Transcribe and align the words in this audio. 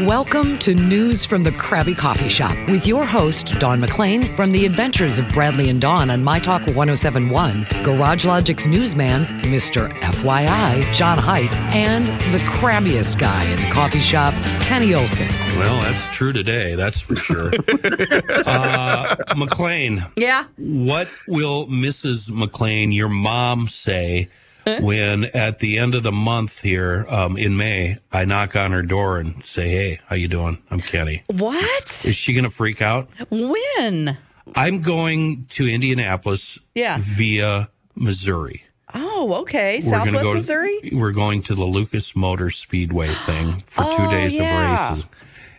Welcome 0.00 0.58
to 0.60 0.74
News 0.74 1.26
from 1.26 1.42
the 1.42 1.52
Crabby 1.52 1.94
Coffee 1.94 2.30
Shop 2.30 2.56
with 2.66 2.86
your 2.86 3.04
host, 3.04 3.58
Dawn 3.58 3.78
McLean, 3.78 4.22
from 4.34 4.50
the 4.50 4.64
adventures 4.64 5.18
of 5.18 5.28
Bradley 5.28 5.68
and 5.68 5.82
Dawn 5.82 6.08
on 6.08 6.24
My 6.24 6.38
Talk 6.38 6.62
1071, 6.62 7.66
Garage 7.82 8.24
Logic's 8.24 8.66
newsman, 8.66 9.26
Mr. 9.42 9.90
FYI, 10.00 10.90
John 10.94 11.18
Height, 11.18 11.58
and 11.74 12.06
the 12.32 12.38
crabbiest 12.46 13.18
guy 13.18 13.44
in 13.44 13.60
the 13.60 13.70
coffee 13.70 14.00
shop, 14.00 14.32
Kenny 14.62 14.94
Olson. 14.94 15.28
Well, 15.58 15.78
that's 15.82 16.08
true 16.08 16.32
today, 16.32 16.74
that's 16.74 17.02
for 17.02 17.14
sure. 17.14 17.52
uh, 18.46 19.14
McLean. 19.36 20.02
Yeah. 20.16 20.46
What 20.56 21.08
will 21.28 21.66
Mrs. 21.66 22.30
McLean, 22.30 22.92
your 22.92 23.10
mom, 23.10 23.68
say 23.68 24.30
when 24.80 25.24
at 25.26 25.58
the 25.58 25.78
end 25.78 25.94
of 25.94 26.02
the 26.02 26.12
month 26.12 26.62
here 26.62 27.06
um, 27.08 27.36
in 27.36 27.56
May, 27.56 27.98
I 28.12 28.24
knock 28.24 28.54
on 28.56 28.72
her 28.72 28.82
door 28.82 29.18
and 29.18 29.44
say, 29.44 29.68
"Hey, 29.70 30.00
how 30.06 30.16
you 30.16 30.28
doing? 30.28 30.62
I'm 30.70 30.80
Kenny." 30.80 31.22
What? 31.28 31.84
Is 32.04 32.16
she 32.16 32.32
going 32.32 32.44
to 32.44 32.50
freak 32.50 32.80
out? 32.82 33.08
When? 33.30 34.16
I'm 34.56 34.80
going 34.82 35.46
to 35.50 35.68
Indianapolis 35.68 36.58
Yeah. 36.74 36.98
via 37.00 37.68
Missouri. 37.94 38.64
Oh, 38.94 39.34
okay. 39.42 39.76
We're 39.76 39.90
Southwest 39.90 40.22
go 40.24 40.28
to- 40.30 40.34
Missouri? 40.34 40.80
We're 40.92 41.12
going 41.12 41.42
to 41.44 41.54
the 41.54 41.64
Lucas 41.64 42.14
Motor 42.14 42.50
Speedway 42.50 43.08
thing 43.08 43.52
for 43.66 43.84
two 43.84 43.88
Oh, 44.02 44.10
days 44.10 44.34
yeah. 44.34 44.72
of 44.90 44.90
races. 44.90 45.06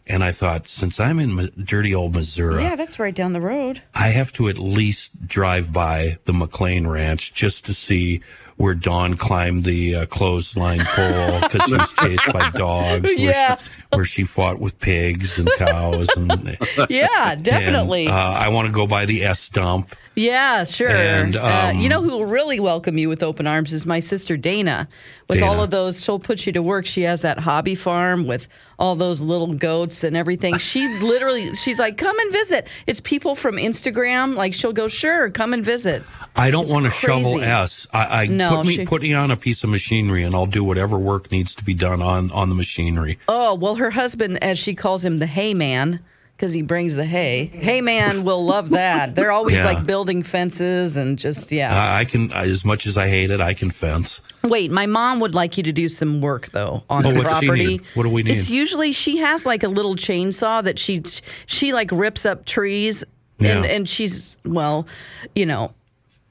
And 0.06 0.22
I 0.24 0.34
thought, 0.34 0.68
since 0.68 1.00
I'm 1.00 1.18
in 1.18 1.50
dirty 1.64 1.96
old 1.96 2.14
Missouri, 2.14 2.62
Yeah, 2.62 2.76
that's 2.76 3.00
right 3.00 3.16
down 3.16 3.32
the 3.34 3.40
road. 3.42 3.82
I 3.96 4.10
have 4.10 4.34
to 4.34 4.50
at 4.50 4.60
least 4.60 5.26
drive 5.28 5.72
by 5.72 6.18
the 6.26 6.34
McLean 6.34 6.86
Ranch 6.88 7.34
just 7.34 7.66
to 7.68 7.74
see 7.74 8.22
where 8.64 8.74
Dawn 8.74 9.16
climbed 9.16 9.66
the 9.66 9.94
uh, 9.94 10.06
clothesline 10.06 10.80
pole 10.80 11.42
because 11.42 11.64
she 11.64 11.74
was 11.74 11.94
chased 11.96 12.32
by 12.32 12.50
dogs. 12.52 13.04
Where 13.04 13.20
Yeah. 13.20 13.58
She, 13.58 13.64
where 13.90 14.06
she 14.06 14.24
fought 14.24 14.60
with 14.60 14.80
pigs 14.80 15.38
and 15.38 15.50
cows. 15.58 16.08
And, 16.16 16.58
Yeah, 16.90 17.36
definitely. 17.36 18.06
and, 18.06 18.16
uh, 18.16 18.38
I 18.40 18.48
want 18.48 18.68
to 18.68 18.72
go 18.72 18.88
by 18.88 19.06
the 19.06 19.24
S 19.26 19.50
dump. 19.50 19.96
yeah, 20.16 20.64
sure. 20.64 20.90
and, 20.90 21.36
uh, 21.36 21.72
um, 21.72 21.78
you 21.78 21.90
know 21.90 22.02
who 22.02 22.12
will 22.12 22.26
really 22.26 22.60
welcome 22.60 22.98
you 22.98 23.10
with 23.10 23.22
open 23.22 23.48
arms 23.48 23.74
is 23.74 23.86
my 23.86 24.00
sister 24.00 24.38
Dana. 24.38 24.88
With 25.30 25.42
all 25.42 25.64
of 25.64 25.72
those, 25.72 26.04
she'll 26.04 26.20
put 26.20 26.46
you 26.46 26.52
to 26.54 26.62
work. 26.62 26.86
She 26.86 27.02
has 27.04 27.22
that 27.22 27.40
hobby 27.40 27.74
farm 27.76 28.28
with 28.28 28.48
all 28.78 28.96
those 28.96 29.22
little 29.22 29.54
goats 29.54 30.04
and 30.04 30.16
everything. 30.16 30.58
She 30.58 30.88
literally, 31.02 31.56
she's 31.56 31.80
like, 31.80 31.98
come 31.98 32.18
and 32.20 32.32
visit. 32.32 32.68
It's 32.86 33.00
people 33.00 33.34
from 33.34 33.56
Instagram. 33.56 34.36
Like, 34.36 34.54
she'll 34.54 34.74
go, 34.74 34.88
sure, 34.88 35.32
come 35.32 35.54
and 35.54 35.66
visit. 35.66 36.04
I 36.36 36.52
don't 36.52 36.70
want 36.70 36.86
to 36.86 36.92
shovel. 36.92 37.42
S. 37.42 37.88
I, 37.94 38.24
I 38.24 38.28
No, 38.28 38.50
put 38.58 38.66
me 38.68 38.76
she- 38.76 38.86
put 38.86 39.02
me 39.02 39.14
on 39.14 39.32
a 39.32 39.38
piece 39.38 39.64
of 39.64 39.70
machinery, 39.70 40.24
and 40.24 40.34
I'll 40.36 40.46
do 40.46 40.64
whatever 40.64 40.98
work 40.98 41.32
needs 41.32 41.56
to 41.56 41.64
be 41.64 41.74
done 41.74 42.02
on 42.02 42.32
on 42.32 42.50
the 42.50 42.56
machinery. 42.56 43.18
Oh, 43.28 43.56
well, 43.56 43.76
her 43.76 43.92
husband, 43.92 44.44
as 44.44 44.58
she 44.60 44.74
calls 44.76 45.04
him, 45.04 45.18
the 45.18 45.28
hay 45.28 45.54
man, 45.54 46.00
because 46.36 46.52
he 46.54 46.62
brings 46.62 46.96
the 46.96 47.06
hay. 47.06 47.46
Hay 47.46 47.82
man 47.82 48.24
will 48.26 48.44
love 48.46 48.72
that. 48.72 49.16
They're 49.16 49.32
always 49.32 49.56
Yeah. 49.58 49.66
like 49.66 49.86
building 49.86 50.24
fences 50.24 50.98
and 50.98 51.18
just, 51.18 51.52
yeah. 51.52 51.74
I, 51.94 52.00
I 52.00 52.06
can, 52.06 52.34
as 52.34 52.66
much 52.66 52.86
as 52.88 52.98
I 52.98 53.08
hate 53.08 53.32
it, 53.32 53.40
I 53.40 53.54
can 53.54 53.70
fence. 53.70 54.20
Wait, 54.44 54.70
my 54.72 54.86
mom 54.86 55.20
would 55.22 55.34
like 55.36 55.56
you 55.58 55.64
to 55.64 55.72
do 55.72 55.88
some 55.88 56.20
work, 56.20 56.50
though, 56.50 56.84
on 56.90 57.06
Oh, 57.06 57.12
the 57.14 57.22
property. 57.22 57.80
What 57.94 58.04
do 58.04 58.10
we 58.10 58.24
need? 58.24 58.32
It's 58.32 58.50
usually 58.50 58.92
she 58.92 59.18
has 59.20 59.46
like 59.46 59.64
a 59.64 59.70
little 59.70 59.96
chainsaw 59.96 60.64
that 60.64 60.80
she, 60.80 61.04
she 61.46 61.72
like 61.74 61.90
rips 61.94 62.26
up 62.26 62.46
trees. 62.46 63.04
And, 63.40 63.66
and 63.66 63.90
she's, 63.90 64.40
well, 64.46 64.88
you 65.36 65.46
know, 65.46 65.74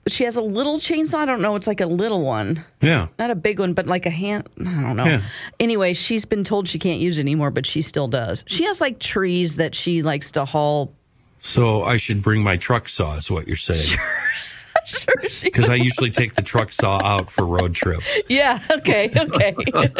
she 0.08 0.24
has 0.24 0.36
a 0.36 0.42
little 0.42 0.78
chainsaw. 0.78 1.14
I 1.14 1.26
don't 1.26 1.40
know. 1.40 1.54
It's 1.56 1.66
like 1.66 1.80
a 1.80 1.86
little 1.86 2.22
one. 2.22 2.64
Yeah. 2.80 3.08
Not 3.18 3.30
a 3.30 3.34
big 3.34 3.60
one, 3.60 3.72
but 3.72 3.86
like 3.86 4.06
a 4.06 4.10
hand. 4.10 4.48
I 4.60 4.82
don't 4.82 4.96
know. 4.96 5.04
Yeah. 5.04 5.22
Anyway, 5.60 5.92
she's 5.92 6.24
been 6.24 6.44
told 6.44 6.68
she 6.68 6.78
can't 6.78 7.00
use 7.00 7.18
it 7.18 7.20
anymore, 7.20 7.50
but 7.50 7.66
she 7.66 7.82
still 7.82 8.08
does. 8.08 8.44
She 8.48 8.64
has 8.64 8.80
like 8.80 8.98
trees 8.98 9.56
that 9.56 9.74
she 9.74 10.02
likes 10.02 10.32
to 10.32 10.44
haul. 10.44 10.92
So 11.40 11.82
I 11.82 11.96
should 11.96 12.22
bring 12.22 12.42
my 12.42 12.56
truck 12.56 12.88
saw, 12.88 13.16
is 13.16 13.30
what 13.30 13.46
you're 13.46 13.56
saying. 13.56 13.98
Sure, 14.84 15.28
she. 15.28 15.46
Because 15.46 15.68
I 15.68 15.76
usually 15.76 16.10
take 16.10 16.34
the 16.34 16.42
truck 16.42 16.72
saw 16.72 17.00
out 17.02 17.30
for 17.30 17.46
road 17.46 17.72
trips. 17.74 18.04
Yeah. 18.28 18.58
Okay. 18.70 19.12
Okay. 19.16 19.54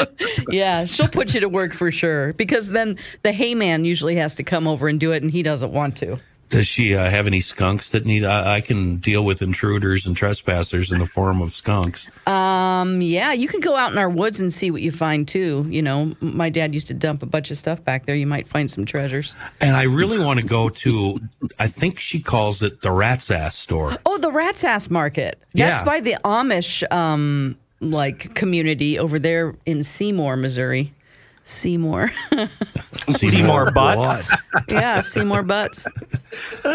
yeah, 0.49 0.85
she'll 0.87 1.07
put 1.07 1.35
you 1.35 1.41
to 1.41 1.49
work 1.49 1.73
for 1.73 1.93
sure 1.93 2.33
because 2.33 2.71
then 2.71 2.99
the 3.23 3.33
hayman 3.33 3.85
usually 3.85 4.17
has 4.17 4.35
to 4.37 4.43
come 4.43 4.67
over 4.67 4.89
and 4.89 4.99
do 4.99 5.13
it, 5.13 5.23
and 5.23 5.31
he 5.31 5.45
doesn't 5.45 5.73
want 5.73 5.97
to. 5.99 6.19
Does 6.53 6.67
she 6.67 6.95
uh, 6.95 7.09
have 7.09 7.27
any 7.27 7.41
skunks 7.41 7.91
that 7.91 8.05
need? 8.05 8.25
I, 8.25 8.57
I 8.57 8.61
can 8.61 8.97
deal 8.97 9.25
with 9.25 9.41
intruders 9.41 10.07
and 10.07 10.15
trespassers 10.15 10.93
in 10.93 10.99
the 10.99 11.07
form 11.07 11.41
of 11.41 11.53
skunks. 11.53 12.07
Um. 12.27 13.01
Yeah, 13.01 13.33
you 13.33 13.49
can 13.49 13.61
go 13.61 13.75
out 13.75 13.91
in 13.91 13.97
our 13.99 14.09
woods 14.11 14.39
and 14.39 14.53
see 14.53 14.71
what 14.71 14.83
you 14.83 14.93
find 14.93 15.27
too. 15.27 15.67
You 15.69 15.81
know, 15.81 16.15
my 16.21 16.51
dad 16.51 16.75
used 16.75 16.89
to 16.89 16.95
dump 16.95 17.23
a 17.23 17.27
bunch 17.27 17.51
of 17.51 17.57
stuff 17.57 17.83
back 17.83 18.05
there. 18.07 18.15
You 18.15 18.27
might 18.27 18.47
find 18.47 18.71
some 18.71 18.85
treasures. 18.85 19.35
And 19.61 19.75
I 19.77 19.85
really 19.85 20.19
want 20.23 20.41
to 20.41 20.47
go 20.47 20.69
to. 20.69 21.21
I 21.59 21.69
think 21.69 21.99
she 21.99 22.21
calls 22.21 22.63
it 22.63 22.83
the 22.83 22.91
Rat's 22.93 23.31
Ass 23.31 23.57
store. 23.57 23.97
Oh, 24.05 24.19
the 24.19 24.31
Rat's 24.31 24.63
Ass 24.63 24.91
Market. 24.91 25.39
That's 25.55 25.81
Yeah. 25.81 25.85
by 25.85 26.01
the 26.01 26.17
Amish 26.25 26.83
um 26.93 27.57
like 27.81 28.35
community 28.35 28.99
over 28.99 29.19
there 29.19 29.57
in 29.67 29.83
Seymour, 29.83 30.37
Missouri. 30.37 30.93
Seymour. 31.45 32.11
Seymour 33.09 33.71
Butts. 33.73 34.31
yeah, 34.69 35.01
Seymour 35.01 35.43
Butts. 35.43 35.87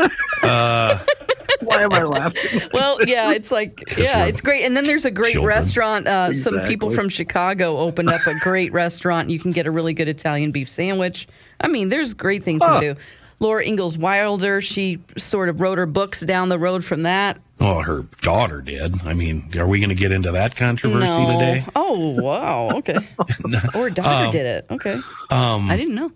Why 1.62 1.82
am 1.82 1.94
I 1.94 2.04
laughing? 2.04 2.62
Well, 2.74 2.98
yeah, 3.06 3.32
it's 3.32 3.52
like 3.52 3.82
yeah, 3.98 4.26
it's 4.26 4.42
great. 4.42 4.64
And 4.64 4.76
then 4.78 4.86
there's 4.86 5.06
a 5.06 5.12
great 5.12 5.34
children. 5.34 5.48
restaurant. 5.56 6.08
Uh, 6.08 6.34
Some 6.34 6.60
people 6.62 6.92
from 6.92 7.10
Chicago 7.10 7.78
opened 7.78 8.10
up 8.10 8.26
a 8.28 8.36
great 8.40 8.72
restaurant. 8.74 9.30
You 9.30 9.40
can 9.40 9.52
get 9.52 9.66
a 9.66 9.72
really 9.72 9.94
good 9.94 10.08
Italian 10.08 10.52
beef 10.52 10.70
sandwich. 10.70 11.28
I 11.62 11.68
mean, 11.68 11.90
there's 11.90 12.14
great 12.14 12.44
things 12.44 12.62
to 12.62 12.80
do. 12.80 12.96
Laura 13.40 13.64
Ingalls 13.64 13.98
Wilder, 13.98 14.62
she 14.62 15.00
sort 15.18 15.50
of 15.50 15.62
wrote 15.62 15.78
her 15.78 15.86
books 15.86 16.22
down 16.22 16.50
the 16.50 16.58
road 16.58 16.84
from 16.84 17.04
that. 17.04 17.40
Oh, 17.60 17.82
her 17.82 18.04
daughter 18.22 18.62
did. 18.62 19.02
I 19.06 19.14
mean, 19.14 19.52
are 19.58 19.68
we 19.68 19.80
going 19.80 19.90
to 19.90 19.96
get 19.96 20.12
into 20.12 20.32
that 20.32 20.56
controversy 20.56 21.06
no. 21.06 21.32
today? 21.34 21.66
Oh, 21.76 22.22
wow. 22.22 22.70
Okay. 22.76 22.98
or 23.74 23.84
her 23.84 23.90
daughter 23.90 24.32
did 24.32 24.46
it. 24.46 24.66
Okay. 24.70 25.00
Um, 25.30 25.70
I 25.70 25.78
didn't 25.78 25.96
know. 25.96 26.12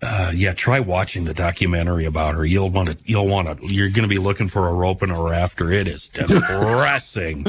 Uh, 0.00 0.32
yeah, 0.34 0.52
try 0.52 0.80
watching 0.80 1.24
the 1.24 1.34
documentary 1.34 2.04
about 2.04 2.34
her. 2.34 2.44
You'll 2.44 2.70
want 2.70 2.88
to. 2.90 2.96
You'll 3.04 3.28
want 3.28 3.58
to. 3.58 3.66
You're 3.66 3.88
going 3.88 4.02
to 4.02 4.08
be 4.08 4.18
looking 4.18 4.48
for 4.48 4.68
a 4.68 4.74
rope 4.74 5.02
and 5.02 5.12
a 5.12 5.20
rafter. 5.20 5.70
It 5.70 5.86
is 5.88 6.08
depressing. 6.12 7.44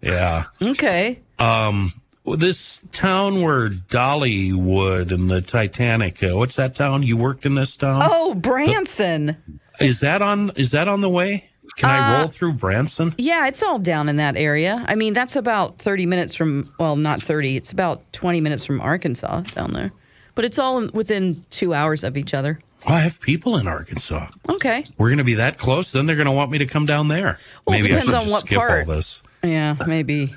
Yeah. 0.00 0.44
Okay. 0.60 1.20
Well, 1.38 1.88
this 2.24 2.80
town 2.92 3.42
where 3.42 3.68
Dollywood 3.68 5.12
and 5.12 5.28
the 5.30 5.40
Titanic. 5.40 6.22
Uh, 6.22 6.36
what's 6.36 6.56
that 6.56 6.74
town? 6.74 7.02
You 7.02 7.16
worked 7.16 7.46
in 7.46 7.54
this 7.54 7.76
town? 7.76 8.02
Oh, 8.08 8.34
Branson. 8.34 9.36
Is 9.80 10.00
that 10.00 10.22
on? 10.22 10.50
Is 10.56 10.70
that 10.72 10.88
on 10.88 11.00
the 11.00 11.08
way? 11.08 11.48
Can 11.76 11.88
Uh, 11.88 11.92
I 11.92 12.18
roll 12.18 12.28
through 12.28 12.54
Branson? 12.54 13.14
Yeah, 13.18 13.46
it's 13.46 13.62
all 13.62 13.78
down 13.78 14.08
in 14.08 14.16
that 14.16 14.36
area. 14.36 14.84
I 14.88 14.94
mean, 14.94 15.14
that's 15.14 15.36
about 15.36 15.78
30 15.78 16.06
minutes 16.06 16.34
from, 16.34 16.70
well, 16.78 16.96
not 16.96 17.22
30, 17.22 17.56
it's 17.56 17.70
about 17.72 18.12
20 18.12 18.40
minutes 18.40 18.64
from 18.64 18.80
Arkansas 18.80 19.40
down 19.54 19.72
there. 19.72 19.90
But 20.34 20.44
it's 20.44 20.58
all 20.58 20.86
within 20.92 21.44
two 21.50 21.72
hours 21.72 22.04
of 22.04 22.16
each 22.16 22.34
other. 22.34 22.58
Oh, 22.88 22.92
I 22.94 23.00
have 23.00 23.20
people 23.20 23.56
in 23.56 23.66
Arkansas. 23.68 24.26
Okay. 24.48 24.84
We're 24.98 25.08
going 25.08 25.18
to 25.18 25.24
be 25.24 25.34
that 25.34 25.56
close. 25.56 25.92
Then 25.92 26.06
they're 26.06 26.16
going 26.16 26.26
to 26.26 26.32
want 26.32 26.50
me 26.50 26.58
to 26.58 26.66
come 26.66 26.84
down 26.84 27.08
there. 27.08 27.38
Well, 27.66 27.78
it 27.78 27.82
Maybe 27.82 27.94
depends 27.94 28.12
on 28.12 28.28
what 28.28 28.46
part. 28.46 28.88
all 28.88 28.94
this. 28.96 29.22
Yeah, 29.42 29.76
maybe. 29.86 30.34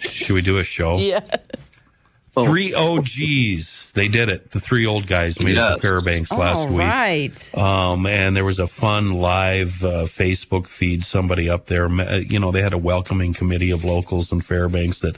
Should 0.00 0.34
we 0.34 0.42
do 0.42 0.58
a 0.58 0.64
show? 0.64 0.98
Yeah. 0.98 1.20
Three 2.32 2.72
OGs. 2.72 3.90
They 3.92 4.06
did 4.06 4.28
it. 4.28 4.52
The 4.52 4.60
three 4.60 4.86
old 4.86 5.06
guys 5.08 5.42
made 5.42 5.56
it 5.56 5.74
to 5.74 5.78
Fairbanks 5.80 6.30
last 6.32 6.58
all 6.58 6.68
week. 6.68 6.78
right. 6.78 7.58
Um, 7.58 8.06
and 8.06 8.36
there 8.36 8.44
was 8.44 8.60
a 8.60 8.68
fun 8.68 9.14
live 9.14 9.82
uh, 9.84 10.04
Facebook 10.04 10.68
feed. 10.68 11.02
Somebody 11.02 11.50
up 11.50 11.66
there, 11.66 11.86
uh, 11.86 12.16
you 12.18 12.38
know, 12.38 12.52
they 12.52 12.62
had 12.62 12.72
a 12.72 12.78
welcoming 12.78 13.34
committee 13.34 13.72
of 13.72 13.84
locals 13.84 14.30
in 14.30 14.40
Fairbanks 14.42 15.00
that 15.00 15.16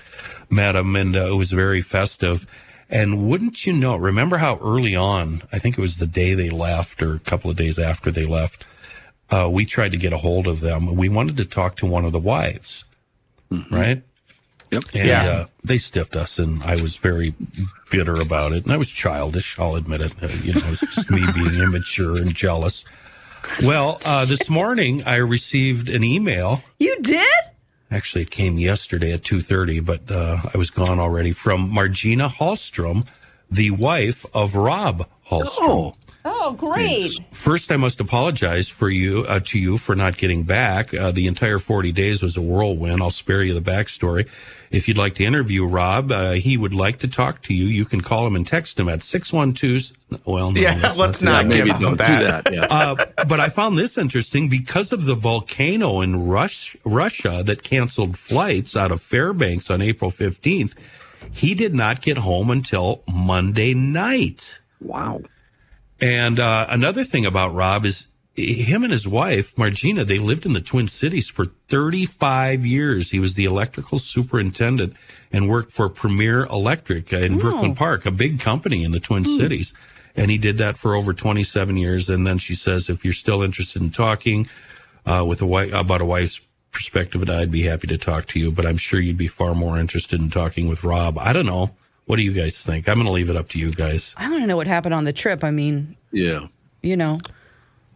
met 0.49 0.73
them, 0.73 0.97
and 0.97 1.15
uh, 1.15 1.27
it 1.33 1.37
was 1.37 1.51
very 1.53 1.83
festive. 1.83 2.47
And 2.89 3.29
wouldn't 3.29 3.67
you 3.67 3.75
know? 3.75 3.97
Remember 3.97 4.39
how 4.39 4.59
early 4.63 4.97
on? 4.97 5.43
I 5.53 5.59
think 5.59 5.77
it 5.77 5.81
was 5.83 5.99
the 5.99 6.07
day 6.07 6.33
they 6.33 6.51
left, 6.51 7.03
or 7.03 7.15
a 7.15 7.19
couple 7.21 7.51
of 7.51 7.57
days 7.59 7.79
after 7.79 8.11
they 8.11 8.25
left. 8.25 8.65
Uh, 9.31 9.49
we 9.51 9.65
tried 9.67 9.93
to 9.93 9.97
get 9.99 10.13
a 10.15 10.19
hold 10.19 10.47
of 10.47 10.61
them. 10.61 10.95
We 10.97 11.09
wanted 11.11 11.37
to 11.39 11.45
talk 11.45 11.77
to 11.77 11.87
one 11.87 12.05
of 12.05 12.13
the 12.13 12.19
wives, 12.19 12.85
right? 13.71 14.03
Yep. 14.71 14.85
And 14.95 15.07
Yeah. 15.07 15.25
uh, 15.25 15.47
they 15.63 15.79
stiffed 15.79 16.17
us, 16.17 16.39
and 16.39 16.63
I 16.63 16.81
was 16.81 16.97
very 16.97 17.35
bitter 17.91 18.15
about 18.15 18.53
it. 18.53 18.65
And 18.65 18.73
I 18.73 18.77
was 18.79 18.91
childish, 18.91 19.59
I'll 19.59 19.77
admit 19.77 20.01
it. 20.01 20.15
Uh, 20.23 20.29
you 20.43 20.55
know, 20.55 20.61
it 20.61 20.71
was 20.71 20.81
just 20.81 21.11
me 21.11 21.23
being 21.35 21.55
immature 21.55 22.17
and 22.17 22.35
jealous. 22.35 22.85
Well, 23.63 23.99
uh, 24.07 24.25
this 24.25 24.49
morning 24.49 25.03
I 25.05 25.17
received 25.17 25.89
an 25.91 26.03
email. 26.05 26.63
You 26.79 26.97
did? 27.03 27.27
Actually, 27.91 28.23
it 28.23 28.31
came 28.31 28.59
yesterday 28.59 29.13
at 29.13 29.23
2.30, 29.23 29.85
but 29.85 30.11
uh, 30.11 30.39
I 30.55 30.57
was 30.57 30.71
gone 30.71 30.99
already, 30.99 31.33
from 31.33 31.69
Margina 31.71 32.29
Hallstrom, 32.31 33.07
the 33.51 33.71
wife 33.73 34.25
of 34.33 34.55
Rob 34.57 35.07
Hallstrom. 35.29 35.59
Oh, 35.69 35.95
Oh, 36.25 36.53
great. 36.53 37.19
First, 37.33 37.73
I 37.73 37.77
must 37.77 37.99
apologize 37.99 38.69
for 38.69 38.89
you 38.89 39.25
uh, 39.29 39.41
to 39.47 39.59
you 39.59 39.77
for 39.77 39.97
not 39.97 40.17
getting 40.17 40.45
back. 40.45 40.95
Uh, 40.95 41.11
the 41.11 41.27
entire 41.27 41.59
40 41.59 41.91
days 41.91 42.23
was 42.23 42.37
a 42.37 42.41
whirlwind. 42.41 43.03
I'll 43.03 43.11
spare 43.11 43.43
you 43.43 43.55
the 43.55 43.61
backstory. 43.61 44.29
If 44.71 44.87
you'd 44.87 44.97
like 44.99 45.17
to 45.17 45.25
interview 45.25 45.67
Rob, 45.67 46.13
uh, 46.13 46.31
he 46.33 46.57
would 46.57 46.75
like 46.75 47.01
to 47.01 47.09
talk 47.09 47.43
to 47.43 47.55
you. 47.55 47.67
You 47.67 47.85
can 47.85 48.01
call 48.03 48.25
him 48.27 48.37
and 48.37 48.47
text 48.47 48.79
him 48.79 48.89
at 48.89 49.03
612. 49.03 49.97
Well, 50.25 50.53
no, 50.53 50.61
Yeah, 50.61 50.93
let's 50.97 51.21
yeah, 51.21 51.29
not 51.29 51.47
maybe 51.47 51.71
give 51.71 51.81
don't 51.81 51.91
do 51.93 51.97
that. 51.97 52.45
that. 52.45 52.53
Yeah. 52.55 52.67
uh, 52.71 52.95
but 53.27 53.41
I 53.41 53.49
found 53.49 53.77
this 53.77 53.99
interesting 53.99 54.49
because 54.49 54.93
of 54.93 55.05
the 55.07 55.15
volcano 55.17 56.01
in 56.03 56.27
Rush, 56.29 56.77
Russia 56.85 57.43
that 57.45 57.63
canceled 57.65 58.17
flights 58.17 58.77
out 58.77 58.93
of 58.93 59.01
Fairbanks 59.03 59.71
on 59.71 59.83
April 59.83 60.11
15th. 60.11 60.75
He 61.33 61.55
did 61.55 61.75
not 61.75 62.01
get 62.01 62.19
home 62.19 62.49
until 62.51 63.03
Monday 63.13 63.75
night. 63.75 64.61
wow. 64.81 65.21
And 66.03 66.41
uh, 66.41 66.67
another 66.69 67.05
thing 67.05 67.25
about 67.25 67.55
Rob 67.55 67.87
is 67.87 68.09
him 68.35 68.83
and 68.83 68.91
his 68.91 69.07
wife, 69.07 69.57
Margina, 69.57 70.05
they 70.05 70.19
lived 70.19 70.45
in 70.45 70.53
the 70.53 70.61
Twin 70.61 70.89
Cities 70.89 71.29
for 71.29 71.45
35 71.69 72.67
years. 72.67 73.11
He 73.11 73.21
was 73.21 73.35
the 73.35 73.45
electrical 73.45 73.99
superintendent 73.99 74.97
and 75.31 75.49
worked 75.49 75.71
for 75.71 75.89
Premier 75.89 76.45
Electric 76.47 77.13
in 77.13 77.39
Brooklyn 77.39 77.75
Park, 77.77 78.05
a 78.05 78.11
big 78.11 78.41
company 78.41 78.83
in 78.83 78.91
the 78.91 79.01
Twin 79.01 79.25
Cities. 79.25 79.75
And 80.17 80.31
he 80.31 80.39
did 80.39 80.59
that 80.59 80.77
for 80.77 80.97
over 80.97 81.13
27 81.13 81.77
years. 81.77 82.09
And 82.09 82.27
then 82.27 82.39
she 82.39 82.55
says, 82.55 82.89
if 82.89 83.05
you're 83.05 83.13
still 83.13 83.43
interested 83.43 83.81
in 83.81 83.91
talking 83.91 84.49
uh, 85.07 85.25
with 85.27 85.41
a 85.41 85.47
wife 85.47 85.73
about 85.73 86.01
a 86.01 86.05
wife's 86.05 86.41
perspective, 86.73 87.29
I'd 87.31 87.51
be 87.51 87.63
happy 87.63 87.87
to 87.87 87.99
talk 87.99 88.27
to 88.29 88.41
you. 88.41 88.51
But 88.51 88.67
I'm 88.67 88.77
sure 88.77 88.99
you'd 88.99 89.17
be 89.17 89.29
far 89.29 89.55
more 89.55 89.79
interested 89.79 90.21
in 90.21 90.31
talking 90.31 90.69
with 90.69 90.85
Rob. 90.85 91.17
I 91.19 91.33
don't 91.33 91.47
know. 91.47 91.77
What 92.07 92.17
do 92.17 92.23
you 92.23 92.33
guys 92.33 92.63
think? 92.65 92.89
I'm 92.89 92.97
going 92.97 93.07
to 93.07 93.13
leave 93.13 93.31
it 93.31 93.37
up 93.37 93.49
to 93.51 93.59
you 93.59 93.73
guys. 93.73 94.15
I 94.17 94.29
want 94.31 94.43
to 94.43 94.47
know 94.47 94.57
what 94.57 94.67
happened 94.67 94.95
on 94.95 95.05
the 95.05 95.13
trip. 95.13 95.45
I 95.45 95.51
mean, 95.51 95.97
Yeah. 96.11 96.47
you 96.83 96.97
know. 96.97 97.21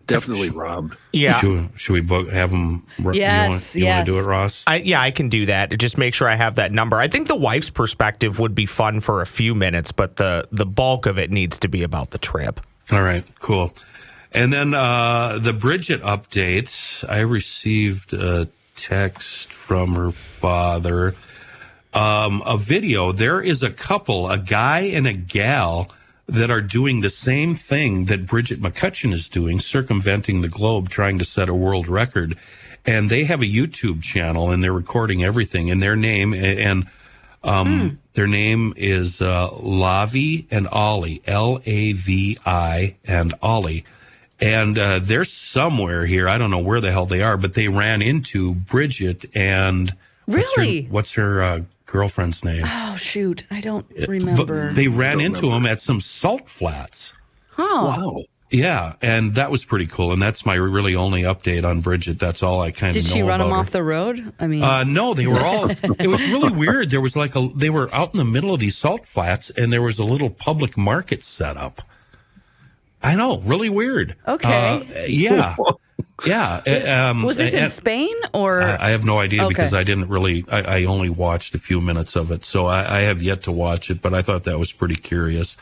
Definitely 0.06 0.50
robbed. 0.50 0.96
Yeah. 1.12 1.40
Should, 1.40 1.70
should 1.74 1.92
we 1.94 2.00
book, 2.00 2.28
have 2.30 2.50
them? 2.52 2.86
You 2.98 3.14
Yes, 3.14 3.74
want, 3.74 3.74
you 3.74 3.86
want 3.90 4.06
to 4.06 4.12
do 4.12 4.18
it, 4.20 4.24
Ross? 4.26 4.62
I, 4.68 4.76
yeah, 4.76 5.00
I 5.00 5.10
can 5.10 5.28
do 5.28 5.46
that. 5.46 5.76
Just 5.78 5.98
make 5.98 6.14
sure 6.14 6.28
I 6.28 6.36
have 6.36 6.54
that 6.54 6.70
number. 6.70 6.96
I 6.96 7.08
think 7.08 7.26
the 7.26 7.34
wife's 7.34 7.70
perspective 7.70 8.38
would 8.38 8.54
be 8.54 8.66
fun 8.66 9.00
for 9.00 9.20
a 9.20 9.26
few 9.26 9.52
minutes, 9.56 9.90
but 9.90 10.14
the 10.14 10.46
the 10.52 10.64
bulk 10.64 11.06
of 11.06 11.18
it 11.18 11.32
needs 11.32 11.58
to 11.58 11.68
be 11.68 11.82
about 11.82 12.10
the 12.10 12.18
trip. 12.18 12.60
All 12.92 13.02
right, 13.02 13.24
cool. 13.40 13.74
And 14.30 14.52
then 14.52 14.74
uh, 14.74 15.40
the 15.40 15.52
Bridget 15.52 16.02
update. 16.02 17.04
I 17.08 17.20
received 17.20 18.12
a 18.14 18.46
text 18.76 19.52
from 19.52 19.94
her 19.96 20.12
father. 20.12 21.16
Um, 21.96 22.42
a 22.44 22.58
video. 22.58 23.10
There 23.10 23.40
is 23.40 23.62
a 23.62 23.70
couple, 23.70 24.28
a 24.30 24.36
guy 24.38 24.80
and 24.80 25.06
a 25.06 25.14
gal, 25.14 25.90
that 26.28 26.50
are 26.50 26.60
doing 26.60 27.00
the 27.00 27.08
same 27.08 27.54
thing 27.54 28.06
that 28.06 28.26
Bridget 28.26 28.60
McCutcheon 28.60 29.12
is 29.12 29.28
doing, 29.28 29.60
circumventing 29.60 30.42
the 30.42 30.48
globe, 30.48 30.88
trying 30.88 31.18
to 31.18 31.24
set 31.24 31.48
a 31.48 31.54
world 31.54 31.86
record. 31.88 32.36
And 32.84 33.08
they 33.08 33.24
have 33.24 33.40
a 33.42 33.46
YouTube 33.46 34.02
channel, 34.02 34.50
and 34.50 34.62
they're 34.62 34.72
recording 34.72 35.24
everything. 35.24 35.70
And 35.70 35.80
their 35.80 35.96
name 35.96 36.34
and 36.34 36.86
um, 37.44 37.98
their 38.14 38.26
name 38.26 38.74
is 38.76 39.22
uh, 39.22 39.48
Lavi 39.50 40.46
and 40.50 40.66
Ollie, 40.68 41.22
L 41.26 41.60
A 41.64 41.92
V 41.92 42.36
I 42.44 42.96
and 43.04 43.34
Ollie. 43.40 43.84
And 44.40 44.76
uh, 44.78 44.98
they're 44.98 45.24
somewhere 45.24 46.04
here. 46.06 46.28
I 46.28 46.38
don't 46.38 46.50
know 46.50 46.58
where 46.58 46.80
the 46.80 46.92
hell 46.92 47.06
they 47.06 47.22
are, 47.22 47.36
but 47.36 47.54
they 47.54 47.68
ran 47.68 48.02
into 48.02 48.52
Bridget 48.54 49.24
and 49.34 49.94
what's 50.26 50.54
her- 50.56 50.62
Really? 50.62 50.82
what's 50.90 51.12
her, 51.14 51.42
uh, 51.42 51.60
girlfriend's 51.86 52.44
name? 52.44 52.64
Oh, 52.66 52.96
shoot. 52.96 53.44
I 53.50 53.60
don't 53.60 53.88
But 53.88 54.08
remember. 54.08 54.72
they 54.72 54.88
ran 54.88 55.20
into 55.20 55.50
him 55.50 55.66
at 55.66 55.80
some 55.80 56.00
salt 56.00 56.48
flats. 56.48 57.14
huh. 57.50 57.62
Wow. 57.64 58.22
Yeah, 58.48 58.94
and 59.02 59.34
that 59.34 59.50
was 59.50 59.64
pretty 59.64 59.86
cool. 59.88 60.12
And 60.12 60.22
that's 60.22 60.46
my 60.46 60.54
really 60.54 60.94
only 60.94 61.22
update 61.22 61.64
on 61.68 61.80
Bridget. 61.80 62.20
That's 62.20 62.44
all 62.44 62.60
I 62.60 62.70
kind 62.70 62.96
of 62.96 63.02
Did 63.02 63.10
know 63.10 63.16
she 63.16 63.22
run 63.22 63.40
about 63.40 63.46
him 63.46 63.50
her. 63.54 63.58
off 63.58 63.70
the 63.70 63.82
road? 63.82 64.32
I 64.38 64.46
mean, 64.46 64.62
Uh, 64.62 64.84
no, 64.84 65.14
they 65.14 65.26
were 65.26 65.40
all. 65.40 65.68
it 65.98 66.06
was 66.06 66.22
really 66.28 66.52
weird. 66.52 66.90
There 66.90 67.00
was 67.00 67.16
like 67.16 67.34
a. 67.34 67.48
They 67.56 67.70
were 67.70 67.92
out 67.92 68.12
in 68.14 68.18
the 68.18 68.24
middle 68.24 68.54
of 68.54 68.60
these 68.60 68.76
salt 68.76 69.04
flats, 69.04 69.50
and 69.50 69.72
there 69.72 69.82
was 69.82 69.98
a 69.98 70.04
little 70.04 70.30
public 70.30 70.78
market 70.78 71.24
set 71.24 71.56
up. 71.56 71.82
I 73.02 73.16
know, 73.16 73.38
really 73.40 73.68
weird. 73.68 74.14
Okay. 74.28 74.86
Uh, 74.96 75.04
yeah, 75.08 75.56
yeah. 76.24 76.62
uh, 76.66 77.10
Um, 77.10 77.22
was 77.22 77.38
this 77.38 77.52
in 77.54 77.60
and- 77.64 77.70
Spain 77.70 78.14
or? 78.32 78.62
I, 78.62 78.86
I 78.86 78.90
have 78.90 79.04
no 79.04 79.18
idea 79.18 79.42
Okay. 79.42 79.48
because 79.48 79.74
I 79.74 79.82
didn't 79.84 80.08
really. 80.08 80.44
I, 80.50 80.78
I 80.80 80.84
only 80.84 81.10
watched 81.10 81.54
a 81.54 81.58
few 81.58 81.80
minutes 81.80 82.16
of 82.16 82.30
it, 82.30 82.44
so 82.44 82.66
I, 82.66 82.98
I 82.98 83.00
have 83.02 83.22
yet 83.22 83.42
to 83.44 83.52
watch 83.52 83.90
it. 83.90 84.00
But 84.02 84.14
I 84.14 84.22
thought 84.22 84.44
that 84.44 84.58
was 84.58 84.72
pretty 84.72 84.96
curious. 84.96 85.56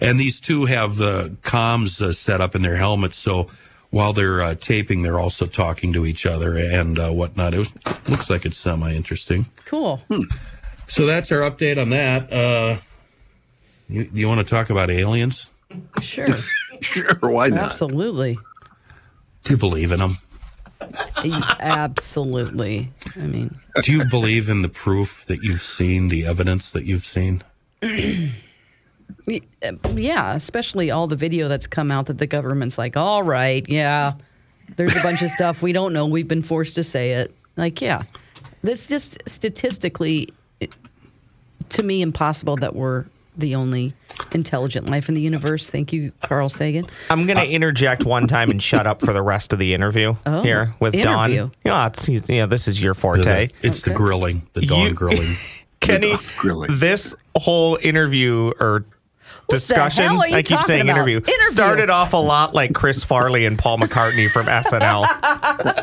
And 0.00 0.20
these 0.20 0.40
two 0.40 0.66
have 0.66 0.96
the 0.96 1.36
comms 1.42 2.00
uh, 2.02 2.12
set 2.12 2.40
up 2.40 2.54
in 2.54 2.62
their 2.62 2.76
helmets, 2.76 3.16
so 3.16 3.48
while 3.90 4.12
they're 4.12 4.42
uh, 4.42 4.54
taping, 4.56 5.02
they're 5.02 5.18
also 5.18 5.46
talking 5.46 5.92
to 5.94 6.04
each 6.04 6.26
other 6.26 6.56
and 6.56 6.98
uh, 6.98 7.10
whatnot. 7.10 7.54
It 7.54 7.58
was, 7.58 7.72
looks 8.08 8.28
like 8.28 8.44
it's 8.44 8.58
semi 8.58 8.92
interesting. 8.92 9.46
cool. 9.64 10.02
So 10.88 11.06
that's 11.06 11.32
our 11.32 11.40
update 11.50 11.80
on 11.80 11.90
that. 11.90 12.32
Uh, 12.32 12.76
you, 13.88 14.04
do 14.04 14.18
you 14.20 14.28
want 14.28 14.38
to 14.40 14.44
talk 14.48 14.70
about 14.70 14.90
aliens? 14.90 15.48
Sure. 16.02 16.26
Sure. 16.82 17.14
Why 17.20 17.48
not? 17.48 17.70
Absolutely. 17.70 18.38
Do 19.46 19.52
you 19.52 19.56
believe 19.56 19.92
in 19.92 20.00
them? 20.00 20.16
Absolutely. 21.60 22.90
I 23.14 23.20
mean, 23.20 23.56
Do 23.82 23.92
you 23.92 24.04
believe 24.04 24.48
in 24.48 24.62
the 24.62 24.68
proof 24.68 25.24
that 25.26 25.42
you've 25.42 25.62
seen, 25.62 26.08
the 26.08 26.26
evidence 26.26 26.72
that 26.72 26.84
you've 26.84 27.04
seen? 27.04 27.42
Uh, 27.82 29.72
yeah, 29.94 30.34
especially 30.34 30.90
all 30.90 31.06
the 31.06 31.14
video 31.16 31.46
that's 31.48 31.68
come 31.68 31.92
out 31.92 32.06
that 32.06 32.18
the 32.18 32.26
government's 32.26 32.76
like, 32.76 32.96
all 32.96 33.22
right, 33.22 33.64
yeah, 33.68 34.14
there's 34.76 34.96
a 34.96 35.00
bunch 35.02 35.22
of 35.22 35.30
stuff 35.30 35.62
we 35.62 35.72
don't 35.72 35.92
know. 35.92 36.06
We've 36.06 36.26
been 36.28 36.42
forced 36.42 36.74
to 36.74 36.82
say 36.84 37.12
it. 37.12 37.32
Like, 37.56 37.80
yeah, 37.80 38.02
this 38.62 38.88
just 38.88 39.18
statistically, 39.26 40.28
it- 40.60 40.72
to 41.70 41.82
me, 41.84 42.02
impossible 42.02 42.56
that 42.56 42.74
we're 42.74 43.04
the 43.36 43.54
only 43.54 43.92
intelligent 44.32 44.88
life 44.88 45.08
in 45.08 45.14
the 45.14 45.20
universe. 45.20 45.68
Thank 45.68 45.92
you, 45.92 46.12
Carl 46.22 46.48
Sagan. 46.48 46.86
I'm 47.10 47.26
going 47.26 47.36
to 47.36 47.42
uh, 47.42 47.46
interject 47.46 48.04
one 48.04 48.26
time 48.26 48.50
and 48.50 48.62
shut 48.62 48.86
up 48.86 49.00
for 49.00 49.12
the 49.12 49.22
rest 49.22 49.52
of 49.52 49.58
the 49.58 49.74
interview 49.74 50.14
Oh, 50.26 50.42
here 50.42 50.72
with 50.80 50.94
Dawn. 51.00 51.52
Yeah, 51.64 51.86
it's, 51.86 52.04
he's- 52.06 52.28
yeah, 52.28 52.46
this 52.46 52.68
is 52.68 52.80
your 52.80 52.94
forte. 52.94 53.48
It's 53.62 53.82
the 53.82 53.90
grilling, 53.94 54.46
the 54.54 54.62
dawn 54.62 54.86
You- 54.88 54.94
grilling. 54.94 55.28
Kenny, 55.80 56.16
Grilling. 56.38 56.70
this 56.78 57.14
whole 57.36 57.78
interview 57.80 58.50
or 58.58 58.86
discussion, 59.48 60.04
hell 60.04 60.20
are 60.20 60.28
you 60.28 60.36
I 60.36 60.42
keep 60.42 60.60
saying 60.62 60.82
about? 60.82 60.96
interview, 60.96 61.16
Interview. 61.18 61.42
started 61.50 61.90
off 61.90 62.12
a 62.12 62.16
lot 62.16 62.54
like 62.54 62.74
Chris 62.74 63.04
Farley 63.04 63.44
and 63.46 63.58
Paul 63.58 63.78
McCartney 63.78 64.30
from 64.30 64.46
SNL. 64.46 65.06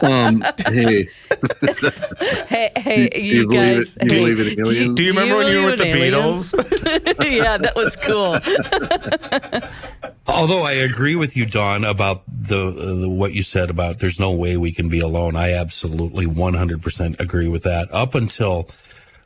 Um, 0.04 0.44
hey, 0.68 1.08
Hey, 2.48 2.72
hey, 2.76 3.10
do 3.10 3.22
you, 3.22 3.36
you 3.42 3.48
believe 3.48 3.78
guys. 3.78 3.98
it? 3.98 4.08
Do 4.10 4.16
you 4.18 4.26
hey, 4.26 4.34
believe 4.34 4.40
in 4.60 4.60
aliens? 4.66 4.96
Do 4.96 5.04
you 5.04 5.10
remember 5.14 5.38
when 5.38 5.48
you 5.48 5.60
were 5.64 5.66
with 5.72 5.80
the 5.80 5.88
aliens? 5.88 6.52
Beatles? 6.52 7.32
yeah, 7.38 7.58
that 7.58 7.76
was 7.76 7.96
cool. 7.98 8.40
Although 10.28 10.64
I 10.64 10.72
agree 10.74 11.16
with 11.16 11.36
you, 11.36 11.46
Dawn, 11.46 11.84
about 11.84 12.24
the, 12.28 12.72
the 13.02 13.10
what 13.10 13.34
you 13.34 13.44
said 13.44 13.70
about 13.70 14.00
there's 14.00 14.20
no 14.20 14.32
way 14.34 14.56
we 14.58 14.72
can 14.72 14.88
be 14.90 15.00
alone. 15.00 15.36
I 15.36 15.54
absolutely 15.54 16.26
100% 16.26 17.20
agree 17.20 17.48
with 17.48 17.64
that. 17.64 17.90
Up 17.94 18.16
until 18.16 18.70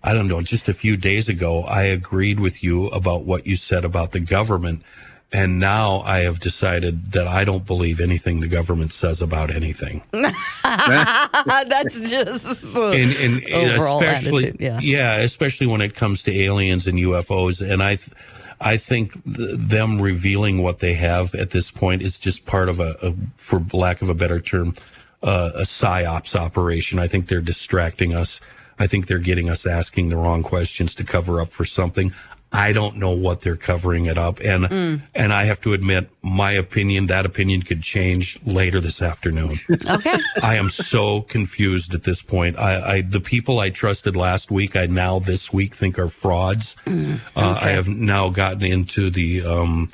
I 0.04 0.14
don't 0.14 0.28
know, 0.28 0.42
just 0.42 0.70
a 0.70 0.74
few 0.74 0.96
days 0.98 1.28
ago, 1.28 1.64
I 1.64 1.84
agreed 1.84 2.40
with 2.40 2.64
you 2.64 2.88
about 2.88 3.26
what 3.26 3.48
you 3.48 3.56
said 3.56 3.84
about 3.84 4.12
the 4.12 4.20
government. 4.20 4.84
And 5.32 5.60
now 5.60 6.00
I 6.06 6.20
have 6.20 6.40
decided 6.40 7.12
that 7.12 7.28
I 7.28 7.44
don't 7.44 7.66
believe 7.66 8.00
anything 8.00 8.40
the 8.40 8.48
government 8.48 8.94
says 8.94 9.22
about 9.22 9.54
anything. 9.54 10.02
That's 10.14 12.10
just 12.10 12.76
and, 12.76 13.12
and 13.14 13.44
Overall 13.52 14.02
especially 14.02 14.48
attitude, 14.48 14.62
yeah. 14.62 14.80
especially 15.18 15.68
when 15.68 15.82
it 15.82 15.96
comes 15.96 16.24
to 16.24 16.34
aliens 16.34 16.88
and 16.88 16.98
UFOs. 16.98 17.60
And 17.60 17.84
I, 17.84 17.98
th- 17.98 18.16
I 18.62 18.78
think 18.78 19.22
th- 19.26 19.58
them 19.58 20.02
revealing 20.02 20.64
what 20.64 20.80
they 20.80 20.94
have 20.94 21.36
at 21.36 21.50
this 21.50 21.72
point 21.72 22.04
is 22.04 22.18
just 22.18 22.46
part 22.46 22.70
of 22.70 22.80
a, 22.80 22.96
a 23.02 23.14
for 23.36 23.64
lack 23.74 24.02
of 24.02 24.08
a 24.08 24.16
better 24.16 24.40
term, 24.40 24.76
uh, 25.24 25.52
a 25.56 25.64
psyops 25.64 26.36
operation. 26.36 27.00
I 27.00 27.08
think 27.08 27.28
they're 27.28 27.42
distracting 27.42 28.16
us. 28.16 28.40
I 28.80 28.88
think 28.88 29.08
they're 29.08 29.18
getting 29.20 29.50
us 29.50 29.66
asking 29.66 30.10
the 30.10 30.18
wrong 30.18 30.44
questions 30.44 30.94
to 30.96 31.04
cover 31.04 31.42
up 31.42 31.50
for 31.50 31.66
something. 31.66 32.14
I 32.50 32.72
don't 32.72 32.96
know 32.96 33.12
what 33.12 33.42
they're 33.42 33.58
covering 33.58 34.06
it 34.06 34.18
up, 34.18 34.40
and 34.40 34.64
Mm. 34.66 35.02
and 35.14 35.34
I 35.34 35.44
have 35.46 35.60
to 35.62 35.74
admit, 35.74 36.10
my 36.22 36.52
opinion, 36.52 37.08
that 37.08 37.26
opinion 37.26 37.62
could 37.64 37.82
change 37.84 38.40
later 38.46 38.80
this 38.80 39.02
afternoon. 39.02 39.58
Okay. 39.90 40.18
I 40.42 40.56
am 40.56 40.70
so 40.70 41.22
confused 41.24 41.94
at 41.94 42.04
this 42.04 42.22
point. 42.22 42.58
I, 42.58 42.94
I 42.94 43.02
the 43.02 43.20
people 43.20 43.60
I 43.60 43.70
trusted 43.70 44.16
last 44.16 44.50
week, 44.50 44.78
I 44.78 44.86
now 44.86 45.20
this 45.20 45.52
week 45.52 45.76
think 45.76 46.00
are 46.00 46.08
frauds. 46.08 46.78
Mm, 46.86 47.20
uh, 47.36 47.60
I 47.62 47.70
have 47.72 47.88
now 47.90 48.30
gotten 48.30 48.64
into 48.64 49.10
the 49.10 49.44
um, 49.46 49.90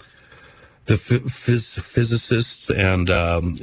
the 0.85 0.97
ph- 0.97 1.21
phys- 1.23 1.79
physicists 1.79 2.69
and 2.69 3.09
um, 3.09 3.57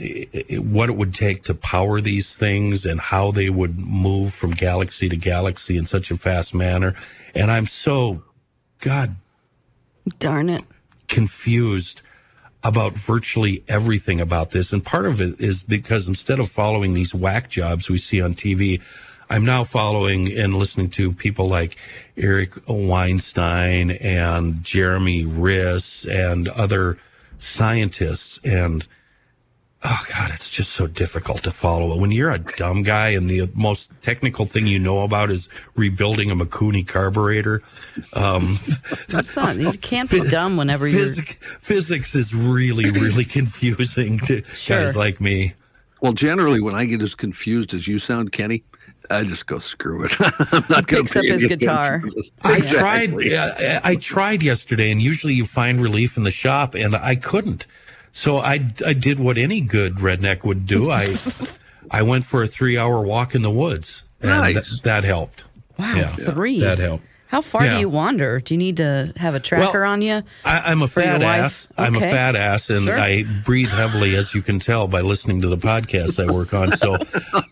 what 0.73 0.89
it 0.89 0.97
would 0.97 1.13
take 1.13 1.43
to 1.45 1.55
power 1.55 2.01
these 2.01 2.35
things 2.37 2.87
and 2.87 3.01
how 3.01 3.31
they 3.31 3.51
would 3.51 3.79
move 3.79 4.33
from 4.33 4.53
galaxy 4.53 5.09
to 5.09 5.17
galaxy 5.17 5.77
in 5.77 5.85
such 5.87 6.11
a 6.11 6.17
fast 6.17 6.55
manner. 6.55 6.95
And 7.35 7.51
I'm 7.51 7.67
so, 7.67 8.23
God 8.81 9.17
Darn 10.19 10.49
it. 10.49 10.65
confused 11.09 12.03
about 12.63 12.93
virtually 12.95 13.63
everything 13.69 14.21
about 14.21 14.51
this. 14.51 14.73
And 14.73 14.85
part 14.85 15.07
of 15.07 15.21
it 15.21 15.41
is 15.41 15.63
because 15.63 16.09
instead 16.09 16.39
of 16.41 16.49
following 16.49 16.95
these 16.95 17.15
whack 17.15 17.49
jobs 17.51 17.89
we 17.91 17.99
see 17.99 18.21
on 18.21 18.35
TV, 18.35 18.81
I'm 19.29 19.45
now 19.45 19.63
following 19.65 20.31
and 20.37 20.57
listening 20.57 20.91
to 20.91 21.13
people 21.13 21.49
like 21.49 21.77
Eric 22.17 22.55
Weinstein 22.67 23.93
and 23.93 24.65
Jeremy 24.65 25.25
Riss 25.25 26.05
and 26.11 26.49
other 26.49 26.99
scientists. 27.43 28.39
And 28.45 28.87
oh 29.83 30.05
God, 30.15 30.31
it's 30.35 30.51
just 30.51 30.73
so 30.73 30.87
difficult 30.87 31.43
to 31.45 31.51
follow. 31.51 31.97
When 31.99 32.11
you're 32.11 32.31
a 32.31 32.39
dumb 32.39 32.83
guy 32.83 33.09
and 33.11 33.29
the 33.29 33.51
most 33.55 33.91
technical 34.03 34.45
thing 34.45 34.67
you 34.67 34.79
know 34.79 35.01
about 35.01 35.31
is 35.31 35.49
rebuilding 35.75 36.31
a 36.31 36.35
Mikuni 36.37 36.87
carburetor, 36.87 37.63
um, 38.13 38.57
That's 39.09 39.35
not, 39.37 39.57
you 39.57 39.73
can't 39.73 40.11
be 40.11 40.21
dumb 40.29 40.57
whenever 40.57 40.87
you're. 40.87 41.07
Physics 41.61 42.15
is 42.15 42.35
really, 42.35 42.91
really 42.91 43.25
confusing 43.39 44.19
to 44.21 44.45
Sure. 44.55 44.79
guys 44.85 44.97
like 44.97 45.21
me. 45.21 45.55
Well, 46.01 46.13
generally, 46.15 46.61
when 46.61 46.75
I 46.75 46.87
get 46.87 47.03
as 47.03 47.15
confused 47.15 47.75
as 47.75 47.87
you 47.87 47.99
sound, 47.99 48.33
Kenny, 48.33 48.63
I 49.11 49.25
just 49.25 49.47
go 49.47 49.59
screw 49.59 50.05
it. 50.05 50.13
I'm 50.21 50.65
not 50.69 50.87
going 50.87 51.05
to 51.07 51.13
picks 51.13 51.17
up 51.17 51.25
his 51.25 51.45
guitar. 51.45 52.03
I 52.43 52.61
tried. 52.61 53.13
I, 53.15 53.81
I 53.83 53.97
tried 53.97 54.43
yesterday, 54.43 54.91
and 54.91 55.03
usually 55.03 55.35
you 55.35 55.45
find 55.45 55.81
relief 55.81 56.17
in 56.17 56.23
the 56.23 56.31
shop, 56.31 56.75
and 56.75 56.95
I 56.95 57.17
couldn't. 57.17 57.67
So 58.13 58.39
I, 58.39 58.69
I 58.87 58.93
did 58.93 59.19
what 59.21 59.37
any 59.39 59.61
good 59.61 59.97
redneck 59.97 60.45
would 60.45 60.65
do. 60.67 60.91
I 60.91 61.15
I 61.91 62.03
went 62.03 62.25
for 62.25 62.43
a 62.43 62.47
three 62.47 62.79
hour 62.79 63.03
walk 63.03 63.35
in 63.35 63.43
the 63.43 63.51
woods, 63.51 64.05
and 64.21 64.31
Nice. 64.31 64.71
th- 64.71 64.83
that 64.83 65.05
helped. 65.05 65.45
Wow, 65.79 65.95
Yeah, 65.97 66.09
three. 66.15 66.61
that 66.61 66.79
helped. 66.79 67.05
How 67.31 67.41
far 67.41 67.65
Yeah. 67.65 67.75
do 67.75 67.81
you 67.81 67.89
wander? 67.89 68.41
Do 68.41 68.55
you 68.55 68.59
need 68.59 68.79
to 68.79 69.13
have 69.17 69.37
a 69.37 69.41
tracker 69.41 69.83
Well, 69.83 69.91
on 69.93 70.03
you? 70.03 70.23
I, 70.45 70.59
I'm 70.71 70.83
a 70.83 70.89
fat 70.89 71.23
ass. 71.23 71.69
I'm 71.79 71.95
a 71.95 72.01
fat 72.01 72.35
ass, 72.35 72.71
and 72.71 72.87
Sure. 72.87 72.99
I 72.99 73.23
breathe 73.45 73.69
heavily, 73.71 74.17
as 74.17 74.35
you 74.35 74.43
can 74.43 74.59
tell 74.59 74.89
by 74.89 75.01
listening 75.01 75.41
to 75.43 75.49
the 75.49 75.57
podcast 75.57 76.19
I 76.19 76.33
work 76.33 76.53
on. 76.53 76.77
So 76.77 76.99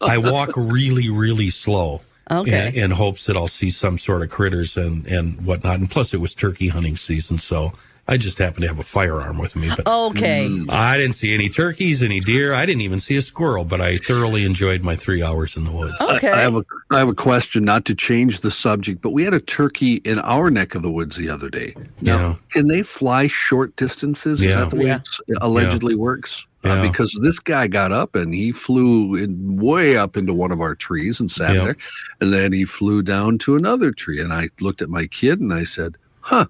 I 0.01 0.19
walk 0.19 0.51
really, 0.57 1.09
really 1.09 1.51
slow. 1.51 2.01
Okay. 2.31 2.69
In, 2.69 2.85
in 2.85 2.91
hopes 2.91 3.27
that 3.27 3.37
I'll 3.37 3.49
see 3.49 3.71
some 3.71 3.99
sort 3.99 4.23
of 4.23 4.29
critters 4.31 4.77
and 4.77 5.07
and 5.07 5.41
whatnot. 5.47 5.79
And 5.79 5.89
plus, 5.91 6.13
it 6.13 6.21
was 6.21 6.35
turkey 6.35 6.69
hunting 6.69 6.97
season, 6.97 7.39
so 7.39 7.73
I 8.11 8.17
just 8.17 8.39
happened 8.39 8.63
to 8.63 8.69
have 8.69 8.79
a 8.79 8.83
firearm 8.83 9.37
with 9.39 9.55
me. 9.55 9.69
But 9.69 9.87
Okay. 9.87 10.51
I 10.71 10.97
didn't 10.97 11.15
see 11.15 11.35
any 11.35 11.51
turkeys, 11.51 12.03
any 12.03 12.21
deer. 12.21 12.55
I 12.55 12.65
didn't 12.65 12.81
even 12.81 13.01
see 13.01 13.17
a 13.17 13.21
squirrel. 13.21 13.65
But 13.67 13.83
I 13.83 13.99
thoroughly 13.99 14.45
enjoyed 14.45 14.83
my 14.83 14.97
three 14.97 15.23
hours 15.23 15.57
in 15.59 15.65
the 15.65 15.71
woods. 15.71 15.95
Okay. 16.01 16.31
I 16.31 16.41
have 16.41 16.57
a 16.57 16.65
I 16.91 16.99
have 17.01 17.09
a 17.09 17.15
question, 17.15 17.65
not 17.65 17.85
to 17.85 17.95
change 17.95 18.41
the 18.41 18.51
subject, 18.51 19.03
but 19.03 19.11
we 19.11 19.25
had 19.25 19.35
a 19.35 19.41
turkey 19.41 19.97
in 20.05 20.19
our 20.21 20.51
neck 20.51 20.75
of 20.75 20.81
the 20.83 20.91
woods 20.91 21.17
the 21.17 21.29
other 21.29 21.51
day. 21.51 21.75
Now, 22.01 22.19
Yeah. 22.19 22.35
can 22.51 22.67
they 22.69 22.83
fly 22.83 23.27
short 23.27 23.77
distances? 23.77 24.41
Is 24.41 24.47
Yeah. 24.47 24.61
that 24.61 24.71
the 24.71 24.77
way 24.77 24.87
Yeah. 24.87 25.01
it 25.29 25.37
allegedly 25.43 25.95
works? 25.95 26.47
Uh, 26.65 26.69
Yeah. 26.71 26.83
because 26.91 27.17
this 27.23 27.39
guy 27.39 27.67
got 27.69 27.93
up 27.93 28.17
and 28.17 28.33
he 28.33 28.53
flew 28.53 29.15
in, 29.17 29.59
way 29.59 29.97
up 29.99 30.17
into 30.17 30.33
one 30.33 30.51
of 30.51 30.61
our 30.63 30.75
trees 30.75 31.21
and 31.21 31.31
sat 31.31 31.55
Yeah. 31.55 31.65
there, 31.65 31.77
and 32.23 32.33
then 32.33 32.53
he 32.53 32.65
flew 32.65 33.03
down 33.03 33.37
to 33.39 33.55
another 33.55 33.93
tree. 33.93 34.19
And 34.19 34.33
I 34.33 34.49
looked 34.61 34.81
at 34.81 34.89
my 34.89 35.07
kid 35.07 35.41
and 35.41 35.53
I 35.53 35.65
said, 35.65 35.97
"Huh." 36.21 36.47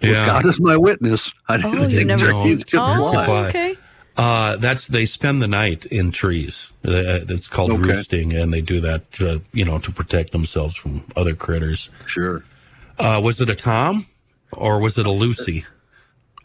With 0.00 0.10
Yeah. 0.10 0.26
God 0.26 0.46
as 0.46 0.60
my 0.60 0.76
witness, 0.76 1.32
I 1.48 1.56
didn't 1.56 1.78
Oh, 1.78 1.88
think 1.88 2.06
never 2.06 2.30
turkeys 2.30 2.64
could 2.64 2.80
Oh, 2.80 3.10
fly. 3.10 3.24
fly. 3.26 3.48
okay. 3.48 3.74
Uh, 4.16 4.56
that's 4.56 4.86
they 4.88 5.06
spend 5.06 5.40
the 5.40 5.46
night 5.48 5.86
in 5.86 6.10
trees. 6.10 6.72
Uh, 6.84 7.22
it's 7.28 7.46
called 7.48 7.70
Okay. 7.72 7.82
roosting, 7.82 8.32
and 8.34 8.52
they 8.52 8.60
do 8.60 8.80
that, 8.80 9.02
uh, 9.20 9.38
you 9.52 9.64
know, 9.64 9.78
to 9.78 9.92
protect 9.92 10.32
themselves 10.32 10.74
from 10.74 11.04
other 11.16 11.34
critters. 11.34 11.88
Sure. 12.06 12.42
Uh, 12.98 13.20
was 13.22 13.40
it 13.40 13.48
a 13.48 13.54
Tom 13.54 14.06
or 14.52 14.80
was 14.80 14.98
it 14.98 15.06
a 15.06 15.10
Lucy? 15.10 15.64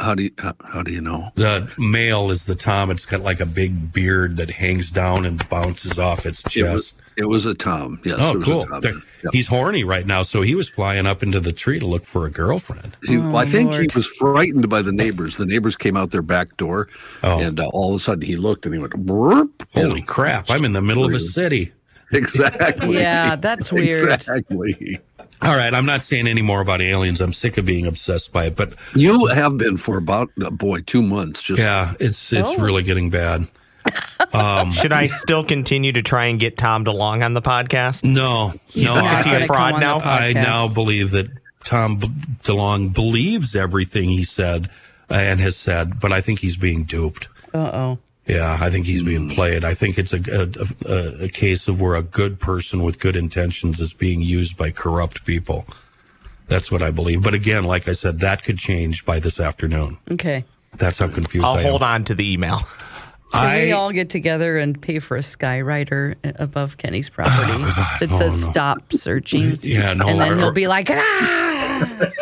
How 0.03 0.15
do 0.15 0.23
you 0.23 0.31
how, 0.37 0.53
how 0.65 0.83
do 0.83 0.91
you 0.91 1.01
know? 1.01 1.31
The 1.35 1.69
male 1.77 2.29
is 2.29 2.45
the 2.45 2.55
Tom. 2.55 2.91
It's 2.91 3.05
got 3.05 3.21
like 3.21 3.39
a 3.39 3.45
big 3.45 3.93
beard 3.93 4.37
that 4.37 4.49
hangs 4.49 4.91
down 4.91 5.25
and 5.25 5.47
bounces 5.49 5.97
off 5.97 6.25
its 6.25 6.41
It 6.55 6.63
was, 6.63 6.91
chest. 6.91 7.01
it 7.17 7.25
was 7.25 7.45
a 7.45 7.53
Tom. 7.53 7.99
Yes. 8.03 8.17
Oh, 8.19 8.31
it 8.31 8.35
was 8.37 8.45
cool. 8.45 8.63
A 8.63 8.81
tom. 8.81 9.03
Yep. 9.23 9.33
He's 9.33 9.47
horny 9.47 9.85
right 9.85 10.05
now, 10.05 10.21
so 10.23 10.41
he 10.41 10.55
was 10.55 10.67
flying 10.67 11.05
up 11.07 11.23
into 11.23 11.39
the 11.39 11.53
tree 11.53 11.79
to 11.79 11.85
look 11.87 12.03
for 12.03 12.25
a 12.25 12.29
girlfriend. 12.29 12.97
He, 13.05 13.17
well, 13.17 13.37
I 13.37 13.45
think 13.45 13.69
Oh, 13.69 13.75
Lord. 13.75 13.91
he 13.91 13.95
was 13.95 14.05
frightened 14.05 14.67
by 14.67 14.81
the 14.81 14.91
neighbors. 14.91 15.37
The 15.37 15.45
neighbors 15.45 15.77
came 15.77 15.95
out 15.95 16.11
their 16.11 16.21
back 16.21 16.57
door, 16.57 16.89
Oh. 17.23 17.39
and 17.39 17.57
uh, 17.59 17.67
all 17.69 17.91
of 17.95 18.01
a 18.01 18.03
sudden 18.03 18.23
he 18.23 18.35
looked 18.35 18.65
and 18.65 18.75
he 18.75 18.81
went, 18.81 18.93
"Burp!" 18.97 19.63
Holy 19.73 20.01
crap! 20.01 20.49
I'm 20.49 20.65
in 20.65 20.73
the 20.73 20.81
middle 20.81 21.05
of 21.05 21.13
a 21.13 21.19
city. 21.19 21.71
Exactly. 22.11 22.97
Yeah, 22.99 23.35
that's 23.37 23.71
weird. 23.71 24.11
Exactly. 24.11 24.99
All 25.43 25.55
right, 25.57 25.73
I'm 25.73 25.85
not 25.85 26.03
saying 26.03 26.27
any 26.27 26.41
more 26.41 26.61
about 26.61 26.81
aliens. 26.81 27.19
I'm 27.19 27.33
sick 27.33 27.57
of 27.57 27.65
being 27.65 27.85
obsessed 27.85 28.31
by 28.31 28.45
it, 28.45 28.55
but 28.55 28.73
You 28.95 29.25
have 29.27 29.57
been 29.57 29.75
for 29.77 29.97
about, 29.97 30.29
uh, 30.41 30.49
boy, 30.49 30.81
two 30.81 31.01
months. 31.01 31.41
Just 31.41 31.59
yeah, 31.59 31.93
it's 31.99 32.31
it's 32.31 32.51
Oh. 32.51 32.57
really 32.63 32.81
getting 32.83 33.09
bad. 33.09 33.41
Um, 34.31 34.71
Should 34.71 34.93
I 34.93 35.07
still 35.07 35.43
continue 35.43 35.91
to 35.91 36.01
try 36.01 36.25
and 36.27 36.39
get 36.39 36.57
Tom 36.57 36.85
DeLonge 36.85 37.23
on 37.25 37.33
the 37.33 37.41
podcast? 37.41 38.05
No, 38.05 38.53
He's 38.67 38.85
no, 38.95 39.05
is 39.17 39.23
he 39.25 39.33
a 39.33 39.45
fraud 39.45 39.73
come 39.73 39.75
on 39.75 39.79
the 39.81 39.85
now? 39.85 39.99
I 39.99 40.31
now 40.33 40.67
believe 40.69 41.11
that 41.11 41.27
Tom 41.65 41.99
DeLonge 41.99 42.93
believes 42.93 43.53
everything 43.55 44.09
he 44.09 44.23
said 44.23 44.69
and 45.09 45.41
has 45.41 45.57
said, 45.57 45.99
but 45.99 46.13
I 46.13 46.21
think 46.21 46.39
he's 46.39 46.55
being 46.55 46.85
duped. 46.85 47.27
Uh 47.53 47.57
oh. 47.57 47.97
Yeah, 48.25 48.57
I 48.61 48.69
think 48.69 48.85
he's 48.85 49.03
being 49.03 49.29
played. 49.29 49.65
I 49.65 49.73
think 49.73 49.97
it's 49.97 50.13
a, 50.13 50.17
a, 50.31 50.89
a, 50.89 51.23
a 51.25 51.29
case 51.29 51.67
of 51.67 51.81
where 51.81 51.95
a 51.95 52.01
good 52.03 52.39
person 52.39 52.81
with 52.81 52.99
good 52.99 53.15
intentions 53.17 53.81
is 53.81 53.91
being 53.93 54.21
used 54.21 54.55
by 54.55 54.71
corrupt 54.71 55.25
people. 55.25 55.65
That's 56.47 56.71
what 56.71 56.81
I 56.81 56.91
believe. 56.91 57.21
But 57.21 57.33
again, 57.33 57.65
like 57.65 57.87
I 57.87 57.91
said, 57.93 58.19
that 58.19 58.43
could 58.43 58.57
change 58.57 59.05
by 59.05 59.19
this 59.19 59.39
afternoon. 59.41 59.97
Okay. 60.11 60.45
That's 60.77 60.99
how 60.99 61.07
confused 61.09 61.45
I'll 61.45 61.55
I 61.55 61.61
am. 61.61 61.69
hold 61.69 61.83
on 61.83 62.03
to 62.05 62.15
the 62.15 62.31
email. 62.31 62.59
Can 63.33 63.41
I, 63.47 63.61
we 63.65 63.71
all 63.71 63.91
get 63.91 64.09
together 64.11 64.57
and 64.59 64.79
pay 64.79 64.99
for 64.99 65.17
a 65.17 65.21
skywriter 65.21 66.15
above 66.39 66.77
Kenny's 66.77 67.09
property 67.09 67.63
that 67.99 68.09
says 68.11 68.39
"Stop 68.43 68.93
searching"? 68.93 69.57
Yeah, 69.63 69.93
no, 69.93 70.07
And 70.07 70.21
then 70.21 70.33
or- 70.33 70.37
he'll 70.37 70.51
be 70.53 70.67
like, 70.67 70.87
"Ah!" 70.91 71.42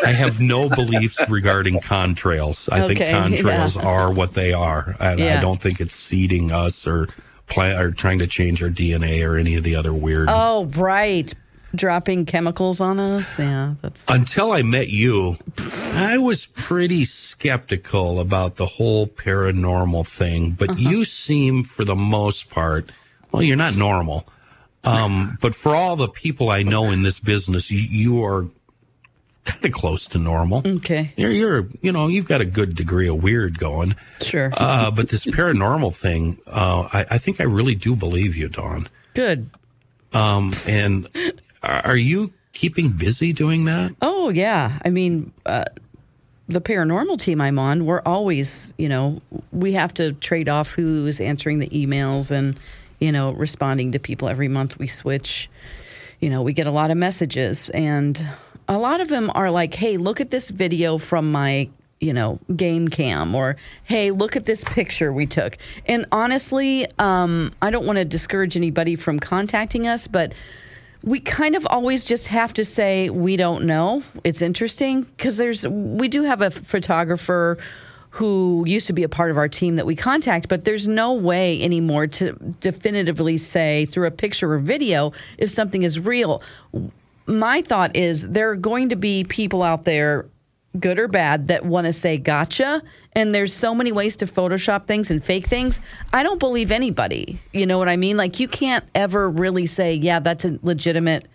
I 0.04 0.12
have 0.12 0.40
no 0.40 0.68
beliefs 0.68 1.18
regarding 1.28 1.80
contrails. 1.80 2.70
I 2.72 2.86
think 2.86 3.00
contrails 3.00 3.76
yeah. 3.76 3.88
are 3.88 4.12
what 4.12 4.34
they 4.34 4.52
are, 4.52 4.96
and 5.00 5.20
I 5.22 5.40
don't 5.40 5.60
think 5.60 5.80
it's 5.80 5.94
seeding 5.94 6.50
us 6.52 6.86
or 6.86 7.08
pla- 7.46 7.78
or 7.78 7.90
trying 7.90 8.18
to 8.20 8.26
change 8.26 8.62
our 8.62 8.70
DNA 8.70 9.26
or 9.28 9.36
any 9.36 9.54
of 9.56 9.64
the 9.64 9.74
other 9.76 9.92
weird. 9.92 10.28
Oh, 10.30 10.66
right. 10.76 11.32
Dropping 11.74 12.26
chemicals 12.26 12.80
on 12.80 13.00
us. 13.00 13.38
Yeah, 13.38 13.74
that's. 13.80 14.04
Until 14.10 14.52
I 14.52 14.60
met 14.62 14.88
you, 14.88 15.36
I 15.94 16.18
was 16.18 16.44
pretty 16.44 17.04
skeptical 17.04 18.20
about 18.20 18.56
the 18.56 18.66
whole 18.66 19.06
paranormal 19.06 20.06
thing, 20.06 20.50
but 20.50 20.70
Uh-huh. 20.70 20.80
you 20.90 21.04
seem, 21.06 21.64
for 21.64 21.84
the 21.86 21.96
most 21.96 22.50
part, 22.50 22.92
well, 23.30 23.42
you're 23.42 23.56
not 23.56 23.74
normal. 23.74 24.26
Um, 24.84 25.38
but 25.40 25.54
for 25.54 25.74
all 25.74 25.96
the 25.96 26.08
people 26.08 26.50
I 26.50 26.62
know 26.62 26.90
in 26.90 27.02
this 27.02 27.20
business, 27.20 27.70
you, 27.70 27.78
you 27.80 28.22
are 28.24 28.46
kind 29.44 29.64
of 29.64 29.72
close 29.72 30.06
to 30.08 30.18
normal. 30.18 30.62
Okay. 30.64 31.12
You're, 31.16 31.30
you're, 31.30 31.68
you 31.80 31.92
know, 31.92 32.08
you've 32.08 32.28
got 32.28 32.40
a 32.40 32.44
good 32.44 32.74
degree 32.74 33.08
of 33.08 33.22
weird 33.22 33.58
going. 33.58 33.96
Sure. 34.20 34.52
Uh, 34.56 34.90
but 34.90 35.08
this 35.08 35.24
paranormal 35.24 35.94
thing, 35.94 36.38
uh, 36.46 36.88
I, 36.92 37.06
I 37.10 37.18
think 37.18 37.40
I 37.40 37.44
really 37.44 37.74
do 37.74 37.96
believe 37.96 38.36
you, 38.36 38.48
Dawn. 38.48 38.88
Good. 39.14 39.50
Um, 40.12 40.52
and 40.66 41.08
are 41.62 41.96
you 41.96 42.32
keeping 42.52 42.92
busy 42.92 43.32
doing 43.32 43.64
that? 43.64 43.94
Oh, 44.00 44.28
yeah. 44.28 44.78
I 44.84 44.90
mean, 44.90 45.32
uh, 45.46 45.64
the 46.48 46.60
paranormal 46.60 47.18
team 47.18 47.40
I'm 47.40 47.58
on, 47.58 47.86
we're 47.86 48.02
always, 48.04 48.74
you 48.78 48.88
know, 48.88 49.22
we 49.52 49.72
have 49.72 49.94
to 49.94 50.12
trade 50.12 50.48
off 50.48 50.72
who 50.72 51.06
is 51.06 51.20
answering 51.20 51.58
the 51.58 51.68
emails 51.68 52.30
and, 52.30 52.58
you 53.00 53.10
know, 53.10 53.32
responding 53.32 53.92
to 53.92 53.98
people 53.98 54.28
every 54.28 54.48
month. 54.48 54.78
We 54.78 54.86
switch. 54.86 55.48
You 56.20 56.30
know, 56.30 56.42
we 56.42 56.52
get 56.52 56.68
a 56.68 56.70
lot 56.70 56.92
of 56.92 56.96
messages, 56.96 57.68
and 57.70 58.24
a 58.68 58.78
lot 58.78 59.00
of 59.00 59.08
them 59.08 59.30
are 59.34 59.50
like, 59.50 59.74
hey, 59.74 59.96
look 59.96 60.20
at 60.20 60.30
this 60.30 60.50
video 60.50 60.98
from 60.98 61.30
my, 61.30 61.68
you 62.00 62.12
know, 62.12 62.38
game 62.54 62.88
cam, 62.88 63.34
or 63.34 63.56
hey, 63.84 64.10
look 64.10 64.36
at 64.36 64.44
this 64.44 64.64
picture 64.64 65.12
we 65.12 65.26
took. 65.26 65.58
And 65.86 66.06
honestly, 66.12 66.86
um, 66.98 67.52
I 67.60 67.70
don't 67.70 67.86
want 67.86 67.98
to 67.98 68.04
discourage 68.04 68.56
anybody 68.56 68.96
from 68.96 69.18
contacting 69.18 69.86
us, 69.86 70.06
but 70.06 70.32
we 71.02 71.18
kind 71.18 71.56
of 71.56 71.66
always 71.68 72.04
just 72.04 72.28
have 72.28 72.54
to 72.54 72.64
say 72.64 73.10
we 73.10 73.36
don't 73.36 73.64
know. 73.64 74.02
It's 74.24 74.40
interesting 74.40 75.02
because 75.02 75.36
there's 75.36 75.66
we 75.66 76.08
do 76.08 76.22
have 76.22 76.42
a 76.42 76.50
photographer 76.50 77.58
who 78.10 78.62
used 78.66 78.86
to 78.86 78.92
be 78.92 79.02
a 79.02 79.08
part 79.08 79.30
of 79.30 79.38
our 79.38 79.48
team 79.48 79.76
that 79.76 79.86
we 79.86 79.96
contact, 79.96 80.46
but 80.48 80.66
there's 80.66 80.86
no 80.86 81.14
way 81.14 81.62
anymore 81.62 82.06
to 82.06 82.32
definitively 82.60 83.38
say 83.38 83.86
through 83.86 84.06
a 84.06 84.10
picture 84.10 84.52
or 84.52 84.58
video 84.58 85.12
if 85.38 85.48
something 85.48 85.82
is 85.82 85.98
real. 85.98 86.42
My 87.26 87.62
thought 87.62 87.96
is 87.96 88.28
there 88.28 88.50
are 88.50 88.56
going 88.56 88.88
to 88.90 88.96
be 88.96 89.24
people 89.24 89.62
out 89.62 89.84
there 89.84 90.26
good 90.78 90.98
or 90.98 91.08
bad 91.08 91.48
that 91.48 91.66
want 91.66 91.86
to 91.86 91.92
say 91.92 92.16
gotcha 92.16 92.82
and 93.12 93.34
there's 93.34 93.52
so 93.52 93.74
many 93.74 93.92
ways 93.92 94.16
to 94.16 94.26
photoshop 94.26 94.86
things 94.86 95.10
and 95.10 95.22
fake 95.22 95.46
things. 95.46 95.82
I 96.14 96.22
don't 96.22 96.40
believe 96.40 96.70
anybody 96.70 97.38
you 97.52 97.66
know 97.66 97.76
what 97.78 97.88
i 97.88 97.96
mean? 97.96 98.16
Like 98.16 98.40
you 98.40 98.48
can't 98.48 98.84
ever 98.94 99.28
really 99.28 99.66
say 99.66 99.94
yeah 99.94 100.18
that's 100.18 100.44
a 100.46 100.58
legitimate 100.62 101.28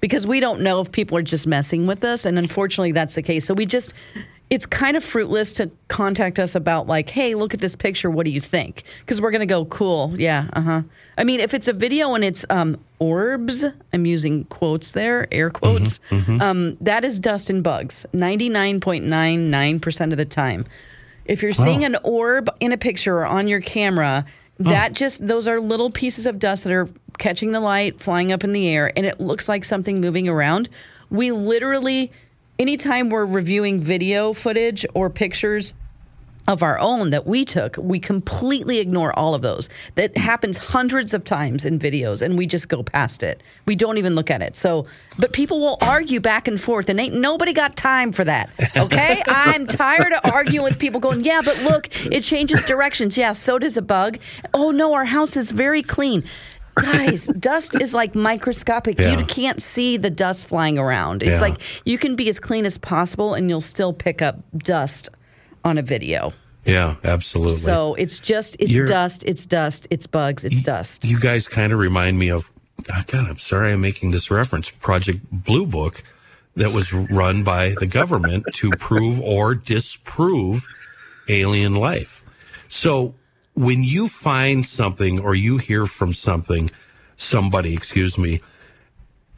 because 0.00 0.26
we 0.26 0.40
don't 0.40 0.60
know 0.60 0.80
if 0.80 0.90
people 0.90 1.16
are 1.16 1.22
just 1.22 1.46
messing 1.46 1.86
with 1.86 2.02
us 2.02 2.24
and 2.24 2.38
unfortunately 2.38 2.92
that's 2.92 3.14
the 3.14 3.22
case. 3.22 3.46
So 3.46 3.54
we 3.54 3.66
just 3.66 3.94
it's 4.52 4.66
kind 4.66 4.98
of 4.98 5.02
fruitless 5.02 5.54
to 5.54 5.70
contact 5.88 6.38
us 6.38 6.54
about 6.54 6.86
like 6.86 7.08
hey 7.08 7.34
look 7.34 7.54
at 7.54 7.60
this 7.60 7.74
picture 7.74 8.10
what 8.10 8.24
do 8.24 8.30
you 8.30 8.40
think? 8.40 8.82
Because 9.00 9.20
we're 9.20 9.30
going 9.30 9.40
to 9.40 9.46
go 9.46 9.64
cool 9.64 10.12
yeah 10.16 10.48
uh-huh. 10.52 10.82
I 11.16 11.24
mean 11.24 11.40
if 11.40 11.54
it's 11.54 11.68
a 11.68 11.72
video 11.72 12.14
and 12.14 12.22
it's 12.22 12.44
um, 12.50 12.78
orbs 12.98 13.64
i'm 13.94 14.06
using 14.06 14.44
quotes 14.44 14.92
there 14.92 15.26
air 15.32 15.50
quotes 15.50 15.98
Um, 16.42 16.76
that 16.82 17.04
is 17.04 17.18
dust 17.18 17.48
and 17.48 17.64
bugs 17.64 18.04
99.99% 18.12 20.12
of 20.12 20.18
the 20.18 20.24
time. 20.24 20.66
If 21.24 21.42
you're 21.42 21.52
seeing 21.52 21.84
an 21.84 21.96
orb 22.04 22.50
in 22.60 22.72
a 22.72 22.76
picture 22.76 23.18
or 23.18 23.26
on 23.26 23.48
your 23.48 23.60
camera 23.60 24.24
that 24.58 24.92
just 24.92 25.26
those 25.26 25.48
are 25.48 25.60
little 25.60 25.90
pieces 25.90 26.26
of 26.26 26.38
dust 26.38 26.64
that 26.64 26.72
are 26.72 26.88
catching 27.18 27.52
the 27.52 27.60
light 27.60 28.00
flying 28.00 28.32
up 28.32 28.44
in 28.44 28.52
the 28.52 28.68
air 28.68 28.92
and 28.96 29.06
it 29.06 29.20
looks 29.20 29.48
like 29.48 29.64
something 29.64 30.00
moving 30.00 30.28
around. 30.28 30.68
We 31.10 31.32
literally 31.32 32.12
anytime 32.58 33.10
we're 33.10 33.26
reviewing 33.26 33.80
video 33.80 34.32
footage 34.32 34.86
or 34.94 35.10
pictures 35.10 35.74
of 36.48 36.62
our 36.62 36.78
own 36.80 37.10
that 37.10 37.26
we 37.26 37.44
took, 37.44 37.76
we 37.76 38.00
completely 38.00 38.78
ignore 38.78 39.16
all 39.16 39.34
of 39.34 39.42
those. 39.42 39.68
That 39.94 40.16
happens 40.16 40.56
hundreds 40.56 41.14
of 41.14 41.24
times 41.24 41.64
in 41.64 41.78
videos 41.78 42.20
and 42.20 42.36
we 42.36 42.46
just 42.46 42.68
go 42.68 42.82
past 42.82 43.22
it. 43.22 43.42
We 43.66 43.76
don't 43.76 43.96
even 43.96 44.14
look 44.14 44.30
at 44.30 44.42
it. 44.42 44.56
So, 44.56 44.86
but 45.18 45.32
people 45.32 45.60
will 45.60 45.78
argue 45.80 46.20
back 46.20 46.48
and 46.48 46.60
forth 46.60 46.88
and 46.88 46.98
ain't 46.98 47.14
nobody 47.14 47.52
got 47.52 47.76
time 47.76 48.10
for 48.10 48.24
that. 48.24 48.50
Okay? 48.76 49.22
I'm 49.28 49.66
tired 49.66 50.12
of 50.12 50.32
arguing 50.32 50.64
with 50.64 50.78
people 50.78 51.00
going, 51.00 51.24
"Yeah, 51.24 51.42
but 51.44 51.62
look, 51.62 51.88
it 52.06 52.22
changes 52.22 52.64
directions." 52.64 53.16
Yeah, 53.16 53.32
so 53.32 53.58
does 53.58 53.76
a 53.76 53.82
bug. 53.82 54.18
Oh 54.52 54.72
no, 54.72 54.94
our 54.94 55.04
house 55.04 55.36
is 55.36 55.52
very 55.52 55.82
clean. 55.82 56.24
Guys, 56.76 57.26
dust 57.26 57.80
is 57.80 57.92
like 57.92 58.14
microscopic. 58.14 58.98
Yeah. 58.98 59.18
You 59.18 59.24
can't 59.26 59.60
see 59.60 59.96
the 59.98 60.10
dust 60.10 60.46
flying 60.46 60.78
around. 60.78 61.22
It's 61.22 61.32
Yeah. 61.36 61.40
like 61.40 61.60
you 61.84 61.98
can 61.98 62.16
be 62.16 62.28
as 62.28 62.40
clean 62.40 62.64
as 62.64 62.78
possible 62.78 63.34
and 63.34 63.48
you'll 63.50 63.60
still 63.60 63.92
pick 63.92 64.22
up 64.22 64.40
dust 64.56 65.08
on 65.64 65.76
a 65.78 65.82
video. 65.82 66.32
Yeah, 66.64 66.94
absolutely. 67.04 67.56
So 67.56 67.94
it's 67.94 68.18
just 68.18 68.56
it's 68.58 68.72
You're- 68.72 68.86
dust, 68.88 69.22
it's 69.26 69.44
dust, 69.44 69.86
it's 69.90 70.06
bugs, 70.06 70.44
it's 70.44 70.62
dust. 70.62 71.04
You 71.04 71.18
guys 71.20 71.46
kind 71.48 71.72
of 71.72 71.78
remind 71.78 72.18
me 72.18 72.30
of, 72.30 72.50
oh 72.90 73.02
God, 73.06 73.26
I'm 73.28 73.38
sorry 73.38 73.72
I'm 73.72 73.80
making 73.80 74.12
this 74.12 74.30
reference, 74.30 74.70
Project 74.70 75.20
Blue 75.30 75.66
Book 75.66 76.02
that 76.56 76.72
was 76.72 76.92
run 76.92 77.42
by 77.42 77.74
the 77.80 77.86
government 77.86 78.44
to 78.54 78.70
prove 78.70 79.20
or 79.20 79.54
disprove 79.54 80.66
alien 81.28 81.74
life. 81.74 82.22
So 82.68 83.14
when 83.54 83.82
you 83.82 84.08
find 84.08 84.64
something 84.64 85.18
or 85.18 85.34
you 85.34 85.58
hear 85.58 85.86
from 85.86 86.12
something, 86.12 86.70
somebody, 87.16 87.74
excuse 87.74 88.16
me, 88.16 88.40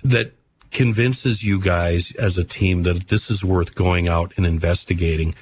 that 0.03 0.33
convinces 0.71 1.43
you 1.43 1.61
guys 1.61 2.15
as 2.17 2.37
a 2.37 2.45
team 2.45 2.83
that 2.83 3.09
this 3.09 3.31
is 3.31 3.45
worth 3.45 3.75
going 3.75 4.09
out 4.09 4.33
and 4.37 4.47
investigating, 4.47 5.35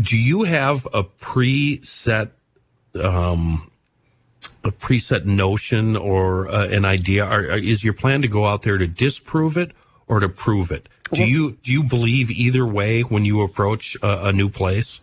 do 0.00 0.16
you 0.16 0.44
have 0.44 0.86
a 0.92 1.04
preset 1.04 2.30
a 4.64 4.70
preset 4.70 5.24
notion 5.24 5.96
or 5.96 6.48
uh, 6.48 6.68
an 6.68 6.84
idea? 6.84 7.26
Or 7.26 7.42
is 7.56 7.82
your 7.82 7.94
plan 7.94 8.22
to 8.22 8.28
go 8.28 8.46
out 8.46 8.62
there 8.62 8.78
to 8.78 8.86
disprove 8.86 9.56
it 9.56 9.72
or 10.06 10.20
to 10.20 10.28
prove 10.28 10.70
it? 10.70 10.88
Do 11.12 11.26
you 11.26 11.58
do 11.62 11.72
you 11.72 11.82
believe 11.82 12.30
either 12.30 12.66
way 12.66 13.02
when 13.02 13.24
you 13.24 13.42
approach 13.42 13.96
a, 14.02 14.28
a 14.28 14.32
new 14.32 14.48
place? 14.48 15.00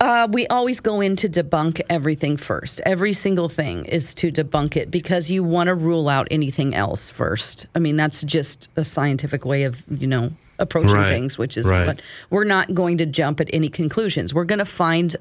Uh, 0.00 0.26
we 0.32 0.46
always 0.48 0.80
go 0.80 1.00
in 1.00 1.14
to 1.16 1.28
debunk 1.28 1.80
everything 1.88 2.36
first. 2.36 2.80
Every 2.84 3.12
single 3.12 3.48
thing 3.48 3.84
is 3.84 4.14
to 4.16 4.32
debunk 4.32 4.76
it 4.76 4.90
because 4.90 5.30
you 5.30 5.44
want 5.44 5.68
to 5.68 5.74
rule 5.74 6.08
out 6.08 6.26
anything 6.30 6.74
else 6.74 7.10
first. 7.10 7.66
I 7.74 7.78
mean, 7.78 7.96
that's 7.96 8.22
just 8.22 8.68
a 8.74 8.84
scientific 8.84 9.44
way 9.44 9.62
of, 9.62 9.84
you 9.88 10.08
know, 10.08 10.32
approaching 10.58 10.92
Right, 10.92 11.08
things, 11.08 11.38
which 11.38 11.56
is 11.56 11.68
right. 11.68 11.86
what 11.86 12.00
we're 12.30 12.44
not 12.44 12.74
going 12.74 12.98
to 12.98 13.06
jump 13.06 13.40
at 13.40 13.48
any 13.52 13.68
conclusions. 13.68 14.34
We're 14.34 14.44
going 14.44 14.58
to 14.58 14.64
find 14.64 15.14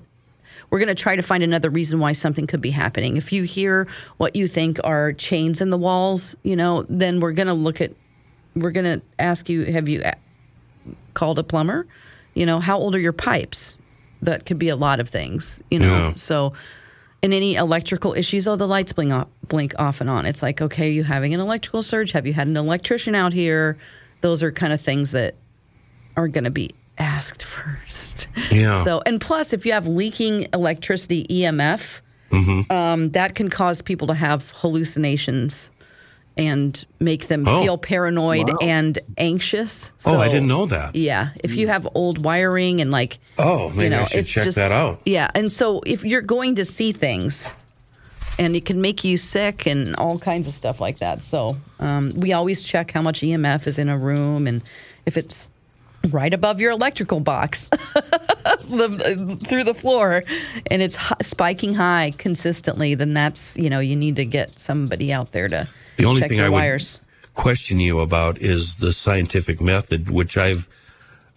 we're 0.70 0.80
going 0.80 0.88
to 0.88 0.96
try 0.96 1.16
to 1.16 1.22
find 1.22 1.44
another 1.44 1.70
reason 1.70 2.00
why 2.00 2.14
something 2.14 2.48
could 2.48 2.62
be 2.62 2.72
happening. 2.72 3.18
If 3.18 3.32
you 3.34 3.44
hear 3.44 3.88
what 4.18 4.36
you 4.36 4.48
think 4.48 4.80
are 4.84 5.12
chains 5.14 5.60
in 5.60 5.70
the 5.70 5.78
walls, 5.78 6.36
you 6.44 6.56
know, 6.56 6.86
then 6.90 7.20
we're 7.20 7.34
going 7.34 7.48
to 7.48 7.54
look 7.54 7.82
at 7.82 7.92
we're 8.56 8.72
going 8.72 9.00
to 9.00 9.02
ask 9.20 9.48
you 9.50 9.66
have 9.66 9.90
you 9.90 10.02
a- 10.04 10.16
called 11.14 11.40
a 11.40 11.44
plumber? 11.44 11.86
You 12.34 12.46
know, 12.46 12.60
how 12.60 12.80
old 12.80 12.96
are 12.96 13.00
your 13.00 13.14
pipes? 13.14 13.78
That 14.22 14.46
could 14.46 14.60
be 14.60 14.70
a 14.70 14.76
lot 14.76 15.00
of 15.00 15.10
things, 15.10 15.62
you 15.72 15.80
know. 15.80 16.10
Yeah. 16.10 16.14
So, 16.16 16.54
and 17.24 17.34
any 17.34 17.56
electrical 17.56 18.14
issues, 18.14 18.48
oh, 18.48 18.56
the 18.56 18.68
lights 18.68 18.94
blink 18.94 19.12
off, 19.12 19.28
blink 19.48 19.74
off 19.80 20.02
and 20.02 20.10
on. 20.10 20.26
It's 20.26 20.42
like, 20.42 20.62
okay, 20.62 20.88
are 20.88 20.92
you 20.92 21.04
having 21.04 21.34
an 21.34 21.40
electrical 21.40 21.82
surge? 21.84 22.12
Have 22.12 22.26
you 22.28 22.34
had 22.34 22.48
an 22.48 22.58
electrician 22.58 23.16
out 23.16 23.34
here? 23.34 23.78
Those 24.22 24.44
are 24.44 24.52
kind 24.52 24.74
of 24.74 24.82
things 24.82 25.12
that 25.12 25.36
are 26.16 26.28
going 26.28 26.44
to 26.44 26.52
be 26.52 26.72
asked 26.98 27.42
first. 27.58 28.28
Yeah. 28.52 28.84
So, 28.84 29.02
and 29.06 29.20
plus, 29.20 29.54
if 29.54 29.66
you 29.66 29.74
have 29.74 29.88
leaking 29.88 30.48
electricity 30.54 31.26
EMF, 31.28 32.02
Mm-hmm. 32.32 32.72
um, 32.72 33.10
that 33.10 33.36
can 33.36 33.50
cause 33.50 33.82
people 33.82 34.08
to 34.08 34.14
have 34.14 34.52
hallucinations 34.52 35.70
and 36.38 36.86
make 37.00 37.28
them 37.28 37.48
Oh. 37.48 37.62
feel 37.62 37.78
paranoid 37.78 38.48
Wow. 38.50 38.58
and 38.62 38.98
anxious. 39.18 39.92
oh, 40.06 40.20
I 40.20 40.28
didn't 40.30 40.48
know 40.48 40.66
that. 40.68 40.96
yeah, 40.96 41.30
if 41.44 41.56
you 41.56 41.68
have 41.68 41.88
old 41.94 42.24
wiring 42.24 42.80
and 42.82 42.90
like, 42.92 43.20
Oh, 43.38 43.70
maybe 43.70 43.84
you 43.84 43.90
know, 43.90 44.02
I 44.02 44.06
should 44.06 44.20
it's 44.22 44.30
check 44.32 44.44
just, 44.46 44.56
that 44.58 44.72
out. 44.72 45.02
Yeah, 45.06 45.30
and 45.36 45.52
so 45.52 45.82
if 45.86 46.04
you're 46.06 46.22
going 46.22 46.56
to 46.56 46.66
see 46.66 46.92
things, 46.94 47.52
and 48.40 48.56
it 48.56 48.66
can 48.66 48.82
make 48.82 49.04
you 49.04 49.18
sick 49.18 49.68
and 49.68 49.96
all 49.98 50.18
kinds 50.18 50.48
of 50.48 50.54
stuff 50.54 50.80
like 50.82 51.00
that. 51.00 51.22
So 51.22 51.58
um, 51.80 52.12
we 52.16 52.32
always 52.34 52.64
check 52.64 52.92
how 52.92 53.02
much 53.02 53.20
EMF 53.22 53.68
is 53.68 53.78
in 53.78 53.90
a 53.90 53.98
room 53.98 54.48
and 54.48 54.62
if 55.06 55.18
it's 55.18 55.48
right 56.10 56.34
above 56.34 56.60
your 56.60 56.72
electrical 56.72 57.20
box 57.20 57.68
the, 58.70 59.38
through 59.48 59.64
the 59.64 59.74
floor 59.74 60.24
and 60.72 60.82
it's 60.82 60.98
spiking 61.22 61.74
high 61.76 62.14
consistently, 62.18 62.96
then 62.96 63.14
that's 63.14 63.58
you 63.58 63.70
know 63.70 63.80
you 63.80 63.96
need 63.96 64.16
to 64.16 64.26
get 64.26 64.58
somebody 64.58 65.12
out 65.14 65.32
there 65.34 65.48
to 65.50 65.68
The 65.98 66.06
only 66.06 66.22
check 66.22 66.30
thing 66.30 66.42
I 66.42 66.50
would 66.50 66.82
question 67.34 67.80
you 67.80 68.00
about 68.00 68.38
is 68.40 68.78
the 68.78 68.92
scientific 68.92 69.62
method, 69.62 70.10
which 70.10 70.38
I've 70.38 70.68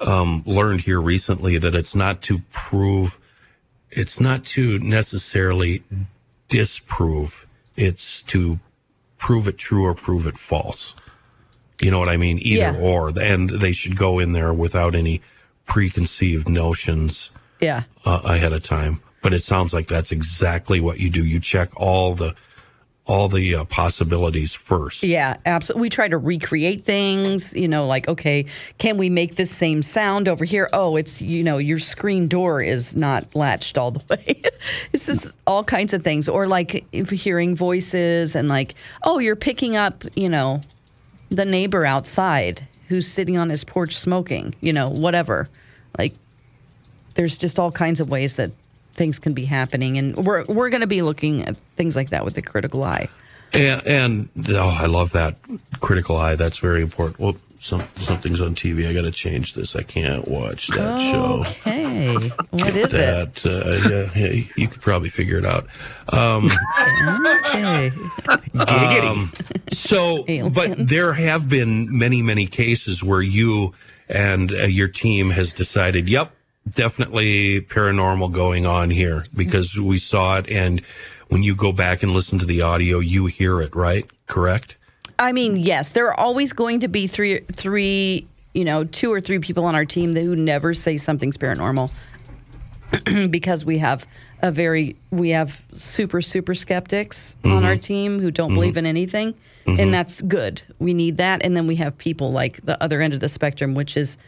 um, 0.01 0.43
learned 0.47 0.83
here 0.83 1.01
recently 1.01 1.59
that 1.59 1.75
it's 1.75 1.95
not 1.95 2.21
to 2.23 2.41
prove, 2.53 3.19
it's 3.91 4.19
not 4.21 4.45
to 4.47 4.79
necessarily 4.81 5.83
disprove, 6.49 7.47
it's 7.77 8.23
to 8.23 8.59
prove 9.19 9.49
it 9.49 9.57
true 9.59 9.85
or 9.85 9.95
prove 9.95 10.27
it 10.27 10.37
false. 10.37 10.95
You 11.81 11.91
know 11.91 11.99
what 11.99 12.09
I 12.09 12.17
mean? 12.17 12.39
Either 12.41 12.73
Yeah. 12.73 12.77
or. 12.79 13.13
And 13.19 13.51
they 13.51 13.73
should 13.73 13.97
go 13.97 14.19
in 14.19 14.33
there 14.33 14.53
without 14.53 14.95
any 14.95 15.21
preconceived 15.67 16.49
notions 16.49 17.31
Yeah. 17.61 17.85
uh, 18.05 18.21
ahead 18.25 18.53
of 18.53 18.63
time. 18.63 19.01
But 19.23 19.33
it 19.33 19.43
sounds 19.43 19.73
like 19.73 19.87
that's 19.89 20.13
exactly 20.13 20.81
what 20.81 21.01
you 21.01 21.09
do. 21.11 21.25
You 21.25 21.41
check 21.41 21.71
all 21.77 22.15
the 22.15 22.35
all 23.07 23.29
the 23.29 23.55
uh, 23.55 23.65
possibilities 23.67 24.55
first. 24.55 25.03
Yeah, 25.03 25.37
absolutely. 25.45 25.83
We 25.83 25.91
try 25.91 26.09
to 26.09 26.17
recreate 26.17 26.85
things, 26.85 27.55
you 27.55 27.69
know, 27.69 27.87
like, 27.87 28.09
okay, 28.09 28.47
can 28.79 28.97
we 28.97 29.11
make 29.11 29.35
this 29.35 29.51
same 29.51 29.83
sound 29.83 30.27
over 30.27 30.45
here? 30.45 30.71
Oh, 30.73 30.97
it's, 30.97 31.21
you 31.21 31.43
know, 31.45 31.59
your 31.59 31.79
screen 31.79 32.29
door 32.29 32.63
is 32.63 32.97
not 32.97 33.35
latched 33.35 33.77
all 33.77 33.91
the 33.91 34.03
way. 34.11 34.43
it's 34.93 35.07
just 35.07 35.37
all 35.47 35.63
kinds 35.63 35.93
of 35.93 36.03
things. 36.03 36.29
Or 36.29 36.47
like 36.47 36.91
hearing 37.11 37.55
voices 37.55 38.35
and 38.35 38.49
like, 38.49 38.75
oh, 39.03 39.19
you're 39.19 39.37
picking 39.37 39.77
up, 39.77 40.05
you 40.17 40.29
know, 40.29 40.63
the 41.29 41.45
neighbor 41.45 41.85
outside 41.85 42.67
who's 42.89 43.07
sitting 43.07 43.37
on 43.37 43.51
his 43.51 43.65
porch 43.65 43.97
smoking, 43.97 44.55
you 44.61 44.73
know, 44.73 44.89
whatever. 44.89 45.49
Like, 45.99 46.15
there's 47.15 47.37
just 47.37 47.59
all 47.59 47.71
kinds 47.71 48.01
of 48.01 48.09
ways 48.09 48.37
that 48.37 48.51
things 48.95 49.19
can 49.19 49.33
be 49.35 49.45
happening. 49.45 49.99
And 49.99 50.17
we're, 50.17 50.45
we're 50.45 50.71
going 50.71 50.81
to 50.81 50.87
be 50.87 51.03
looking 51.03 51.43
at 51.43 51.57
things 51.77 51.97
like 51.97 52.11
that 52.11 52.25
with 52.25 52.35
the 52.35 52.43
critical 52.43 52.85
eye. 52.85 53.09
And, 53.53 53.87
and 53.87 54.29
oh, 54.51 54.77
I 54.81 54.87
love 54.87 55.13
that 55.13 55.37
critical 55.81 56.17
eye. 56.17 56.35
That's 56.35 56.59
very 56.59 56.83
important. 56.83 57.21
Well, 57.21 57.37
some, 57.61 57.83
something's 57.97 58.43
on 58.43 58.55
TV. 58.55 58.87
I 58.89 58.93
got 58.93 59.03
to 59.03 59.11
change 59.11 59.55
this. 59.55 59.75
I 59.75 59.83
can't 59.83 60.29
watch 60.29 60.69
that 60.69 61.01
show. 61.01 61.45
Okay. 61.49 62.15
What 62.51 62.77
is 62.77 62.95
it? 62.95 63.35
That 63.37 63.47
uh, 63.47 63.89
yeah, 63.89 64.27
yeah, 64.29 64.45
you 64.57 64.69
could 64.69 64.83
probably 64.83 65.09
figure 65.09 65.39
it 65.39 65.47
out. 65.47 65.67
Um, 66.09 66.51
Okay. 67.47 67.91
Giggity. 68.55 69.75
so, 69.75 70.25
but 70.51 70.89
there 70.89 71.13
have 71.15 71.49
been 71.49 71.97
many, 71.97 72.23
many 72.23 72.47
cases 72.47 73.03
where 73.03 73.23
you 73.23 73.73
and 74.09 74.53
uh, 74.53 74.65
your 74.65 74.89
team 74.89 75.31
has 75.31 75.53
decided, 75.53 76.09
yep, 76.09 76.33
definitely 76.69 77.61
paranormal 77.61 78.33
going 78.33 78.67
on 78.67 78.91
here 78.91 79.25
because 79.35 79.79
we 79.79 79.99
saw 79.99 80.39
it. 80.39 80.49
And 80.49 80.81
when 81.29 81.43
you 81.43 81.55
go 81.55 81.73
back 81.73 82.03
and 82.03 82.13
listen 82.13 82.39
to 82.39 82.47
the 82.47 82.63
audio, 82.63 82.99
you 82.99 83.27
hear 83.27 83.61
it, 83.61 83.75
right? 83.75 84.07
Correct? 84.27 84.77
I 85.19 85.33
mean, 85.33 85.57
yes, 85.57 85.91
there 85.91 86.07
are 86.09 86.19
always 86.19 86.53
going 86.53 86.81
to 86.81 86.89
be 86.89 87.07
three, 87.07 87.41
three, 87.53 88.27
you 88.53 88.65
know, 88.65 88.85
two 88.85 89.13
or 89.13 89.21
three 89.21 89.39
people 89.39 89.65
on 89.65 89.75
our 89.75 89.85
team 89.85 90.15
that 90.15 90.23
who 90.23 90.35
never 90.35 90.75
say 90.75 90.97
something's 90.97 91.37
paranormal 91.37 91.91
because 93.31 93.65
we 93.65 93.79
have 93.79 94.07
a 94.43 94.51
very, 94.51 94.97
we 95.11 95.31
have 95.31 95.65
super, 95.73 96.21
super 96.21 96.55
skeptics 96.55 97.37
on 97.45 97.65
our 97.65 97.73
mm-hmm. 97.73 97.81
team 97.81 98.21
who 98.21 98.31
don't 98.31 98.49
mm-hmm. 98.49 98.57
believe 98.57 98.77
in 98.77 98.87
anything. 98.87 99.35
And 99.67 99.79
mm-hmm. 99.79 99.91
that's 99.93 100.21
good. 100.23 100.61
We 100.79 100.93
need 100.93 101.17
that. 101.19 101.43
And 101.43 101.57
then 101.57 101.67
we 101.67 101.77
have 101.77 101.97
people 101.97 102.33
like 102.33 102.61
the 102.63 102.83
other 102.83 103.01
end 103.01 103.15
of 103.15 103.21
the 103.21 103.29
spectrum, 103.29 103.75
which 103.75 103.97
is 103.97 104.19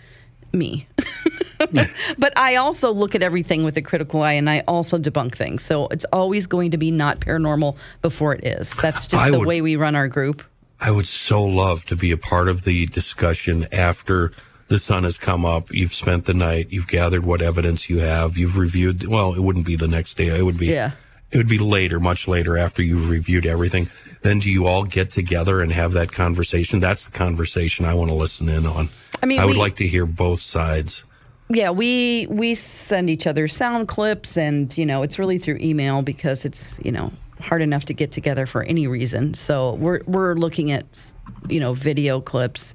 me. 0.52 0.86
but 2.18 2.36
I 2.38 2.56
also 2.56 2.92
look 2.92 3.14
at 3.14 3.22
everything 3.22 3.64
with 3.64 3.76
a 3.76 3.82
critical 3.82 4.22
eye 4.22 4.32
and 4.32 4.48
I 4.50 4.60
also 4.68 4.98
debunk 4.98 5.34
things. 5.34 5.62
So 5.62 5.86
it's 5.88 6.04
always 6.12 6.46
going 6.46 6.70
to 6.72 6.76
be 6.78 6.90
not 6.90 7.20
paranormal 7.20 7.76
before 8.02 8.34
it 8.34 8.44
is. 8.44 8.74
That's 8.76 9.06
just 9.06 9.24
I 9.24 9.30
the 9.30 9.38
would- 9.38 9.48
way 9.48 9.60
we 9.60 9.76
run 9.76 9.94
our 9.94 10.08
group. 10.08 10.42
I 10.78 10.90
would 10.90 11.08
so 11.08 11.42
love 11.42 11.86
to 11.86 11.96
be 11.96 12.10
a 12.10 12.18
part 12.18 12.48
of 12.48 12.64
the 12.64 12.84
discussion 12.86 13.66
after 13.72 14.32
the 14.68 14.78
sun 14.78 15.04
has 15.04 15.16
come 15.16 15.46
up. 15.46 15.72
You've 15.72 15.94
spent 15.94 16.26
the 16.26 16.34
night. 16.34 16.66
You've 16.68 16.86
gathered 16.88 17.24
what 17.24 17.40
evidence 17.40 17.88
you 17.88 18.00
have. 18.00 18.36
You've 18.36 18.58
reviewed. 18.58 19.06
Well, 19.08 19.32
it 19.32 19.40
wouldn't 19.40 19.64
be 19.64 19.76
the 19.76 19.88
next 19.88 20.18
day. 20.18 20.26
It 20.38 20.42
would 20.42 20.58
be. 20.58 20.66
Yeah. 20.66 20.90
It 21.30 21.38
would 21.38 21.48
be 21.48 21.56
later, 21.58 21.98
much 21.98 22.28
later 22.28 22.58
after 22.58 22.82
you've 22.82 23.08
reviewed 23.08 23.46
everything. 23.46 23.88
Then 24.20 24.38
do 24.38 24.50
you 24.50 24.66
all 24.66 24.84
get 24.84 25.10
together 25.10 25.62
and 25.62 25.72
have 25.72 25.92
that 25.94 26.12
conversation? 26.12 26.78
That's 26.80 27.06
the 27.06 27.10
conversation 27.12 27.86
I 27.86 27.94
want 27.94 28.10
to 28.10 28.14
listen 28.14 28.48
in 28.50 28.66
on. 28.66 28.90
I 29.22 29.26
mean, 29.26 29.40
I 29.40 29.46
would 29.46 29.56
we- 29.56 29.62
like 29.62 29.76
to 29.76 29.86
hear 29.86 30.04
both 30.04 30.40
sides. 30.42 31.04
Yeah, 31.48 31.70
we 31.70 32.26
we 32.28 32.54
send 32.54 33.08
each 33.08 33.26
other 33.26 33.46
sound 33.46 33.88
clips, 33.88 34.36
and 34.36 34.76
you 34.76 34.84
know 34.84 35.02
it's 35.02 35.18
really 35.18 35.38
through 35.38 35.58
email 35.60 36.02
because 36.02 36.44
it's 36.44 36.78
you 36.82 36.90
know 36.90 37.12
hard 37.40 37.62
enough 37.62 37.84
to 37.84 37.94
get 37.94 38.10
together 38.10 38.46
for 38.46 38.62
any 38.64 38.86
reason. 38.88 39.34
So 39.34 39.74
we're 39.74 40.00
we're 40.06 40.34
looking 40.34 40.72
at 40.72 41.12
you 41.48 41.60
know 41.60 41.72
video 41.72 42.20
clips. 42.20 42.74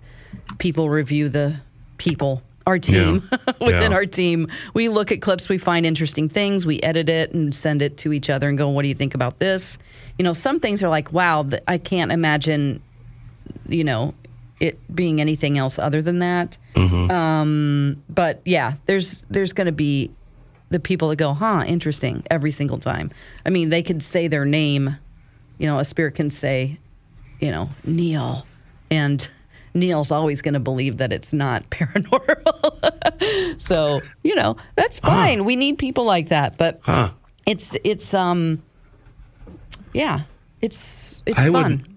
People 0.58 0.90
review 0.90 1.28
the 1.28 1.56
people, 1.98 2.42
our 2.66 2.80
team 2.80 3.28
within 3.60 3.92
Yeah. 3.92 3.98
our 3.98 4.06
team. 4.06 4.48
We 4.74 4.88
look 4.88 5.12
at 5.12 5.22
clips, 5.22 5.50
we 5.50 5.58
find 5.58 5.86
interesting 5.86 6.30
things, 6.30 6.66
we 6.66 6.80
edit 6.82 7.10
it 7.10 7.34
and 7.34 7.54
send 7.54 7.82
it 7.82 7.98
to 7.98 8.14
each 8.14 8.30
other 8.30 8.48
and 8.48 8.58
go, 8.58 8.70
"What 8.70 8.84
do 8.84 8.88
you 8.88 8.96
think 8.96 9.16
about 9.16 9.40
this?" 9.40 9.78
You 10.18 10.24
know, 10.24 10.34
some 10.34 10.62
things 10.62 10.82
are 10.82 10.90
like, 10.90 11.12
"Wow, 11.12 11.46
I 11.68 11.78
can't 11.78 12.12
imagine." 12.12 12.82
You 13.68 13.84
know, 13.84 14.14
it 14.62 14.80
being 14.96 15.20
anything 15.20 15.58
else 15.58 15.78
other 15.80 16.02
than 16.02 16.20
that 16.20 16.58
but 18.10 18.42
yeah, 18.46 18.74
there's 18.86 19.26
there's 19.30 19.54
going 19.54 19.66
to 19.66 19.72
be 19.72 20.12
the 20.70 20.80
people 20.80 21.10
that 21.10 21.18
go, 21.18 21.34
huh, 21.34 21.64
interesting, 21.68 22.24
every 22.32 22.52
single 22.52 22.78
time. 22.78 23.12
I 23.46 23.50
mean, 23.50 23.70
they 23.70 23.84
could 23.84 24.02
say 24.02 24.28
their 24.30 24.46
name, 24.46 24.96
you 25.58 25.68
know, 25.68 25.80
a 25.80 25.84
spirit 25.86 26.16
can 26.16 26.30
say, 26.32 26.78
you 27.42 27.52
know, 27.52 27.70
Neil, 27.84 28.46
and 28.90 29.28
Neil's 29.74 30.12
always 30.12 30.42
going 30.42 30.54
to 30.54 30.60
believe 30.62 30.98
that 30.98 31.12
it's 31.12 31.34
not 31.34 31.70
paranormal. 31.72 33.60
so 33.62 34.00
you 34.24 34.36
know, 34.36 34.56
that's 34.76 35.00
fine. 35.00 35.44
We 35.46 35.56
need 35.56 35.78
people 35.78 36.06
like 36.06 36.30
that, 36.30 36.58
but 36.58 36.80
Huh. 36.84 37.10
it's 37.46 37.76
it's 37.84 38.14
um, 38.14 38.62
yeah, 39.94 40.22
it's 40.62 41.24
it's 41.26 41.40
I 41.40 41.52
fun. 41.52 41.72
would. 41.72 41.88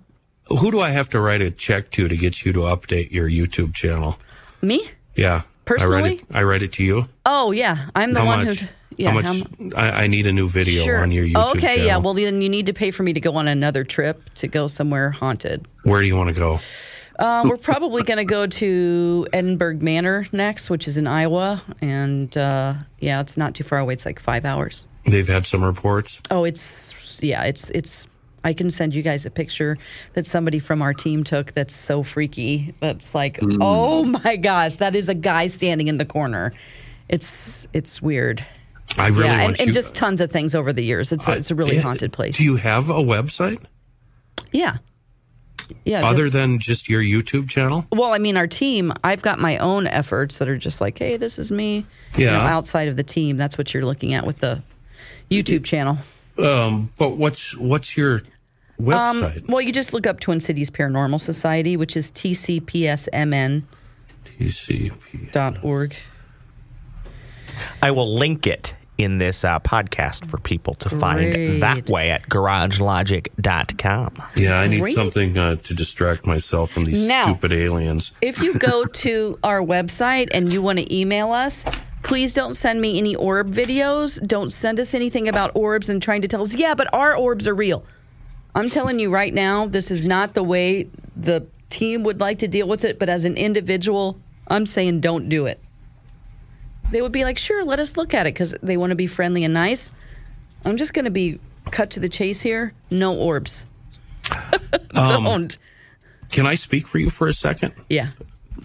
Who 0.48 0.70
do 0.70 0.80
I 0.80 0.90
have 0.90 1.08
to 1.10 1.20
write 1.20 1.40
a 1.40 1.50
check 1.50 1.90
to 1.92 2.08
to 2.08 2.16
get 2.16 2.44
you 2.44 2.52
to 2.52 2.60
update 2.60 3.10
your 3.10 3.28
YouTube 3.28 3.74
channel? 3.74 4.18
Me? 4.60 4.86
Yeah. 5.14 5.42
I 5.42 5.48
Personally? 5.64 6.02
write 6.02 6.12
it. 6.20 6.26
I 6.30 6.42
write 6.42 6.62
it 6.62 6.72
to 6.72 6.84
you. 6.84 7.08
Oh 7.24 7.50
yeah, 7.52 7.88
I'm 7.94 8.12
the 8.12 8.20
how 8.20 8.26
one 8.26 8.44
much? 8.44 8.60
who. 8.60 8.66
Yeah, 8.96 9.10
how 9.10 9.22
how 9.22 9.32
much? 9.34 9.58
mu- 9.58 9.70
I, 9.74 10.04
I 10.04 10.06
need 10.06 10.26
a 10.26 10.32
new 10.32 10.46
video 10.46 10.82
on 11.00 11.10
your 11.10 11.24
YouTube 11.24 11.32
channel. 11.32 11.50
okay, 11.50 11.60
channel. 11.68 11.86
yeah. 11.86 11.96
Well, 11.96 12.14
then 12.14 12.42
you 12.42 12.48
need 12.50 12.66
to 12.66 12.72
pay 12.74 12.90
for 12.90 13.02
me 13.02 13.12
to 13.14 13.20
go 13.20 13.34
on 13.36 13.48
another 13.48 13.82
trip 13.84 14.32
to 14.34 14.46
go 14.46 14.66
somewhere 14.66 15.10
haunted. 15.10 15.66
Where 15.84 16.00
do 16.00 16.06
you 16.06 16.16
want 16.16 16.28
to 16.28 16.34
go? 16.34 16.60
Uh, 17.18 17.44
we're 17.48 17.56
probably 17.56 18.02
going 18.02 18.18
to 18.18 18.24
go 18.24 18.46
to 18.46 19.26
Edinburgh 19.32 19.76
Manor 19.76 20.26
next, 20.32 20.68
which 20.68 20.86
is 20.88 20.96
in 20.98 21.06
Iowa, 21.06 21.62
and 21.80 22.36
uh, 22.36 22.74
yeah, 22.98 23.20
it's 23.20 23.36
not 23.36 23.54
too 23.54 23.62
far 23.64 23.78
away. 23.78 23.94
It's 23.94 24.04
like 24.04 24.20
five 24.20 24.44
hours. 24.44 24.84
They've 25.06 25.26
had 25.28 25.46
some 25.46 25.64
reports. 25.64 26.20
Oh, 26.30 26.44
it's 26.44 26.94
yeah, 27.22 27.44
it's 27.44 27.70
it's. 27.70 28.06
I 28.44 28.52
can 28.52 28.70
send 28.70 28.94
you 28.94 29.02
guys 29.02 29.24
a 29.26 29.30
picture 29.30 29.78
that 30.12 30.26
somebody 30.26 30.58
from 30.58 30.82
our 30.82 30.92
team 30.92 31.24
took. 31.24 31.52
That's 31.54 31.74
so 31.74 32.02
freaky. 32.02 32.74
That's 32.80 33.14
like, 33.14 33.38
oh 33.42 34.04
my 34.04 34.36
gosh, 34.36 34.76
that 34.76 34.94
is 34.94 35.08
a 35.08 35.14
guy 35.14 35.46
standing 35.48 35.88
in 35.88 35.96
the 35.98 36.04
corner. 36.04 36.52
It's 37.08 37.66
it's 37.72 38.00
weird. 38.02 38.44
I 38.98 39.08
really 39.08 39.24
yeah, 39.24 39.38
want 39.42 39.50
and, 39.52 39.58
you. 39.58 39.64
and 39.64 39.72
just 39.72 39.94
tons 39.94 40.20
of 40.20 40.30
things 40.30 40.54
over 40.54 40.72
the 40.72 40.84
years. 40.84 41.10
It's 41.10 41.26
a, 41.26 41.32
it's 41.32 41.50
a 41.50 41.54
really 41.54 41.76
Yeah. 41.76 41.82
haunted 41.82 42.12
place. 42.12 42.36
Do 42.36 42.44
you 42.44 42.56
have 42.56 42.90
a 42.90 42.94
website 43.02 43.62
Yeah. 44.52 44.76
Yeah. 45.86 46.06
other 46.06 46.24
just- 46.24 46.34
than 46.34 46.58
just 46.58 46.88
your 46.88 47.02
YouTube 47.02 47.48
channel? 47.48 47.86
well, 47.90 48.12
I 48.12 48.18
mean, 48.18 48.36
our 48.36 48.46
team, 48.46 48.92
I've 49.02 49.22
got 49.22 49.38
my 49.38 49.56
own 49.58 49.86
efforts 49.86 50.36
that 50.38 50.48
are 50.48 50.58
just 50.58 50.80
like, 50.82 50.98
hey, 50.98 51.16
this 51.16 51.38
is 51.38 51.50
me. 51.50 51.86
You 52.16 52.26
know, 52.26 52.32
Yeah. 52.32 52.54
outside 52.54 52.88
of 52.88 52.96
the 52.96 53.02
team. 53.02 53.36
That's 53.38 53.56
what 53.56 53.72
you're 53.72 53.84
looking 53.86 54.12
at 54.12 54.26
with 54.26 54.38
the 54.38 54.62
YouTube 55.30 55.64
channel. 55.64 55.96
Um, 56.38 56.90
but 56.98 57.16
what's 57.16 57.56
what's 57.56 57.96
your 57.96 58.20
website? 58.80 59.48
Well, 59.48 59.60
you 59.60 59.72
just 59.72 59.92
look 59.92 60.06
up 60.06 60.20
Twin 60.20 60.40
Cities 60.40 60.70
Paranormal 60.70 61.20
Society, 61.20 61.76
which 61.76 61.96
is 61.96 62.10
tcpsmn.org. 62.12 63.64
TCP. 64.38 65.94
I 67.82 67.90
will 67.90 68.12
link 68.12 68.46
it 68.46 68.74
in 68.96 69.18
this 69.18 69.44
uh, 69.44 69.58
podcast 69.60 70.24
for 70.26 70.38
people 70.38 70.74
to 70.74 70.88
find 70.88 71.60
that 71.62 71.88
way 71.88 72.10
at 72.10 72.28
garagelogic.com. 72.28 74.22
Yeah, 74.36 74.58
I 74.60 74.68
need 74.68 74.80
Great. 74.80 74.94
something 74.94 75.36
uh, 75.36 75.56
to 75.56 75.74
distract 75.74 76.26
myself 76.26 76.70
from 76.70 76.84
these 76.84 77.08
Now- 77.08 77.24
stupid 77.24 77.52
aliens. 77.52 78.12
If 78.20 78.40
you 78.40 78.54
go 78.54 78.84
to 79.02 79.38
our 79.42 79.60
website 79.60 80.28
and 80.32 80.52
you 80.52 80.62
want 80.62 80.78
to 80.78 80.94
email 80.94 81.32
us, 81.32 81.64
please 82.02 82.34
don't 82.34 82.54
send 82.54 82.80
me 82.80 82.98
any 82.98 83.14
orb 83.16 83.52
videos. 83.52 84.24
Don't 84.26 84.50
send 84.50 84.78
us 84.80 84.94
anything 84.94 85.28
about 85.28 85.50
orbs 85.54 85.88
and 85.88 86.00
trying 86.02 86.22
to 86.22 86.28
tell 86.28 86.42
us, 86.42 86.54
yeah, 86.54 86.74
but 86.74 86.92
our 86.94 87.16
orbs 87.16 87.48
are 87.48 87.54
real. 87.54 87.84
I'm 88.54 88.70
telling 88.70 88.98
you 88.98 89.10
right 89.10 89.34
now, 89.34 89.66
this 89.66 89.90
is 89.90 90.04
not 90.04 90.34
the 90.34 90.42
way 90.42 90.88
the 91.16 91.46
team 91.70 92.04
would 92.04 92.20
like 92.20 92.38
to 92.38 92.48
deal 92.48 92.68
with 92.68 92.84
it, 92.84 92.98
but 92.98 93.08
as 93.08 93.24
an 93.24 93.36
individual, 93.36 94.18
I'm 94.48 94.66
saying 94.66 95.00
don't 95.00 95.28
do 95.28 95.46
it. 95.46 95.60
They 96.90 97.02
would 97.02 97.12
be 97.12 97.24
like, 97.24 97.38
sure, 97.38 97.64
let 97.64 97.80
us 97.80 97.96
look 97.96 98.14
at 98.14 98.26
it 98.26 98.34
because 98.34 98.54
they 98.62 98.76
want 98.76 98.90
to 98.90 98.96
be 98.96 99.06
friendly 99.06 99.42
and 99.42 99.54
nice. 99.54 99.90
I'm 100.64 100.76
just 100.76 100.92
going 100.94 101.06
to 101.06 101.10
be 101.10 101.40
cut 101.70 101.90
to 101.90 102.00
the 102.00 102.08
chase 102.08 102.42
here. 102.42 102.74
No 102.90 103.14
orbs. 103.14 103.66
Um, 104.96 105.24
don't. 105.24 105.58
Can 106.30 106.46
I 106.46 106.54
speak 106.54 106.86
for 106.86 106.98
you 106.98 107.10
for 107.10 107.26
a 107.26 107.32
second? 107.32 107.74
Yeah. 107.88 108.10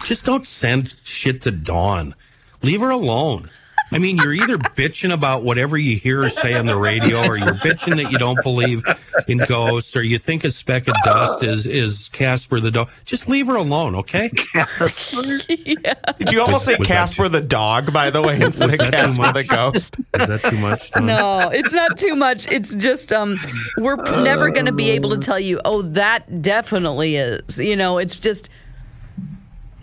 Just 0.03 0.25
don't 0.25 0.45
send 0.45 0.95
shit 1.03 1.41
to 1.41 1.51
Dawn. 1.51 2.13
Leave 2.61 2.81
her 2.81 2.91
alone. 2.91 3.49
I 3.91 3.97
mean, 3.97 4.17
you're 4.17 4.33
either 4.33 4.57
bitching 4.57 5.11
about 5.11 5.43
whatever 5.43 5.77
you 5.77 5.97
hear 5.97 6.23
or 6.23 6.29
say 6.29 6.53
on 6.53 6.65
the 6.65 6.75
radio, 6.75 7.25
or 7.25 7.37
you're 7.37 7.55
bitching 7.55 7.95
that 8.01 8.11
you 8.11 8.17
don't 8.17 8.41
believe 8.43 8.83
in 9.27 9.39
ghosts, 9.39 9.95
or 9.95 10.03
you 10.03 10.19
think 10.19 10.43
a 10.43 10.51
speck 10.51 10.87
of 10.87 10.93
dust 11.03 11.43
is 11.43 11.65
is 11.65 12.09
Casper 12.09 12.59
the 12.59 12.71
dog. 12.71 12.89
Just 13.05 13.27
leave 13.27 13.47
her 13.47 13.55
alone, 13.55 13.95
okay? 13.95 14.29
Yeah. 14.53 15.93
Did 16.17 16.31
you 16.31 16.41
almost 16.41 16.65
say 16.65 16.75
was 16.77 16.87
that 16.87 16.93
Casper 16.93 17.29
the 17.29 17.41
dog, 17.41 17.91
by 17.91 18.09
the 18.09 18.21
way, 18.21 18.39
instead 18.41 18.73
of 18.73 18.91
Casper 18.91 19.33
the 19.33 19.43
ghost? 19.43 19.97
Is 20.13 20.27
that 20.27 20.43
too 20.43 20.57
much? 20.57 20.91
Dawn? 20.91 21.05
No, 21.05 21.49
it's 21.49 21.73
not 21.73 21.97
too 21.97 22.15
much. 22.15 22.47
It's 22.51 22.75
just 22.75 23.11
um, 23.11 23.39
we're 23.77 23.97
p- 23.97 24.21
never 24.21 24.49
going 24.49 24.65
to 24.65 24.71
be 24.71 24.89
able 24.91 25.09
to 25.11 25.17
tell 25.17 25.39
you. 25.39 25.59
Oh, 25.65 25.81
that 25.81 26.41
definitely 26.41 27.15
is. 27.15 27.59
You 27.59 27.75
know, 27.75 27.97
it's 27.97 28.19
just, 28.19 28.49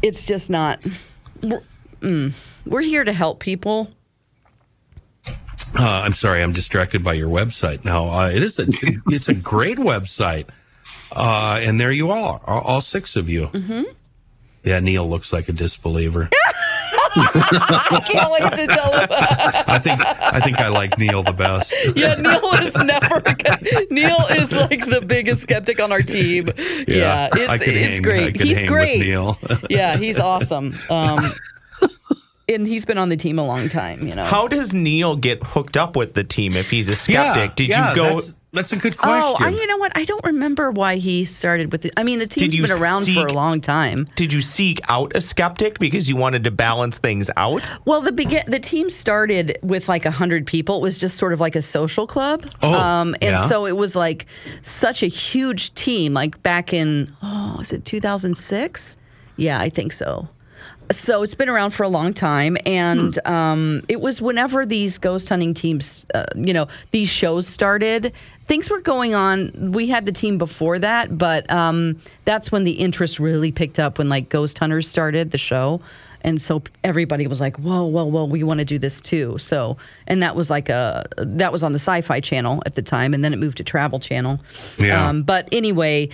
it's 0.02 0.26
just 0.26 0.50
not. 0.50 0.80
We're, 1.42 1.62
mm, 2.00 2.32
we're 2.66 2.82
here 2.82 3.04
to 3.04 3.12
help 3.12 3.40
people. 3.40 3.90
Uh, 5.74 5.82
I'm 6.04 6.12
sorry, 6.12 6.42
I'm 6.42 6.52
distracted 6.52 7.02
by 7.04 7.14
your 7.14 7.28
website 7.28 7.84
now. 7.84 8.08
Uh, 8.08 8.28
it 8.28 8.42
is 8.42 8.58
a 8.58 8.66
it's 9.08 9.28
a 9.28 9.34
great 9.34 9.78
website, 9.78 10.46
uh, 11.12 11.58
and 11.62 11.78
there 11.80 11.92
you 11.92 12.10
are, 12.10 12.40
all, 12.46 12.60
all 12.60 12.80
six 12.80 13.16
of 13.16 13.28
you. 13.28 13.46
Mm-hmm. 13.48 13.82
Yeah, 14.64 14.80
Neil 14.80 15.08
looks 15.08 15.32
like 15.32 15.48
a 15.48 15.52
disbeliever. 15.52 16.28
I 17.18 18.02
can't 18.06 18.30
wait 18.30 18.52
to 18.52 18.66
tell 18.66 18.92
him. 19.00 19.06
I 19.10 19.78
think 19.78 20.00
I 20.00 20.40
think 20.40 20.58
I 20.60 20.68
like 20.68 20.98
Neil 20.98 21.22
the 21.22 21.32
best. 21.32 21.74
Yeah, 21.96 22.14
Neil 22.16 22.52
is 22.62 22.76
never. 22.76 23.22
Neil 23.90 24.18
is 24.30 24.54
like 24.54 24.84
the 24.86 25.02
biggest 25.06 25.42
skeptic 25.42 25.80
on 25.80 25.92
our 25.92 26.02
team. 26.02 26.50
Yeah, 26.86 27.28
I 27.32 27.38
it's 27.38 27.64
could 27.64 27.74
it's 27.74 27.94
hang- 27.96 27.98
I 27.98 28.00
great. 28.00 28.32
could 28.34 28.40
He's 28.42 28.60
hang 28.60 28.70
with 28.70 28.78
great. 28.78 29.00
Neil. 29.00 29.38
yeah, 29.70 29.96
he's 29.96 30.18
awesome. 30.18 30.74
Um, 30.90 31.32
and 32.48 32.66
he's 32.66 32.84
been 32.84 32.98
on 32.98 33.08
the 33.08 33.16
team 33.16 33.38
a 33.38 33.44
long 33.44 33.68
time. 33.68 34.06
You 34.06 34.14
know. 34.14 34.24
How 34.24 34.48
does 34.48 34.72
Neil 34.72 35.16
get 35.16 35.42
hooked 35.42 35.76
up 35.76 35.96
with 35.96 36.14
the 36.14 36.24
team 36.24 36.56
if 36.56 36.70
he's 36.70 36.88
a 36.88 36.96
skeptic? 36.96 37.50
Yeah, 37.50 37.54
Did 37.54 37.68
yeah, 37.68 37.90
you 37.90 37.96
go? 37.96 38.14
That's, 38.14 38.34
that's 38.52 38.72
a 38.72 38.76
good 38.76 38.94
Oh, 39.02 39.34
question. 39.36 39.46
I, 39.46 39.50
you 39.50 39.66
know 39.66 39.76
what? 39.76 39.92
I 39.96 40.04
don't 40.04 40.24
remember 40.24 40.70
why 40.70 40.96
he 40.96 41.26
started 41.26 41.72
with 41.72 41.84
it. 41.84 41.92
I 41.96 42.04
mean, 42.04 42.18
the 42.18 42.26
team's 42.26 42.54
you 42.54 42.62
been 42.62 42.72
around 42.72 43.04
for 43.04 43.26
a 43.26 43.32
long 43.32 43.60
time. 43.60 44.06
Did 44.14 44.32
you 44.32 44.40
seek 44.40 44.80
out 44.88 45.14
a 45.14 45.20
skeptic 45.20 45.78
because 45.78 46.08
you 46.08 46.16
wanted 46.16 46.44
to 46.44 46.50
balance 46.50 46.98
things 46.98 47.30
out? 47.36 47.70
Well, 47.84 48.00
the 48.00 48.12
begin 48.12 48.44
the 48.46 48.58
team 48.58 48.88
started 48.88 49.58
with 49.62 49.88
like 49.88 50.04
hundred 50.04 50.46
people. 50.46 50.78
It 50.78 50.82
was 50.82 50.96
just 50.96 51.18
sort 51.18 51.34
of 51.34 51.40
like 51.40 51.54
a 51.54 51.62
social 51.62 52.06
club. 52.06 52.46
Oh, 52.62 52.72
um, 52.72 53.14
and 53.20 53.36
yeah. 53.36 53.46
so 53.46 53.66
it 53.66 53.76
was 53.76 53.94
like 53.94 54.24
such 54.62 55.02
a 55.02 55.08
huge 55.08 55.74
team. 55.74 56.14
Like 56.14 56.42
back 56.42 56.72
in 56.72 57.14
oh, 57.22 57.56
was 57.58 57.72
it 57.72 57.84
two 57.84 58.00
thousand 58.00 58.36
six? 58.38 58.96
Yeah, 59.36 59.60
I 59.60 59.68
think 59.68 59.92
so. 59.92 60.28
So 60.90 61.22
it's 61.22 61.34
been 61.34 61.48
around 61.48 61.70
for 61.70 61.82
a 61.82 61.88
long 61.88 62.12
time, 62.12 62.56
and 62.64 63.18
um, 63.26 63.82
it 63.88 64.00
was 64.00 64.22
whenever 64.22 64.64
these 64.64 64.98
ghost 64.98 65.28
hunting 65.28 65.52
teams, 65.52 66.06
uh, 66.14 66.26
you 66.36 66.52
know, 66.52 66.68
these 66.92 67.08
shows 67.08 67.46
started. 67.48 68.12
Things 68.46 68.70
were 68.70 68.80
going 68.80 69.14
on. 69.14 69.72
We 69.72 69.88
had 69.88 70.06
the 70.06 70.12
team 70.12 70.38
before 70.38 70.78
that, 70.78 71.18
but 71.18 71.50
um, 71.50 71.98
that's 72.24 72.52
when 72.52 72.62
the 72.62 72.72
interest 72.72 73.18
really 73.18 73.50
picked 73.50 73.80
up 73.80 73.98
when 73.98 74.08
like 74.08 74.28
Ghost 74.28 74.58
Hunters 74.58 74.88
started 74.88 75.32
the 75.32 75.38
show, 75.38 75.80
and 76.22 76.40
so 76.40 76.62
everybody 76.84 77.26
was 77.26 77.40
like, 77.40 77.56
"Whoa, 77.56 77.84
whoa, 77.86 78.04
whoa, 78.04 78.24
we 78.24 78.44
want 78.44 78.58
to 78.58 78.64
do 78.64 78.78
this 78.78 79.00
too." 79.00 79.38
So, 79.38 79.76
and 80.06 80.22
that 80.22 80.36
was 80.36 80.50
like 80.50 80.68
a 80.68 81.04
that 81.18 81.50
was 81.50 81.62
on 81.62 81.72
the 81.72 81.78
Sci-Fi 81.78 82.20
Channel 82.20 82.62
at 82.66 82.76
the 82.76 82.82
time, 82.82 83.14
and 83.14 83.24
then 83.24 83.32
it 83.32 83.38
moved 83.38 83.56
to 83.56 83.64
Travel 83.64 83.98
Channel. 83.98 84.38
Yeah. 84.78 85.08
Um, 85.08 85.22
but 85.24 85.48
anyway, 85.50 86.10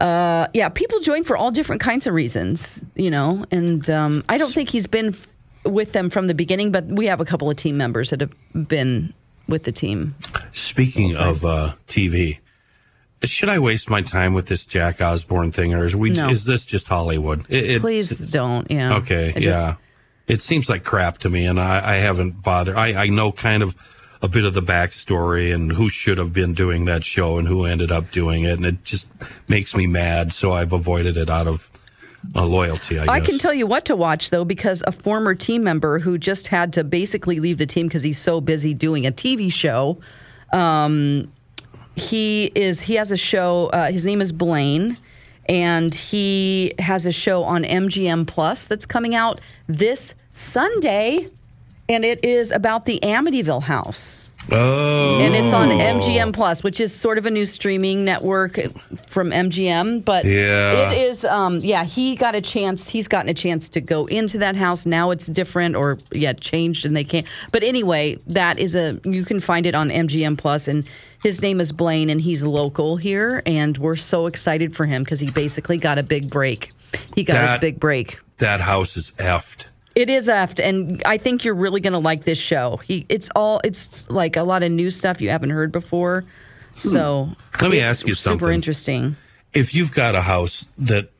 uh, 0.00 0.46
yeah, 0.54 0.68
people 0.68 1.00
join 1.00 1.24
for 1.24 1.36
all 1.36 1.50
different 1.50 1.80
kinds 1.80 2.06
of 2.06 2.14
reasons, 2.14 2.82
you 2.94 3.10
know. 3.10 3.44
And 3.50 3.88
um, 3.90 4.24
I 4.28 4.38
don't 4.38 4.52
think 4.52 4.68
he's 4.70 4.86
been 4.86 5.08
f- 5.08 5.26
with 5.64 5.92
them 5.92 6.10
from 6.10 6.26
the 6.26 6.34
beginning, 6.34 6.72
but 6.72 6.84
we 6.86 7.06
have 7.06 7.20
a 7.20 7.24
couple 7.24 7.50
of 7.50 7.56
team 7.56 7.76
members 7.76 8.10
that 8.10 8.20
have 8.20 8.32
been 8.68 9.12
with 9.48 9.64
the 9.64 9.72
team. 9.72 10.14
Speaking 10.52 11.16
of 11.18 11.44
uh, 11.44 11.74
TV, 11.86 12.38
should 13.22 13.48
I 13.48 13.58
waste 13.58 13.90
my 13.90 14.02
time 14.02 14.34
with 14.34 14.46
this 14.46 14.64
Jack 14.64 15.00
Osbourne 15.00 15.52
thing, 15.52 15.74
or 15.74 15.84
is 15.84 15.94
we 15.94 16.10
No. 16.10 16.28
is 16.30 16.44
this 16.44 16.64
just 16.66 16.88
Hollywood? 16.88 17.44
It, 17.48 17.64
it's- 17.64 17.80
Please 17.80 18.26
don't. 18.30 18.70
Yeah. 18.70 18.96
Okay, 18.96 19.32
It 19.36 19.40
just- 19.42 19.60
yeah. 19.60 19.74
It 20.28 20.40
seems 20.40 20.68
like 20.68 20.84
crap 20.84 21.18
to 21.18 21.28
me, 21.28 21.46
and 21.46 21.60
I, 21.60 21.94
I 21.94 21.96
haven't 21.96 22.42
bothered. 22.42 22.76
I, 22.76 23.02
I 23.02 23.06
know 23.08 23.32
kind 23.32 23.62
of 23.62 23.74
a 24.22 24.28
bit 24.28 24.44
of 24.44 24.54
the 24.54 24.62
backstory 24.62 25.52
and 25.52 25.72
who 25.72 25.88
should 25.88 26.16
have 26.16 26.32
been 26.32 26.54
doing 26.54 26.84
that 26.84 27.04
show 27.04 27.38
and 27.38 27.48
who 27.48 27.64
ended 27.64 27.90
up 27.90 28.10
doing 28.12 28.44
it, 28.44 28.52
and 28.52 28.64
it 28.64 28.84
just 28.84 29.06
makes 29.48 29.74
me 29.74 29.86
mad. 29.86 30.32
So 30.32 30.52
I've 30.52 30.72
avoided 30.72 31.16
it 31.16 31.28
out 31.28 31.48
of 31.48 31.70
uh, 32.34 32.46
loyalty. 32.46 32.98
I, 32.98 33.14
I 33.14 33.20
can 33.20 33.38
tell 33.38 33.52
you 33.52 33.66
what 33.66 33.84
to 33.86 33.96
watch 33.96 34.30
though, 34.30 34.44
because 34.44 34.82
a 34.86 34.92
former 34.92 35.34
team 35.34 35.64
member 35.64 35.98
who 35.98 36.18
just 36.18 36.48
had 36.48 36.72
to 36.74 36.84
basically 36.84 37.40
leave 37.40 37.58
the 37.58 37.66
team 37.66 37.88
because 37.88 38.04
he's 38.04 38.18
so 38.18 38.40
busy 38.40 38.74
doing 38.74 39.06
a 39.06 39.12
TV 39.12 39.52
show. 39.52 39.98
Um, 40.52 41.30
he 41.96 42.50
is 42.54 42.80
he 42.80 42.94
has 42.94 43.10
a 43.10 43.16
show. 43.16 43.66
Uh, 43.72 43.90
his 43.90 44.06
name 44.06 44.20
is 44.20 44.32
Blaine, 44.32 44.96
and 45.46 45.94
he 45.94 46.74
has 46.78 47.06
a 47.06 47.12
show 47.12 47.42
on 47.42 47.64
MGM 47.64 48.26
Plus 48.26 48.66
that's 48.66 48.86
coming 48.86 49.14
out 49.14 49.40
this 49.66 50.14
Sunday, 50.32 51.28
and 51.92 52.04
it 52.04 52.24
is 52.24 52.50
about 52.50 52.86
the 52.86 52.98
Amityville 53.02 53.62
house. 53.62 54.32
Oh, 54.50 55.20
and 55.20 55.36
it's 55.36 55.52
on 55.52 55.68
MGM 55.68 56.32
Plus, 56.32 56.64
which 56.64 56.80
is 56.80 56.92
sort 56.92 57.16
of 57.16 57.26
a 57.26 57.30
new 57.30 57.46
streaming 57.46 58.04
network 58.04 58.58
from 59.06 59.30
MGM. 59.30 60.04
But 60.04 60.24
Yeah. 60.24 60.90
it 60.90 60.98
is, 60.98 61.24
um, 61.24 61.60
yeah. 61.60 61.84
He 61.84 62.16
got 62.16 62.34
a 62.34 62.40
chance. 62.40 62.88
He's 62.88 63.06
gotten 63.06 63.28
a 63.28 63.34
chance 63.34 63.68
to 63.68 63.80
go 63.80 64.06
into 64.06 64.38
that 64.38 64.56
house. 64.56 64.84
Now 64.84 65.12
it's 65.12 65.26
different, 65.26 65.76
or 65.76 65.98
yeah, 66.10 66.32
changed, 66.32 66.84
and 66.84 66.96
they 66.96 67.04
can't. 67.04 67.26
But 67.52 67.62
anyway, 67.62 68.18
that 68.26 68.58
is 68.58 68.74
a 68.74 68.98
you 69.04 69.24
can 69.24 69.38
find 69.38 69.64
it 69.64 69.76
on 69.76 69.90
MGM 69.90 70.36
Plus, 70.36 70.66
and 70.66 70.84
his 71.22 71.40
name 71.40 71.60
is 71.60 71.70
Blaine, 71.70 72.10
and 72.10 72.20
he's 72.20 72.42
local 72.42 72.96
here, 72.96 73.42
and 73.46 73.78
we're 73.78 73.94
so 73.94 74.26
excited 74.26 74.74
for 74.74 74.86
him 74.86 75.04
because 75.04 75.20
he 75.20 75.30
basically 75.30 75.78
got 75.78 75.98
a 75.98 76.02
big 76.02 76.28
break. 76.30 76.72
He 77.14 77.22
got 77.22 77.48
his 77.48 77.58
big 77.60 77.78
break. 77.78 78.18
that 78.38 78.60
house 78.60 78.96
is 78.96 79.12
effed. 79.18 79.66
It 79.94 80.08
is 80.08 80.28
effed, 80.28 80.58
and 80.62 81.02
I 81.04 81.18
think 81.18 81.44
you're 81.44 81.54
really 81.54 81.80
going 81.80 81.92
to 81.92 81.98
like 81.98 82.24
this 82.24 82.38
show. 82.38 82.78
He, 82.78 83.04
it's 83.08 83.28
all, 83.36 83.60
it's 83.62 84.08
like 84.08 84.36
a 84.36 84.42
lot 84.42 84.62
of 84.62 84.70
new 84.72 84.90
stuff 84.90 85.20
you 85.20 85.28
haven't 85.30 85.50
heard 85.50 85.70
before. 85.72 86.24
So 86.78 87.28
Let 87.60 87.70
me 87.70 87.80
ask 87.80 88.06
you 88.06 88.14
something. 88.14 88.38
Super 88.40 88.52
interesting. 88.52 89.16
if 89.52 89.74
you've 89.74 89.92
got 89.92 90.14
a 90.14 90.22
house 90.22 90.66
that 90.78 91.10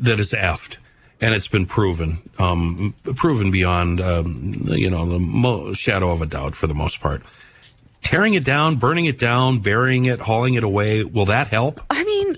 that 0.00 0.16
is 0.20 0.32
effed 0.32 0.76
and 1.20 1.34
it's 1.34 1.48
been 1.48 1.64
proven 1.64 2.18
um, 2.38 2.94
proven 3.16 3.50
beyond 3.50 4.02
um, 4.02 4.52
you 4.66 4.90
know 4.90 5.06
the 5.06 5.18
mo- 5.18 5.72
shadow 5.72 6.10
of 6.10 6.20
a 6.20 6.26
doubt 6.26 6.54
for 6.54 6.66
the 6.66 6.74
most 6.74 7.00
part 7.00 7.22
tearing 8.02 8.34
it 8.34 8.44
down 8.44 8.76
burning 8.76 9.06
it 9.06 9.18
down 9.18 9.60
burying 9.60 10.04
it 10.04 10.18
hauling 10.20 10.54
it 10.54 10.62
away 10.62 11.02
will 11.04 11.24
that 11.24 11.48
help 11.48 11.80
I 11.88 12.04
mean, 12.04 12.36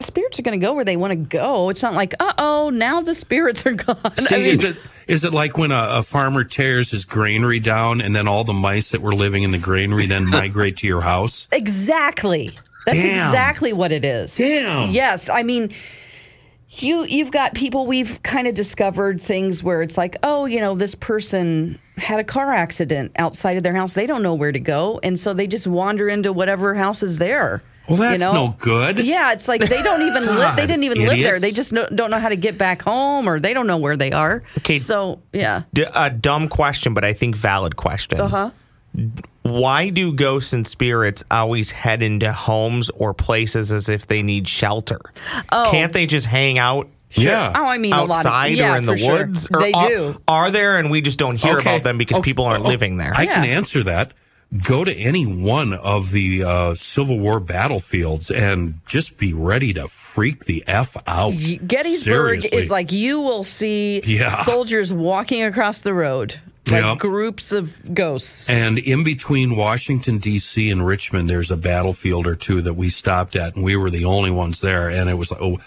spirits 0.00 0.38
are 0.38 0.42
going 0.42 0.58
to 0.58 0.64
go 0.64 0.74
where 0.74 0.84
they 0.84 0.96
want 0.96 1.10
to 1.12 1.16
go. 1.16 1.68
It's 1.68 1.82
not 1.82 1.94
like, 1.94 2.14
uh 2.20 2.32
oh, 2.38 2.70
now 2.70 3.00
the 3.00 3.14
spirits 3.14 3.64
are 3.66 3.72
gone. 3.72 4.16
See, 4.18 4.34
I 4.34 4.38
mean, 4.38 4.48
is 4.48 4.62
it 4.62 4.76
is 5.06 5.24
it 5.24 5.32
like 5.32 5.56
when 5.56 5.70
a, 5.70 5.88
a 5.90 6.02
farmer 6.02 6.44
tears 6.44 6.90
his 6.90 7.04
granary 7.04 7.60
down 7.60 8.00
and 8.00 8.14
then 8.14 8.26
all 8.26 8.44
the 8.44 8.52
mice 8.52 8.90
that 8.90 9.00
were 9.00 9.14
living 9.14 9.42
in 9.42 9.50
the 9.52 9.58
granary 9.58 10.06
then 10.06 10.26
migrate 10.30 10.78
to 10.78 10.86
your 10.86 11.00
house 11.00 11.48
Exactly. 11.52 12.50
That's 12.86 13.02
Damn. 13.02 13.12
exactly 13.12 13.72
what 13.72 13.90
it 13.90 14.04
is. 14.04 14.36
Damn. 14.36 14.90
Yes, 14.90 15.28
I 15.28 15.42
mean 15.42 15.70
you 16.70 17.04
you've 17.04 17.30
got 17.30 17.54
people 17.54 17.86
we've 17.86 18.22
kind 18.22 18.46
of 18.46 18.54
discovered 18.54 19.20
things 19.20 19.62
where 19.62 19.82
it's 19.82 19.96
like, 19.96 20.16
"Oh, 20.22 20.46
you 20.46 20.60
know, 20.60 20.74
this 20.74 20.94
person 20.94 21.78
had 21.96 22.20
a 22.20 22.24
car 22.24 22.52
accident 22.52 23.12
outside 23.16 23.56
of 23.56 23.62
their 23.62 23.74
house. 23.74 23.94
They 23.94 24.06
don't 24.06 24.22
know 24.22 24.34
where 24.34 24.52
to 24.52 24.60
go, 24.60 25.00
and 25.02 25.18
so 25.18 25.32
they 25.32 25.46
just 25.46 25.66
wander 25.66 26.08
into 26.08 26.32
whatever 26.32 26.74
house 26.74 27.02
is 27.02 27.18
there." 27.18 27.62
Well, 27.88 27.98
that's 27.98 28.12
you 28.14 28.18
know? 28.18 28.32
no 28.32 28.56
good. 28.58 28.98
Yeah, 28.98 29.32
it's 29.32 29.48
like 29.48 29.60
they 29.60 29.82
don't 29.82 30.02
even 30.02 30.26
live. 30.26 30.56
They 30.56 30.66
didn't 30.66 30.84
even 30.84 30.98
live 30.98 31.18
there. 31.18 31.38
They 31.38 31.52
just 31.52 31.72
no, 31.72 31.86
don't 31.94 32.10
know 32.10 32.18
how 32.18 32.28
to 32.28 32.36
get 32.36 32.58
back 32.58 32.82
home, 32.82 33.28
or 33.28 33.38
they 33.40 33.54
don't 33.54 33.66
know 33.66 33.76
where 33.78 33.96
they 33.96 34.12
are. 34.12 34.42
Okay. 34.58 34.76
So 34.76 35.20
yeah, 35.32 35.62
D- 35.74 35.84
a 35.94 36.10
dumb 36.10 36.48
question, 36.48 36.94
but 36.94 37.04
I 37.04 37.12
think 37.12 37.36
valid 37.36 37.76
question. 37.76 38.20
uh 38.20 38.28
huh. 38.28 38.50
Why 39.42 39.90
do 39.90 40.12
ghosts 40.12 40.52
and 40.52 40.66
spirits 40.66 41.22
always 41.30 41.70
head 41.70 42.02
into 42.02 42.32
homes 42.32 42.90
or 42.90 43.14
places 43.14 43.70
as 43.70 43.88
if 43.88 44.06
they 44.06 44.22
need 44.22 44.48
shelter? 44.48 45.00
Oh. 45.52 45.68
Can't 45.70 45.92
they 45.92 46.06
just 46.06 46.26
hang 46.26 46.58
out 46.58 46.88
yeah 47.12 47.52
Oh, 47.54 47.64
I 47.66 47.78
mean, 47.78 47.92
a 47.92 48.02
lot 48.04 48.18
outside 48.26 48.52
of 48.54 48.58
yeah, 48.58 48.74
or 48.74 48.78
in 48.78 48.86
the 48.86 48.96
sure. 48.96 49.12
woods? 49.12 49.46
Or 49.54 49.60
They 49.60 49.72
are, 49.72 49.88
do. 49.88 50.20
Are 50.26 50.50
there 50.50 50.78
and 50.78 50.90
we 50.90 51.00
just 51.00 51.18
don't 51.18 51.36
hear 51.36 51.58
Okay. 51.58 51.70
about 51.76 51.84
them 51.84 51.98
because 51.98 52.16
Okay. 52.18 52.24
people 52.24 52.44
aren't 52.46 52.64
Oh, 52.64 52.68
living 52.68 52.96
there? 52.96 53.12
I 53.14 53.26
can 53.26 53.44
answer 53.44 53.84
that. 53.84 54.12
Go 54.64 54.84
to 54.84 54.94
any 54.94 55.24
one 55.26 55.72
of 55.74 56.12
the 56.12 56.44
uh, 56.44 56.74
Civil 56.76 57.18
War 57.18 57.40
battlefields 57.40 58.30
and 58.30 58.80
just 58.86 59.18
be 59.18 59.32
ready 59.32 59.74
to 59.74 59.88
freak 59.88 60.44
the 60.44 60.62
f 60.68 60.96
out. 61.06 61.32
Gettysburg 61.66 62.42
Seriously. 62.42 62.56
is 62.58 62.70
like 62.70 62.92
you 62.92 63.20
will 63.20 63.42
see 63.42 64.00
Yeah. 64.04 64.30
soldiers 64.30 64.92
walking 64.92 65.42
across 65.42 65.80
the 65.80 65.92
road, 65.92 66.36
like 66.68 66.82
Yeah. 66.84 66.94
groups 66.96 67.50
of 67.50 67.76
ghosts. 67.92 68.48
And 68.48 68.78
in 68.78 69.02
between 69.02 69.56
Washington 69.56 70.18
D.C. 70.18 70.70
and 70.70 70.86
Richmond, 70.86 71.28
there's 71.28 71.50
a 71.50 71.56
battlefield 71.56 72.26
or 72.28 72.36
two 72.36 72.62
that 72.62 72.74
we 72.74 72.88
stopped 72.88 73.34
at, 73.34 73.56
and 73.56 73.64
we 73.64 73.74
were 73.74 73.90
the 73.90 74.04
only 74.04 74.30
ones 74.30 74.60
there. 74.60 74.88
And 74.88 75.10
it 75.10 75.14
was 75.14 75.32
like, 75.32 75.42
oh, 75.42 75.58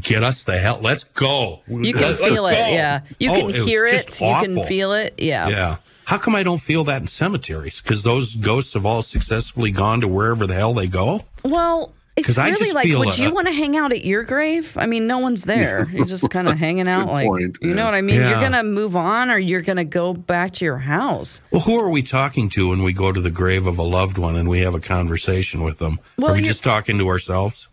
get 0.00 0.22
us 0.22 0.44
the 0.44 0.58
hell, 0.58 0.78
let's 0.80 1.02
go. 1.02 1.60
You 1.66 1.92
can 1.92 2.02
Let's 2.02 2.20
feel 2.20 2.46
it, 2.46 2.52
go. 2.52 2.68
yeah. 2.68 3.00
You 3.18 3.32
Oh, 3.32 3.34
can 3.34 3.46
was 3.46 3.64
hear 3.64 3.84
it. 3.84 4.20
You 4.20 4.26
can 4.40 4.62
feel 4.64 4.92
it. 4.92 5.14
Yeah. 5.18 5.48
Yeah. 5.48 5.76
How 6.08 6.16
come 6.16 6.34
I 6.34 6.42
don't 6.42 6.60
feel 6.60 6.84
that 6.84 7.02
in 7.02 7.06
cemeteries? 7.06 7.82
Because 7.82 8.02
those 8.02 8.34
ghosts 8.34 8.72
have 8.72 8.86
all 8.86 9.02
successfully 9.02 9.70
gone 9.70 10.00
to 10.00 10.08
wherever 10.08 10.46
the 10.46 10.54
hell 10.54 10.72
they 10.72 10.86
go. 10.86 11.20
Well, 11.44 11.92
it's 12.16 12.28
'Cause 12.28 12.38
I 12.38 12.46
really 12.48 12.56
just 12.56 12.74
like, 12.74 12.88
would 12.88 13.18
a- 13.18 13.22
you 13.22 13.34
want 13.34 13.46
to 13.46 13.52
hang 13.52 13.76
out 13.76 13.92
at 13.92 14.06
your 14.06 14.22
grave? 14.22 14.74
I 14.78 14.86
mean, 14.86 15.06
no 15.06 15.18
one's 15.18 15.44
there. 15.44 15.86
You're 15.92 16.06
just 16.06 16.30
kind 16.30 16.48
of 16.48 16.56
hanging 16.56 16.88
out, 16.88 17.08
like 17.08 17.26
point, 17.26 17.58
you 17.60 17.74
know 17.74 17.84
what 17.84 17.92
I 17.92 18.00
mean. 18.00 18.22
You're 18.22 18.40
gonna 18.40 18.64
move 18.64 18.96
on, 18.96 19.30
or 19.30 19.36
you're 19.38 19.60
gonna 19.60 19.84
go 19.84 20.14
back 20.14 20.54
to 20.54 20.64
your 20.64 20.78
house. 20.78 21.42
Well, 21.50 21.60
who 21.60 21.78
are 21.78 21.90
we 21.90 22.02
talking 22.02 22.48
to 22.50 22.68
when 22.68 22.82
we 22.82 22.94
go 22.94 23.12
to 23.12 23.20
the 23.20 23.30
grave 23.30 23.66
of 23.66 23.78
a 23.78 23.82
loved 23.82 24.16
one 24.16 24.34
and 24.34 24.48
we 24.48 24.60
have 24.60 24.74
a 24.74 24.80
conversation 24.80 25.62
with 25.62 25.78
them? 25.78 26.00
Well, 26.16 26.30
are 26.32 26.34
we 26.34 26.40
just 26.40 26.64
talking 26.64 26.96
to 26.96 27.06
ourselves? 27.08 27.68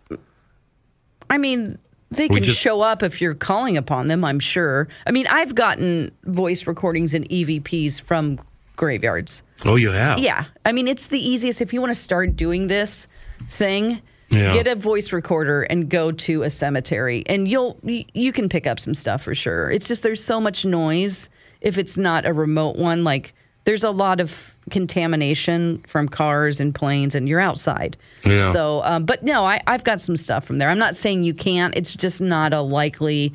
I 1.30 1.38
mean, 1.38 1.80
they 2.17 2.28
can 2.28 2.43
just- 2.43 2.60
show 2.60 2.82
up 2.82 3.04
if 3.04 3.21
you're 3.21 3.34
calling 3.34 3.78
upon 3.78 4.08
them, 4.08 4.23
I'm 4.25 4.39
sure. 4.39 4.88
I 5.08 5.12
mean, 5.12 5.28
I've 5.28 5.56
gotten 5.56 6.12
voice 6.23 6.67
recordings 6.67 7.13
and 7.13 7.25
EVPs 7.30 7.99
from 8.01 8.39
graveyards. 8.75 9.41
Oh, 9.63 9.75
you 9.75 9.91
have? 9.91 10.19
Yeah. 10.19 10.45
I 10.65 10.71
mean, 10.71 10.88
it's 10.88 11.08
the 11.08 11.19
easiest. 11.19 11.62
If 11.62 11.71
you 11.73 11.80
want 11.82 11.91
to 11.91 11.99
start 11.99 12.36
doing 12.36 12.67
this 12.67 13.08
thing, 13.47 14.01
Yeah. 14.30 14.54
Get 14.54 14.65
a 14.65 14.73
voice 14.73 15.13
recorder 15.13 15.62
and 15.63 15.88
go 15.88 16.12
to 16.12 16.41
a 16.41 16.49
cemetery, 16.49 17.23
and 17.28 17.47
you'll 17.47 17.78
you 17.84 18.32
can 18.34 18.49
pick 18.49 18.65
up 18.65 18.80
some 18.80 18.95
stuff 18.95 19.21
for 19.21 19.36
sure. 19.36 19.69
It's 19.69 19.88
just 19.88 20.01
there's 20.01 20.21
so 20.23 20.41
much 20.41 20.65
noise 20.65 21.30
if 21.62 21.78
it's 21.78 21.95
not 21.95 22.25
a 22.25 22.34
remote 22.34 22.75
one. 22.75 23.04
Like 23.04 23.36
there's 23.65 23.84
a 23.84 23.91
lot 23.91 24.19
of 24.19 24.56
contamination 24.69 25.80
from 25.88 26.08
cars 26.08 26.60
and 26.60 26.73
planes, 26.73 27.15
and 27.15 27.28
you're 27.28 27.39
outside. 27.39 27.97
Yeah. 28.23 28.51
So, 28.51 28.84
um, 28.84 29.06
but 29.06 29.23
no, 29.23 29.45
I, 29.45 29.60
I've 29.67 29.84
got 29.84 29.99
some 29.99 30.15
stuff 30.17 30.45
from 30.45 30.60
there. 30.60 30.69
I'm 30.69 30.80
not 30.80 30.95
saying 30.95 31.23
you 31.23 31.34
can't. 31.34 31.75
It's 31.75 31.93
just 31.93 32.21
not 32.21 32.54
a 32.54 32.62
likely 32.62 33.34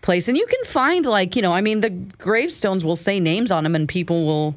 place, 0.00 0.26
and 0.28 0.36
you 0.36 0.46
can 0.46 0.64
find 0.64 1.06
like 1.06 1.36
you 1.36 1.42
know, 1.42 1.52
I 1.52 1.60
mean, 1.60 1.80
the 1.80 1.90
gravestones 1.90 2.84
will 2.84 2.96
say 2.96 3.20
names 3.20 3.50
on 3.50 3.62
them, 3.64 3.74
and 3.74 3.88
people 3.88 4.24
will, 4.24 4.56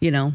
you 0.00 0.10
know, 0.10 0.32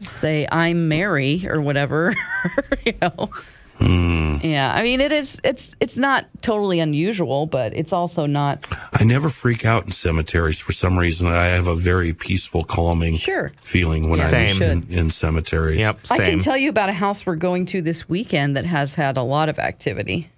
say 0.00 0.46
I'm 0.50 0.88
Mary 0.88 1.46
or 1.48 1.60
whatever, 1.60 2.14
you 2.84 2.94
know. 3.00 3.30
Mm. 3.78 4.42
Yeah, 4.44 4.72
I 4.74 4.82
mean 4.82 5.00
it 5.00 5.10
is. 5.12 5.40
It's 5.42 5.74
it's 5.80 5.98
not 5.98 6.26
totally 6.42 6.78
unusual, 6.80 7.46
but 7.46 7.74
it's 7.74 7.92
also 7.92 8.24
not. 8.26 8.66
I 8.92 9.04
never 9.04 9.28
freak 9.28 9.64
out 9.64 9.84
in 9.84 9.90
cemeteries 9.92 10.60
for 10.60 10.72
some 10.72 10.96
reason. 10.98 11.26
I 11.26 11.46
have 11.46 11.66
a 11.66 11.74
very 11.74 12.12
peaceful, 12.12 12.62
calming 12.64 13.16
Sure. 13.16 13.52
feeling 13.62 14.10
when 14.10 14.20
Same. 14.20 14.56
I'm 14.56 14.62
in, 14.62 14.86
in 14.90 15.10
cemeteries. 15.10 15.80
Yep, 15.80 16.06
same. 16.06 16.20
I 16.20 16.24
can 16.24 16.38
tell 16.38 16.56
you 16.56 16.68
about 16.70 16.88
a 16.88 16.92
house 16.92 17.26
we're 17.26 17.34
going 17.36 17.66
to 17.66 17.82
this 17.82 18.08
weekend 18.08 18.56
that 18.56 18.64
has 18.64 18.94
had 18.94 19.16
a 19.16 19.22
lot 19.22 19.48
of 19.48 19.58
activity. 19.58 20.28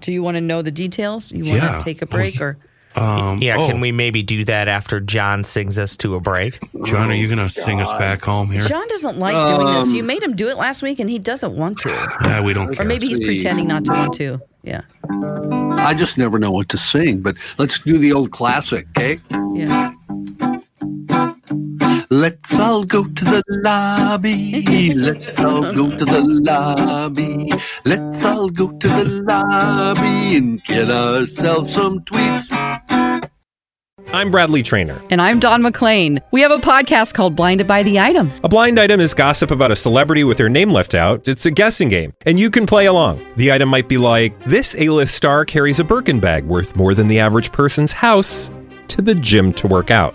Do 0.00 0.10
you 0.10 0.22
want 0.22 0.36
to 0.36 0.40
know 0.40 0.62
the 0.62 0.70
details? 0.70 1.30
You 1.32 1.44
want 1.44 1.56
Yeah. 1.62 1.78
to 1.78 1.84
take 1.84 2.00
a 2.02 2.06
Oh, 2.06 2.08
break 2.08 2.36
yeah. 2.36 2.42
or? 2.44 2.58
Um, 2.96 3.40
yeah, 3.42 3.56
oh, 3.58 3.66
can 3.66 3.80
we 3.80 3.90
maybe 3.92 4.22
do 4.22 4.44
that 4.44 4.68
after 4.68 5.00
John 5.00 5.44
sings 5.44 5.78
us 5.78 5.96
to 5.98 6.14
a 6.14 6.20
break? 6.20 6.58
John, 6.84 7.10
are 7.10 7.14
you 7.14 7.26
going 7.26 7.38
to 7.38 7.48
sing 7.48 7.80
us 7.80 7.90
back 7.92 8.22
home 8.22 8.50
here? 8.50 8.62
John 8.62 8.86
doesn't 8.88 9.18
like 9.18 9.34
doing 9.46 9.66
this. 9.74 9.88
Um, 9.88 9.94
You 9.94 10.02
made 10.02 10.22
him 10.22 10.36
do 10.36 10.48
it 10.48 10.56
last 10.58 10.82
week, 10.82 10.98
and 11.00 11.08
he 11.08 11.18
doesn't 11.18 11.54
want 11.56 11.78
to, 11.80 11.90
Ah, 12.20 12.42
we 12.44 12.52
don't 12.52 12.70
or 12.70 12.74
care. 12.74 12.86
maybe 12.86 13.06
he's 13.06 13.20
pretending 13.20 13.66
not 13.68 13.84
to 13.86 13.92
want 13.92 14.14
to. 14.14 14.40
Yeah, 14.62 14.82
I 15.78 15.92
just 15.96 16.16
never 16.18 16.38
know 16.38 16.52
what 16.52 16.68
to 16.68 16.78
sing, 16.78 17.20
but 17.20 17.36
let's 17.58 17.80
do 17.80 17.98
the 17.98 18.12
old 18.12 18.30
classic, 18.30 18.86
okay? 18.96 19.18
yeah. 19.54 19.92
Let's 22.22 22.56
all 22.56 22.84
go 22.84 23.02
to 23.02 23.24
the 23.24 23.42
lobby. 23.64 24.94
Let's 24.94 25.42
all 25.42 25.72
go 25.72 25.90
to 25.90 26.04
the 26.04 26.20
lobby. 26.20 27.50
Let's 27.84 28.24
all 28.24 28.48
go 28.48 28.70
to 28.70 28.86
the 28.86 29.24
lobby 29.26 30.36
and 30.36 30.62
get 30.62 30.88
ourselves 30.88 31.72
some 31.74 31.98
tweets. 32.02 32.46
I'm 34.12 34.30
Bradley 34.30 34.62
Trainer. 34.62 35.02
And 35.10 35.20
I'm 35.20 35.40
Don 35.40 35.62
McClain. 35.62 36.20
We 36.30 36.42
have 36.42 36.52
a 36.52 36.58
podcast 36.58 37.14
called 37.14 37.34
Blinded 37.34 37.66
by 37.66 37.82
the 37.82 37.98
Item. 37.98 38.30
A 38.44 38.48
blind 38.48 38.78
item 38.78 39.00
is 39.00 39.14
gossip 39.14 39.50
about 39.50 39.72
a 39.72 39.76
celebrity 39.76 40.22
with 40.22 40.38
their 40.38 40.48
name 40.48 40.70
left 40.70 40.94
out. 40.94 41.26
It's 41.26 41.46
a 41.46 41.50
guessing 41.50 41.88
game, 41.88 42.12
and 42.24 42.38
you 42.38 42.52
can 42.52 42.66
play 42.66 42.86
along. 42.86 43.20
The 43.34 43.50
item 43.50 43.68
might 43.68 43.88
be 43.88 43.98
like 43.98 44.38
this: 44.44 44.76
A-list 44.78 45.16
star 45.16 45.44
carries 45.44 45.80
a 45.80 45.84
Birkin 45.84 46.20
bag 46.20 46.44
worth 46.44 46.76
more 46.76 46.94
than 46.94 47.08
the 47.08 47.18
average 47.18 47.50
person's 47.50 47.90
house 47.90 48.52
to 48.86 49.02
the 49.02 49.16
gym 49.16 49.52
to 49.54 49.66
work 49.66 49.90
out. 49.90 50.14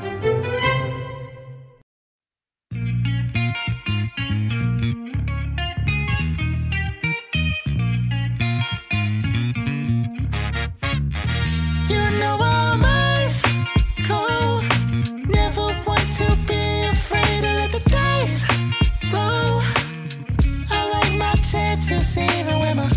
Chances 21.51 22.17
even 22.17 22.59
when 22.59 22.77
my 22.77 22.91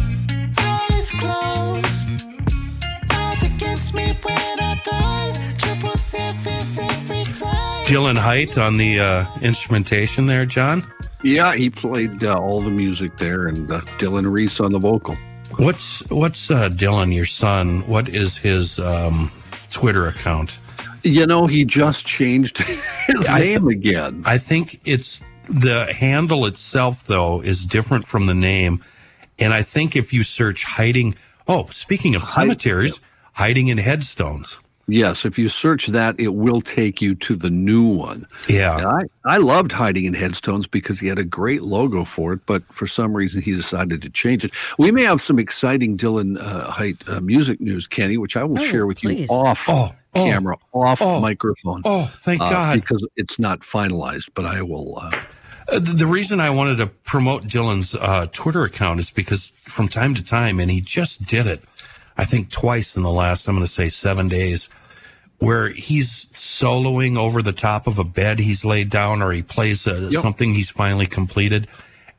eyes 0.59 1.11
closed. 1.11 2.27
Odds 3.11 3.43
against 3.43 3.93
me 3.93 4.07
when 4.23 4.61
I 4.61 4.81
don't. 4.85 5.59
Triple 5.59 5.97
sevens 5.97 6.79
every 6.79 7.25
time. 7.25 7.85
Dylan 7.85 8.17
Height 8.17 8.57
on 8.57 8.77
the 8.77 9.01
uh, 9.01 9.27
instrumentation 9.43 10.27
there, 10.27 10.47
John. 10.47 10.87
Yeah, 11.25 11.57
he 11.57 11.69
played 11.69 12.23
uh, 12.23 12.39
all 12.39 12.61
the 12.61 12.71
music 12.71 13.17
there, 13.17 13.49
and 13.49 13.73
uh, 13.73 13.81
Dylan 13.99 14.31
Reese 14.31 14.61
on 14.61 14.71
the 14.71 14.79
vocal. 14.79 15.17
What's 15.57 16.09
what's 16.11 16.49
uh, 16.49 16.69
Dylan, 16.69 17.13
your 17.13 17.27
son? 17.27 17.81
What 17.89 18.09
is 18.09 18.37
his 18.37 18.79
um, 18.79 19.33
Twitter 19.71 20.07
account? 20.07 20.59
You 21.03 21.27
know, 21.27 21.49
he 21.49 21.65
just 21.65 22.07
changed 22.07 22.59
his 23.09 23.27
I 23.29 23.41
name 23.41 23.67
again. 23.67 24.23
I 24.25 24.39
think 24.39 24.81
it's 24.85 25.23
the 25.49 25.93
handle 25.93 26.47
itself, 26.47 27.05
though, 27.05 27.41
is 27.41 27.65
different 27.65 28.07
from 28.07 28.27
the 28.27 28.35
name. 28.35 28.79
And 29.39 29.53
I 29.53 29.63
think 29.63 29.97
if 29.97 30.13
you 30.13 30.23
search 30.23 30.65
hiding, 30.65 31.15
oh, 31.49 31.67
speaking 31.71 32.15
of 32.15 32.25
cemeteries, 32.25 33.01
hiding 33.33 33.69
in 33.69 33.79
headstones. 33.79 34.59
Yes, 34.87 35.25
if 35.25 35.39
you 35.39 35.49
search 35.49 35.87
that, 35.89 36.15
it 36.21 36.35
will 36.35 36.61
take 36.61 37.01
you 37.01 37.15
to 37.15 37.35
the 37.35 37.49
new 37.49 37.85
one. 37.87 38.27
Yeah. 38.51 38.77
And 38.77 38.87
I, 39.25 39.35
I 39.37 39.39
loved 39.39 39.73
hiding 39.73 40.05
in 40.05 40.13
headstones 40.13 40.67
because 40.67 41.01
he 41.01 41.07
had 41.07 41.19
a 41.19 41.25
great 41.25 41.63
logo 41.63 42.05
for 42.05 42.35
it, 42.35 42.41
but 42.45 42.63
for 42.71 42.87
some 42.87 43.15
reason 43.15 43.41
he 43.41 43.57
decided 43.57 44.03
to 44.03 44.11
change 44.11 44.45
it. 44.45 44.51
We 44.79 44.93
may 44.93 45.05
have 45.05 45.23
some 45.23 45.39
exciting 45.39 45.97
Dylan 45.97 46.39
uh, 46.39 46.71
Height 46.71 47.03
uh, 47.09 47.21
music 47.21 47.63
news, 47.63 47.87
Kenny, 47.87 48.19
which 48.19 48.37
I 48.37 48.45
will 48.45 48.61
Oh, 48.61 48.65
share 48.65 48.87
with 48.87 49.01
please. 49.01 49.21
you 49.21 49.27
off 49.35 49.65
Oh, 49.69 49.95
oh, 50.15 50.25
camera, 50.27 50.57
off 50.75 51.01
oh, 51.01 51.19
microphone. 51.19 51.81
Oh, 51.87 52.13
thank 52.21 52.43
uh, 52.43 52.51
God. 52.51 52.81
because 52.83 53.09
it's 53.17 53.39
not 53.39 53.61
finalized, 53.61 54.29
but 54.35 54.45
I 54.45 54.61
will. 54.61 54.99
Uh, 54.99 55.11
the, 55.69 55.81
the 55.81 56.07
reason 56.07 56.41
I 56.41 56.51
wanted 56.51 56.77
to 56.79 56.87
promote 56.87 57.45
Dylan's 57.45 57.95
uh, 57.95 58.27
Twitter 58.33 58.63
account 58.63 59.01
is 59.01 59.11
because 59.11 59.51
from 59.61 59.89
time 59.89 60.15
to 60.15 60.23
time, 60.23 60.61
and 60.61 60.71
he 60.71 60.81
just 60.81 61.27
did 61.27 61.47
it, 61.47 61.63
I 62.17 62.25
think 62.25 62.51
twice 62.51 62.97
in 62.97 63.03
the 63.03 63.11
last, 63.11 63.49
I'm 63.49 63.55
going 63.57 63.67
to 63.67 63.71
say 63.73 63.89
seven 63.89 64.29
days, 64.29 64.69
where 65.39 65.69
he's 65.71 66.27
soloing 66.27 67.19
over 67.19 67.43
the 67.43 67.53
top 67.53 67.87
of 67.89 67.99
a 67.99 68.05
bed 68.05 68.39
he's 68.39 68.65
laid 68.65 68.89
down 68.89 69.21
or 69.21 69.33
he 69.33 69.43
plays 69.43 69.85
uh 69.87 70.09
Yep. 70.13 70.23
something 70.23 70.55
he's 70.55 70.71
finally 70.71 71.07
completed. 71.09 71.67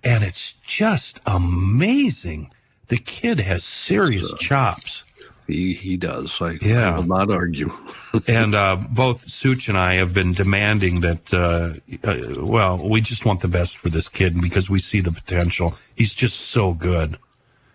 And 0.03 0.23
it's 0.23 0.51
just 0.67 1.21
amazing. 1.25 2.51
The 2.87 2.97
kid 2.97 3.39
has 3.39 3.63
serious 3.63 4.33
chops. 4.37 5.04
He 5.47 5.73
he 5.73 5.97
does. 5.97 6.41
I, 6.41 6.57
Yeah. 6.61 6.93
I 6.93 6.95
will 6.97 7.07
not 7.07 7.29
argue. 7.31 7.71
and 8.27 8.55
uh, 8.55 8.77
both 8.91 9.29
Such 9.29 9.67
and 9.69 9.77
I 9.77 9.93
have 9.95 10.13
been 10.13 10.31
demanding 10.33 11.01
that. 11.01 11.33
Uh, 11.33 11.73
uh, 12.07 12.43
well, 12.45 12.79
we 12.87 13.01
just 13.01 13.25
want 13.25 13.41
the 13.41 13.47
best 13.47 13.77
for 13.77 13.89
this 13.89 14.07
kid 14.09 14.33
because 14.41 14.69
we 14.69 14.79
see 14.79 15.01
the 15.01 15.11
potential. 15.11 15.75
He's 15.95 16.13
just 16.13 16.39
so 16.51 16.73
good, 16.73 17.17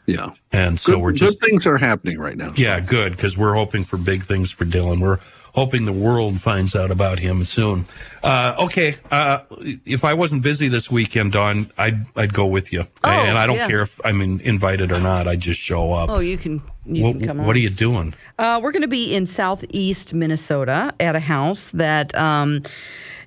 yeah. 0.06 0.30
and 0.52 0.78
so 0.80 0.92
good, 0.94 1.02
we're 1.02 1.12
just 1.12 1.40
good 1.40 1.48
things 1.48 1.66
are 1.66 1.78
happening 1.78 2.18
right 2.18 2.36
now. 2.36 2.52
yeah, 2.56 2.80
good 2.80 3.12
because 3.12 3.36
we're 3.38 3.54
hoping 3.54 3.84
for 3.84 3.96
big 3.96 4.22
things 4.24 4.50
for 4.50 4.64
Dylan. 4.64 5.00
We're 5.00 5.18
hoping 5.52 5.84
the 5.84 5.92
world 5.92 6.40
finds 6.40 6.76
out 6.76 6.90
about 6.92 7.18
him 7.18 7.42
soon. 7.44 7.84
Uh, 8.22 8.54
okay, 8.58 8.96
uh, 9.10 9.40
if 9.84 10.04
I 10.04 10.14
wasn't 10.14 10.42
busy 10.44 10.68
this 10.68 10.90
weekend, 10.90 11.32
Dawn, 11.32 11.70
I'd 11.78 12.06
I'd 12.16 12.32
go 12.34 12.46
with 12.46 12.72
you, 12.72 12.82
Oh, 13.02 13.08
and 13.08 13.36
I 13.38 13.46
don't 13.46 13.56
yeah. 13.56 13.66
care 13.68 13.80
if 13.80 14.00
I'm 14.04 14.20
in, 14.20 14.40
invited 14.42 14.92
or 14.92 15.00
not. 15.00 15.26
I 15.26 15.36
just 15.36 15.60
show 15.60 15.92
up. 15.92 16.08
Oh, 16.10 16.20
you 16.20 16.36
can 16.36 16.62
you 16.94 17.04
what, 17.04 17.12
can 17.18 17.26
come 17.26 17.40
on. 17.40 17.46
what 17.46 17.56
are 17.56 17.60
you 17.60 17.70
doing? 17.70 18.14
Uh, 18.38 18.60
we're 18.62 18.72
going 18.72 18.82
to 18.82 18.88
be 18.88 19.14
in 19.14 19.26
southeast 19.26 20.14
Minnesota 20.14 20.92
at 21.00 21.14
a 21.16 21.20
house 21.20 21.70
that 21.70 22.16
um, 22.16 22.62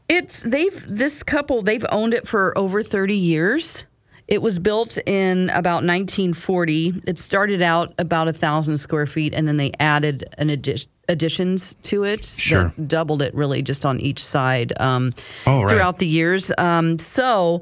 it's 0.10 0.42
they've 0.44 0.86
this 0.88 1.24
couple 1.24 1.62
they've 1.62 1.86
owned 1.92 2.14
it 2.14 2.28
for 2.28 2.58
over 2.58 2.84
30 2.84 3.16
years. 3.16 3.86
It 4.28 4.42
was 4.42 4.58
built 4.58 4.98
in 5.06 5.50
about 5.50 5.84
1940. 5.84 7.02
It 7.06 7.20
started 7.20 7.62
out 7.62 7.94
about 8.00 8.28
a 8.30 8.34
thousand 8.34 8.78
square 8.78 9.06
feet, 9.06 9.34
and 9.34 9.48
then 9.48 9.58
they 9.58 9.72
added 9.80 10.24
an 10.38 10.50
addition 10.50 10.90
additions 11.10 11.76
to 11.84 12.06
it 12.06 12.24
Sure. 12.24 12.72
that 12.78 12.88
doubled 12.88 13.22
it 13.22 13.36
really 13.36 13.62
just 13.62 13.86
on 13.86 14.00
each 14.00 14.24
side 14.26 14.72
um, 14.80 15.14
Oh, 15.46 15.64
right. 15.64 15.70
throughout 15.70 16.00
the 16.00 16.08
years. 16.08 16.50
Um, 16.58 16.98
so 16.98 17.62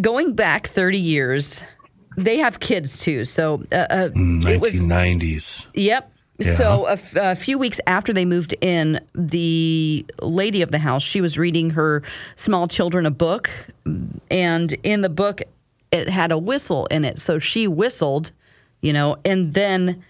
going 0.00 0.34
back 0.36 0.68
30 0.68 0.96
years, 0.96 1.60
they 2.24 2.38
have 2.38 2.60
kids 2.60 2.98
too. 2.98 3.24
So 3.24 3.64
uh, 3.72 3.74
uh, 3.90 4.08
it 4.14 4.60
was 4.60 4.74
1990s. 4.74 5.66
Yep. 5.74 6.12
Yeah. 6.40 6.52
So 6.54 6.86
a, 6.86 6.92
f- 6.92 7.16
a 7.16 7.34
few 7.34 7.58
weeks 7.58 7.80
after 7.86 8.12
they 8.12 8.24
moved 8.24 8.54
in, 8.60 9.00
the 9.14 10.06
lady 10.22 10.62
of 10.62 10.70
the 10.70 10.78
house 10.78 11.02
she 11.02 11.20
was 11.20 11.36
reading 11.36 11.70
her 11.70 12.02
small 12.36 12.68
children 12.68 13.06
a 13.06 13.10
book, 13.10 13.50
and 14.30 14.72
in 14.82 15.00
the 15.00 15.08
book 15.08 15.42
it 15.90 16.08
had 16.08 16.30
a 16.30 16.38
whistle 16.38 16.86
in 16.86 17.04
it. 17.04 17.18
So 17.18 17.38
she 17.38 17.66
whistled, 17.66 18.30
you 18.82 18.92
know, 18.92 19.16
and 19.24 19.54
then 19.54 20.04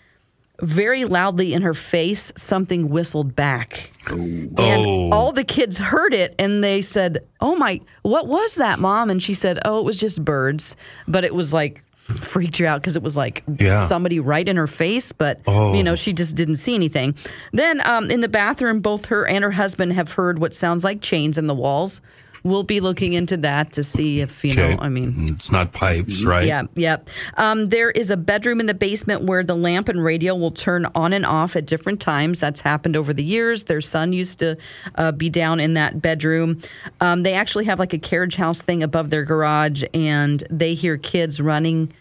very 0.61 1.05
loudly 1.05 1.55
in 1.55 1.63
her 1.63 1.73
face 1.75 2.33
something 2.37 2.89
whistled 2.89 3.35
back. 3.37 3.91
And 4.09 4.59
Oh. 4.59 5.11
all 5.13 5.33
the 5.33 5.45
kids 5.45 5.79
heard 5.79 6.13
it 6.13 6.35
and 6.39 6.65
they 6.65 6.83
said, 6.83 7.19
"Oh 7.41 7.55
my, 7.57 7.81
what 8.03 8.27
was 8.27 8.57
that, 8.57 8.81
mom?" 8.81 9.09
And 9.09 9.23
she 9.23 9.35
said, 9.35 9.61
"Oh, 9.65 9.79
it 9.79 9.85
was 9.85 9.97
just 9.99 10.25
birds, 10.25 10.75
but 11.07 11.25
it 11.25 11.35
was 11.35 11.53
like 11.55 11.83
freaked 12.09 12.57
her 12.57 12.67
out 12.67 12.81
because 12.81 12.97
it 12.97 13.03
was 13.03 13.17
like 13.17 13.43
Yeah. 13.59 13.85
somebody 13.87 14.19
right 14.19 14.49
in 14.49 14.57
her 14.57 14.67
face, 14.67 15.13
but 15.13 15.41
Oh. 15.47 15.75
you 15.75 15.83
know 15.85 15.95
she 15.95 16.13
just 16.13 16.37
didn't 16.37 16.57
see 16.57 16.75
anything. 16.75 17.15
Then 17.53 17.87
um, 17.87 18.11
in 18.11 18.21
the 18.21 18.29
bathroom, 18.29 18.81
both 18.81 19.07
her 19.07 19.27
and 19.27 19.45
her 19.45 19.51
husband 19.51 19.93
have 19.93 20.13
heard 20.13 20.39
what 20.39 20.55
sounds 20.55 20.85
like 20.85 21.01
chains 21.03 21.37
in 21.39 21.47
the 21.47 21.55
walls. 21.55 22.01
We'll 22.49 22.63
be 22.63 22.81
looking 22.81 23.13
into 23.13 23.37
that 23.39 23.73
to 23.73 23.83
see 23.83 24.21
if 24.21 24.43
you 24.45 24.53
Okay. 24.53 24.75
know. 24.75 24.81
I 24.81 24.89
mean, 24.89 25.35
It's 25.37 25.53
not 25.53 25.73
pipes, 25.73 26.23
right? 26.25 26.47
yeah, 26.47 26.63
yeah. 26.75 26.97
Um, 27.37 27.69
there 27.69 27.91
is 27.91 28.11
a 28.11 28.17
bedroom 28.17 28.59
in 28.61 28.67
the 28.67 28.75
basement 28.75 29.25
where 29.25 29.45
the 29.45 29.55
lamp 29.55 29.89
and 29.89 30.03
radio 30.03 30.35
will 30.35 30.51
turn 30.51 30.87
on 30.95 31.13
and 31.13 31.27
off 31.27 31.57
at 31.57 31.67
different 31.67 32.01
times. 32.01 32.41
That's 32.41 32.61
happened 32.63 32.97
over 32.97 33.13
the 33.13 33.23
years. 33.23 33.65
Their 33.65 33.81
son 33.83 34.13
used 34.13 34.39
to 34.39 34.57
uh, 34.95 35.13
be 35.13 35.29
down 35.29 35.61
in 35.61 35.75
that 35.75 36.01
bedroom. 36.01 36.61
Um, 37.01 37.23
they 37.23 37.35
actually 37.35 37.67
have 37.67 37.79
like 37.79 37.93
a 37.93 37.99
carriage 37.99 38.37
house 38.37 38.63
thing 38.63 38.83
above 38.83 39.11
their 39.11 39.25
garage, 39.25 39.85
and 39.93 40.43
they 40.51 40.73
hear 40.75 40.97
kids 40.97 41.41
running 41.41 41.93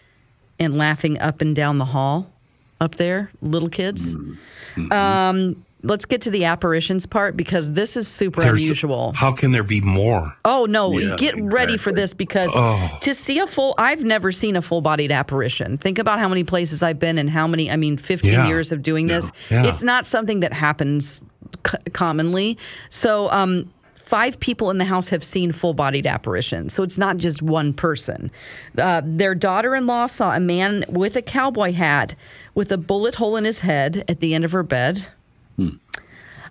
and 0.60 0.78
laughing 0.78 1.20
up 1.20 1.41
and 1.41 1.56
down 1.56 1.78
the 1.78 1.86
hall 1.86 2.32
up 2.80 2.95
there, 2.95 3.30
little 3.41 3.70
kids. 3.70 4.16
Um, 4.91 5.64
let's 5.84 6.05
get 6.05 6.21
to 6.21 6.32
the 6.32 6.45
apparitions 6.45 7.05
part 7.05 7.38
because 7.38 7.71
this 7.73 7.95
is 7.95 8.07
super 8.07 8.41
There's- 8.41 8.59
unusual. 8.59 9.13
How 9.15 9.32
can 9.32 9.51
there 9.51 9.63
be 9.63 9.80
more? 9.82 10.36
Oh 10.45 10.65
no! 10.65 10.97
Yeah, 10.97 11.15
Get 11.15 11.36
ready 11.41 11.78
for 11.78 11.91
this 11.91 12.13
because 12.13 12.51
Oh. 12.55 12.97
to 13.01 13.13
see 13.13 13.39
a 13.39 13.47
full, 13.47 13.75
I've 13.78 14.03
never 14.03 14.32
seen 14.32 14.55
a 14.55 14.61
full-bodied 14.61 15.11
apparition. 15.11 15.78
Think 15.78 15.99
about 15.99 16.19
how 16.19 16.28
many 16.28 16.43
places 16.43 16.82
I've 16.84 16.99
been 16.99 17.17
and 17.17 17.30
how 17.30 17.47
many. 17.47 17.69
I 17.71 17.75
mean, 17.75 17.97
fifteen 17.97 18.34
Yeah. 18.34 18.47
years 18.47 18.71
of 18.71 18.82
doing 18.82 19.07
this. 19.07 19.32
Yeah. 19.49 19.65
It's 19.65 19.84
not 19.84 20.05
something 20.05 20.39
that 20.41 20.53
happens 20.53 21.21
c- 21.65 21.78
commonly. 21.93 22.57
So, 22.89 23.30
um, 23.32 23.71
five 23.95 24.39
people 24.39 24.69
in 24.71 24.78
the 24.78 24.86
house 24.86 25.09
have 25.09 25.21
seen 25.23 25.51
full-bodied 25.51 26.07
apparitions. 26.07 26.73
So 26.73 26.82
it's 26.82 26.97
not 26.97 27.17
just 27.17 27.41
one 27.41 27.73
person. 27.73 28.32
Uh, 28.78 29.01
their 29.03 29.36
daughter-in-law 29.36 30.07
saw 30.07 30.34
a 30.34 30.39
man 30.39 30.86
with 30.88 31.17
a 31.17 31.21
cowboy 31.21 31.73
hat 31.73 32.15
with 32.55 32.71
a 32.71 32.78
bullet 32.78 33.15
hole 33.15 33.36
in 33.36 33.43
his 33.43 33.59
head 33.59 34.05
at 34.07 34.21
the 34.21 34.34
end 34.34 34.45
of 34.45 34.53
her 34.53 34.63
bed. 34.63 35.07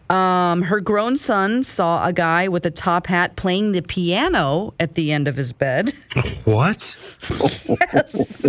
Um, 0.08 0.62
her 0.62 0.80
grown 0.80 1.16
son 1.16 1.64
saw 1.64 2.06
a 2.06 2.12
guy 2.12 2.46
with 2.46 2.64
a 2.64 2.70
top 2.70 3.08
hat 3.08 3.34
playing 3.34 3.72
the 3.72 3.82
piano 3.82 4.72
at 4.78 4.94
the 4.94 5.10
end 5.10 5.26
of 5.26 5.36
his 5.36 5.52
bed. 5.52 5.92
What? 6.44 6.96
Yes. 7.68 8.48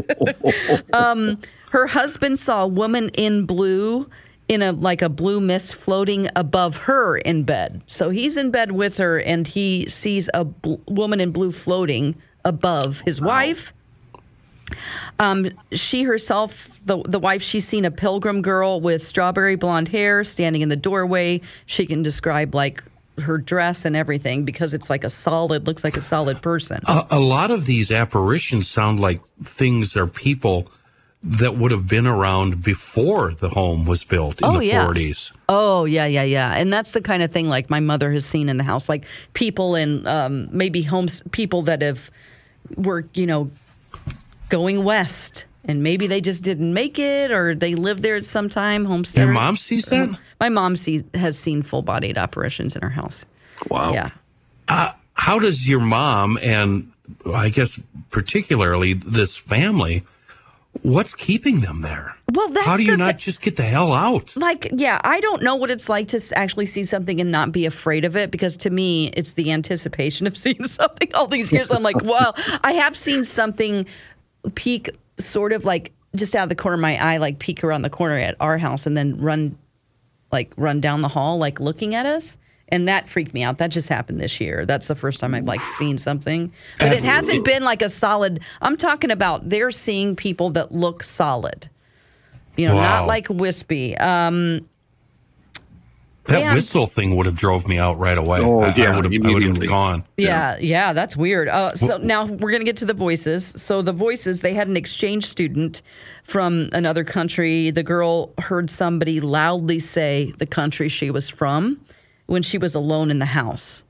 Her 1.71 1.87
husband 1.87 2.39
saw 2.39 2.63
a 2.63 2.67
woman 2.67 3.09
in 3.09 3.45
blue 3.45 4.09
in 4.47 4.61
a 4.61 4.71
like 4.71 5.01
a 5.01 5.09
blue 5.09 5.41
mist 5.41 5.75
floating 5.75 6.29
above 6.35 6.77
her 6.77 7.17
in 7.17 7.43
bed. 7.43 7.81
So 7.87 8.09
he's 8.09 8.37
in 8.37 8.51
bed 8.51 8.71
with 8.71 8.97
her 8.97 9.19
and 9.19 9.47
he 9.47 9.85
sees 9.87 10.29
a 10.33 10.45
bl- 10.45 10.75
woman 10.87 11.19
in 11.19 11.31
blue 11.31 11.51
floating 11.51 12.15
above 12.45 13.01
his 13.01 13.19
wife. 13.19 13.73
Um, 15.19 15.49
she 15.71 16.03
herself, 16.03 16.79
the 16.85 17.01
the 17.03 17.19
wife, 17.19 17.41
she's 17.41 17.67
seen 17.67 17.85
a 17.85 17.91
pilgrim 17.91 18.41
girl 18.41 18.79
with 18.81 19.01
strawberry 19.03 19.55
blonde 19.55 19.87
hair 19.89 20.23
standing 20.23 20.61
in 20.61 20.69
the 20.69 20.75
doorway. 20.75 21.41
She 21.65 21.85
can 21.85 22.01
describe 22.03 22.53
like 22.53 22.83
her 23.21 23.37
dress 23.39 23.83
and 23.85 23.95
everything 23.95 24.45
because 24.45 24.73
it's 24.75 24.89
like 24.89 25.03
a 25.03 25.09
solid, 25.09 25.65
looks 25.65 25.83
like 25.83 25.97
a 25.97 26.01
solid 26.01 26.41
person. 26.41 26.79
A, 26.85 27.05
a 27.11 27.19
lot 27.19 27.49
of 27.49 27.65
these 27.65 27.91
apparitions 27.91 28.67
sound 28.67 28.99
like 28.99 29.25
things 29.43 29.95
or 29.97 30.05
people 30.05 30.67
that 31.23 31.57
would 31.57 31.71
have 31.71 31.87
been 31.87 32.05
around 32.05 32.61
before 32.63 33.33
the 33.33 33.49
home 33.49 33.85
was 33.85 34.03
built 34.03 34.39
in 34.39 34.47
Oh, 34.47 34.59
the 34.59 34.67
yeah. 34.67 34.85
40s. 34.85 35.31
Oh 35.49 35.85
yeah, 35.85 36.05
yeah, 36.05 36.21
yeah, 36.23 36.53
and 36.55 36.71
that's 36.71 36.91
the 36.91 37.01
kind 37.01 37.23
of 37.23 37.31
thing 37.31 37.49
like 37.49 37.71
my 37.71 37.79
mother 37.79 38.11
has 38.11 38.23
seen 38.23 38.49
in 38.49 38.57
the 38.57 38.63
house, 38.63 38.87
like 38.87 39.05
people 39.33 39.73
in 39.73 40.05
um, 40.05 40.47
maybe 40.51 40.83
homes, 40.83 41.23
people 41.31 41.63
that 41.63 41.81
have 41.81 42.11
were 42.75 43.07
you 43.15 43.25
know 43.25 43.49
going 44.49 44.83
west, 44.83 45.45
and 45.65 45.83
maybe 45.83 46.07
they 46.07 46.21
just 46.21 46.43
didn't 46.43 46.73
make 46.73 46.97
it, 46.99 47.31
or 47.31 47.55
they 47.55 47.75
lived 47.75 48.03
there 48.03 48.15
at 48.15 48.25
some 48.25 48.49
time. 48.49 48.85
Homestead. 48.85 49.25
Your 49.25 49.33
mom 49.33 49.57
sees 49.57 49.85
that? 49.85 50.09
Um, 50.09 50.17
my 50.39 50.49
mom 50.49 50.75
see, 50.75 51.03
has 51.13 51.37
seen 51.37 51.61
full 51.61 51.81
bodied 51.81 52.17
apparitions 52.17 52.75
in 52.75 52.81
her 52.81 52.89
house. 52.89 53.25
Wow. 53.69 53.93
Yeah. 53.93 54.09
Uh, 54.67 54.93
how 55.13 55.39
does 55.39 55.67
your 55.67 55.79
mom 55.79 56.37
and 56.41 56.91
I 57.33 57.49
guess 57.49 57.79
particularly 58.11 58.93
this 58.93 59.35
family, 59.35 60.03
what's 60.83 61.15
keeping 61.15 61.61
them 61.61 61.81
there? 61.81 62.13
Well, 62.31 62.49
that's 62.49 62.65
How 62.65 62.75
do 62.77 62.83
you 62.83 62.91
the 62.91 62.97
not 62.97 63.17
just 63.17 63.41
get 63.41 63.55
the 63.55 63.63
hell 63.63 63.93
out? 63.93 64.35
like 64.35 64.67
yeah 64.73 64.99
i 65.05 65.19
don't 65.21 65.41
know 65.41 65.55
what 65.55 65.71
it's 65.71 65.87
like 65.89 66.09
to 66.09 66.21
actually 66.35 66.65
see 66.65 66.83
something 66.83 67.19
and 67.21 67.31
not 67.31 67.51
be 67.53 67.65
afraid 67.65 68.03
of 68.05 68.15
it 68.17 68.29
because 68.29 68.57
to 68.57 68.69
me 68.69 69.07
it's 69.13 69.33
the 69.33 69.51
anticipation 69.51 70.27
of 70.27 70.37
seeing 70.43 70.65
something 70.65 71.09
all 71.15 71.25
these 71.27 71.51
years 71.51 71.71
i'm 71.71 71.81
like 71.81 72.01
wow 72.03 72.33
i 72.63 72.73
have 72.73 72.95
seen 72.97 73.23
something 73.23 73.85
peek 74.55 74.89
sort 75.19 75.53
of 75.53 75.65
like 75.65 75.93
just 76.15 76.35
out 76.35 76.43
of 76.43 76.49
the 76.49 76.55
corner 76.55 76.75
of 76.75 76.81
my 76.81 76.97
eye 76.97 77.17
like 77.17 77.39
peek 77.39 77.63
around 77.63 77.81
the 77.81 77.89
corner 77.89 78.17
at 78.17 78.35
our 78.39 78.57
house 78.57 78.85
and 78.85 78.97
then 78.97 79.19
run 79.19 79.57
like 80.31 80.53
run 80.57 80.81
down 80.81 81.01
the 81.01 81.07
hall 81.07 81.37
like 81.37 81.59
looking 81.59 81.95
at 81.95 82.05
us. 82.05 82.37
And 82.69 82.89
that 82.89 83.07
freaked 83.07 83.33
me 83.33 83.43
out. 83.43 83.59
That 83.59 83.71
just 83.71 83.87
happened 83.87 84.19
this 84.19 84.41
year. 84.41 84.65
That's 84.65 84.87
the 84.87 84.95
first 84.95 85.21
time 85.21 85.33
i've 85.33 85.45
like 85.45 85.61
seen 85.61 85.97
something. 85.97 86.51
But 86.79 86.91
it 86.91 87.03
hasn't 87.03 87.45
been 87.45 87.63
like 87.63 87.81
a 87.81 87.89
solid 87.89 88.41
i'm 88.61 88.77
talking 88.77 89.11
about 89.11 89.49
they're 89.49 89.71
seeing 89.71 90.15
people 90.15 90.49
that 90.51 90.71
look 90.71 91.03
solid. 91.03 91.69
You 92.57 92.67
know 92.67 92.75
not 92.75 93.07
like 93.07 93.27
wispy. 93.29 93.97
Um 93.97 94.67
That 96.27 96.41
And- 96.41 96.53
whistle 96.55 96.87
thing 96.87 97.15
would 97.15 97.25
have 97.25 97.35
drove 97.35 97.67
me 97.67 97.77
out 97.77 97.97
right 97.97 98.17
away. 98.17 98.41
Oh, 98.41 98.59
I, 98.59 98.73
yeah, 98.75 98.91
I 98.91 98.95
would 98.95 99.05
have, 99.05 99.25
I 99.25 99.33
would 99.33 99.43
have 99.43 99.67
gone. 99.67 100.03
Yeah, 100.17 100.57
yeah, 100.59 100.91
that's 100.93 101.15
weird. 101.15 101.47
Uh, 101.47 101.73
so 101.73 101.97
now 101.97 102.25
we're 102.25 102.51
going 102.51 102.59
to 102.61 102.65
get 102.65 102.77
to 102.77 102.85
the 102.85 102.93
voices. 102.93 103.45
So 103.57 103.81
the 103.81 103.93
voices, 103.93 104.41
they 104.41 104.53
had 104.53 104.67
an 104.67 104.75
exchange 104.75 105.25
student 105.25 105.81
from 106.23 106.69
another 106.73 107.03
country. 107.05 107.69
The 107.71 107.83
girl 107.83 108.33
heard 108.39 108.69
somebody 108.69 109.21
loudly 109.21 109.79
say 109.79 110.33
the 110.37 110.45
country 110.45 110.89
she 110.89 111.11
was 111.11 111.29
from 111.29 111.79
when 112.25 112.43
she 112.43 112.57
was 112.57 112.75
alone 112.75 113.09
in 113.09 113.19
the 113.19 113.25
house, 113.25 113.85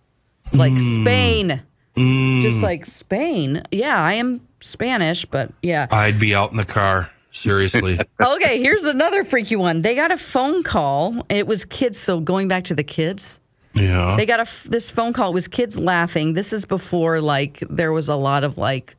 like 0.54 0.74
Hmm. 0.74 1.02
Spain. 1.02 1.62
Just 1.98 2.62
like 2.62 2.86
Spain. 2.86 3.64
Yeah, 3.72 3.98
I 3.98 4.14
am 4.14 4.42
Spanish, 4.62 5.26
but 5.26 5.52
yeah. 5.64 5.88
I'd 5.90 6.20
be 6.20 6.36
out 6.36 6.52
in 6.52 6.58
the 6.58 6.66
car. 6.66 7.10
Seriously. 7.32 8.00
Okay, 8.20 8.60
here's 8.62 8.84
another 8.84 9.24
freaky 9.24 9.56
one. 9.56 9.82
They 9.84 9.96
got 9.96 10.12
a 10.12 10.18
phone 10.18 10.64
call. 10.64 11.26
It 11.30 11.46
was 11.48 11.66
kids. 11.66 11.98
So 12.00 12.20
going 12.20 12.48
back 12.48 12.64
to 12.66 12.76
the 12.76 12.84
kids. 12.84 13.40
yeah. 13.74 14.16
They 14.18 14.26
got 14.26 14.40
a 14.40 14.42
f- 14.42 14.64
this 14.64 14.90
phone 14.90 15.14
call. 15.14 15.32
It 15.32 15.34
was 15.34 15.48
kids 15.48 15.78
laughing. 15.78 16.34
This 16.34 16.52
is 16.54 16.66
before 16.66 17.22
like 17.22 17.64
there 17.70 17.92
was 17.92 18.10
a 18.10 18.16
lot 18.16 18.44
of 18.44 18.58
like 18.58 18.96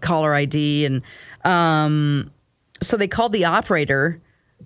caller 0.00 0.34
ID 0.34 0.84
and 0.84 1.02
um, 1.44 2.30
so 2.82 2.96
they 2.96 3.08
called 3.08 3.32
the 3.32 3.44
operator. 3.44 4.20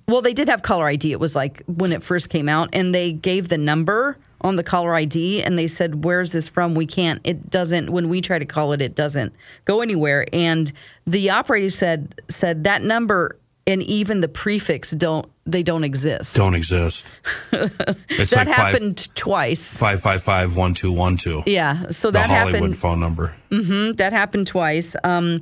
Well, 0.08 0.22
they 0.22 0.32
did 0.34 0.48
have 0.48 0.62
caller 0.62 0.86
ID. 0.88 1.12
It 1.12 1.20
was 1.20 1.36
like 1.36 1.62
when 1.66 1.92
it 1.92 2.02
first 2.02 2.30
came 2.30 2.48
out, 2.48 2.70
and 2.72 2.94
they 2.94 3.12
gave 3.12 3.48
the 3.48 3.58
number 3.58 4.16
on 4.42 4.56
the 4.56 4.62
caller 4.62 4.94
ID, 4.94 5.42
and 5.42 5.58
they 5.58 5.66
said, 5.66 6.04
"Where's 6.04 6.32
this 6.32 6.48
from? 6.48 6.74
We 6.74 6.86
can't. 6.86 7.20
It 7.24 7.50
doesn't. 7.50 7.90
When 7.90 8.08
we 8.08 8.20
try 8.20 8.38
to 8.38 8.46
call 8.46 8.72
it, 8.72 8.80
it 8.82 8.94
doesn't 8.94 9.32
go 9.64 9.80
anywhere." 9.80 10.26
And 10.32 10.72
the 11.06 11.30
operator 11.30 11.70
said 11.70 12.14
said 12.28 12.64
that 12.64 12.82
number 12.82 13.36
and 13.66 13.82
even 13.82 14.20
the 14.20 14.28
prefix 14.28 14.90
don't 14.90 15.26
they 15.46 15.62
don't 15.62 15.84
exist. 15.84 16.36
Don't 16.36 16.54
exist. 16.54 17.04
That 17.50 18.32
like 18.46 18.48
happened 18.48 19.08
twice. 19.16 19.76
five 19.76 20.00
five 20.00 20.22
five 20.22 20.56
one 20.56 20.74
two 20.74 20.92
one 20.92 21.16
two. 21.16 21.42
Yeah, 21.46 21.88
so 21.90 22.08
The 22.08 22.18
that 22.20 22.30
Hollywood 22.30 22.54
happened. 22.54 22.76
phone 22.76 23.00
number. 23.00 23.34
Mm-hmm, 23.50 23.92
that 23.92 24.12
happened 24.12 24.46
twice. 24.46 24.94
Um, 25.02 25.40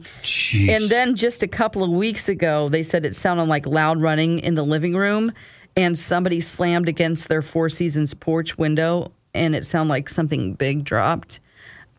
and 0.55 0.84
then 0.84 1.14
just 1.16 1.42
a 1.42 1.49
couple 1.49 1.82
of 1.84 1.90
weeks 1.90 2.28
ago, 2.28 2.68
they 2.68 2.82
said 2.82 3.05
it 3.05 3.14
sounded 3.16 3.44
like 3.44 3.66
loud 3.66 4.01
running 4.01 4.38
in 4.38 4.55
the 4.55 4.62
living 4.64 4.94
room, 4.96 5.32
and 5.78 5.96
somebody 5.96 6.40
slammed 6.40 6.88
against 6.88 7.28
their 7.28 7.40
Four 7.40 7.68
Seasons 7.68 8.12
porch 8.12 8.58
window, 8.58 9.12
and 9.32 9.54
it 9.54 9.64
sounded 9.64 9.90
like 9.90 10.08
something 10.08 10.54
big 10.54 10.84
dropped. 10.84 11.38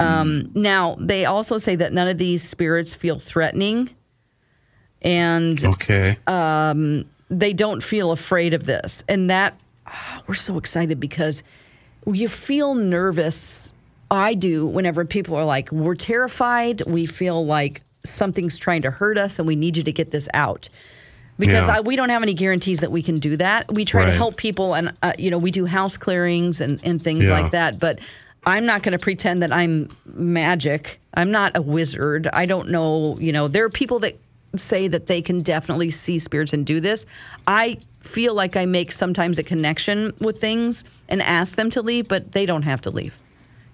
Um, 0.02 0.52
Now 0.54 0.98
they 1.00 1.26
also 1.26 1.58
say 1.58 1.76
that 1.78 1.94
none 1.94 2.10
of 2.10 2.18
these 2.18 2.44
spirits 2.44 2.94
feel 2.94 3.20
threatening, 3.20 3.90
and 5.02 5.64
okay. 5.64 6.18
they 7.30 7.54
don't 7.54 7.82
feel 7.82 8.12
afraid 8.12 8.54
of 8.54 8.66
this. 8.66 9.04
And 9.08 9.30
that 9.30 9.58
ah, 9.88 10.24
we're 10.28 10.36
so 10.36 10.58
excited 10.58 11.00
because 11.00 11.42
you 12.06 12.28
feel 12.28 12.76
nervous. 12.76 13.74
I 14.12 14.34
do 14.34 14.66
whenever 14.66 15.06
people 15.06 15.36
are 15.36 15.46
like, 15.46 15.72
we're 15.72 15.96
terrified. 15.96 16.82
We 16.86 17.06
feel 17.06 17.46
like 17.46 17.82
something's 18.04 18.58
trying 18.58 18.82
to 18.82 18.92
hurt 18.92 19.18
us 19.18 19.40
and 19.40 19.48
we 19.48 19.56
need 19.56 19.78
you 19.78 19.84
to 19.84 19.92
get 19.92 20.12
this 20.12 20.28
out. 20.34 20.68
Because 21.40 21.68
Yeah. 21.70 21.78
I, 21.78 21.80
we 21.80 21.96
don't 21.96 22.10
have 22.10 22.22
any 22.22 22.34
guarantees 22.34 22.82
that 22.82 22.92
we 22.92 23.02
can 23.02 23.18
do 23.18 23.38
that. 23.38 23.74
We 23.74 23.86
try 23.86 24.06
to 24.06 24.12
help 24.12 24.36
people 24.36 24.76
and, 24.76 24.92
uh, 25.02 25.14
you 25.18 25.32
know, 25.32 25.38
we 25.38 25.52
do 25.52 25.66
house 25.66 25.96
clearings 25.98 26.60
and, 26.62 26.80
and 26.84 27.02
things 27.02 27.28
Yeah. 27.30 27.40
like 27.40 27.52
that. 27.52 27.80
But 27.80 28.00
I'm 28.46 28.66
not 28.66 28.84
going 28.84 28.92
to 28.92 29.00
pretend 29.00 29.42
that 29.44 29.52
I'm 29.54 29.90
magic. 30.14 31.00
I'm 31.14 31.32
not 31.32 31.56
a 31.56 31.62
wizard. 31.62 32.28
I 32.34 32.46
don't 32.46 32.70
know. 32.70 33.18
You 33.20 33.32
know, 33.32 33.48
there 33.48 33.64
are 33.66 33.70
people 33.70 34.00
that 34.00 34.18
say 34.58 34.88
that 34.90 35.08
they 35.08 35.22
can 35.22 35.40
definitely 35.40 35.92
see 35.92 36.20
spirits 36.20 36.52
and 36.54 36.66
do 36.66 36.80
this. 36.80 37.06
I 37.48 37.78
feel 38.02 38.34
like 38.34 38.56
I 38.58 38.66
make 38.66 38.92
sometimes 38.92 39.38
a 39.38 39.44
connection 39.44 40.14
with 40.20 40.42
things 40.42 40.84
and 41.08 41.22
ask 41.22 41.56
them 41.56 41.70
to 41.72 41.82
leave, 41.82 42.08
but 42.08 42.32
they 42.34 42.46
don't 42.46 42.64
have 42.64 42.82
to 42.82 42.90
leave. 42.90 43.18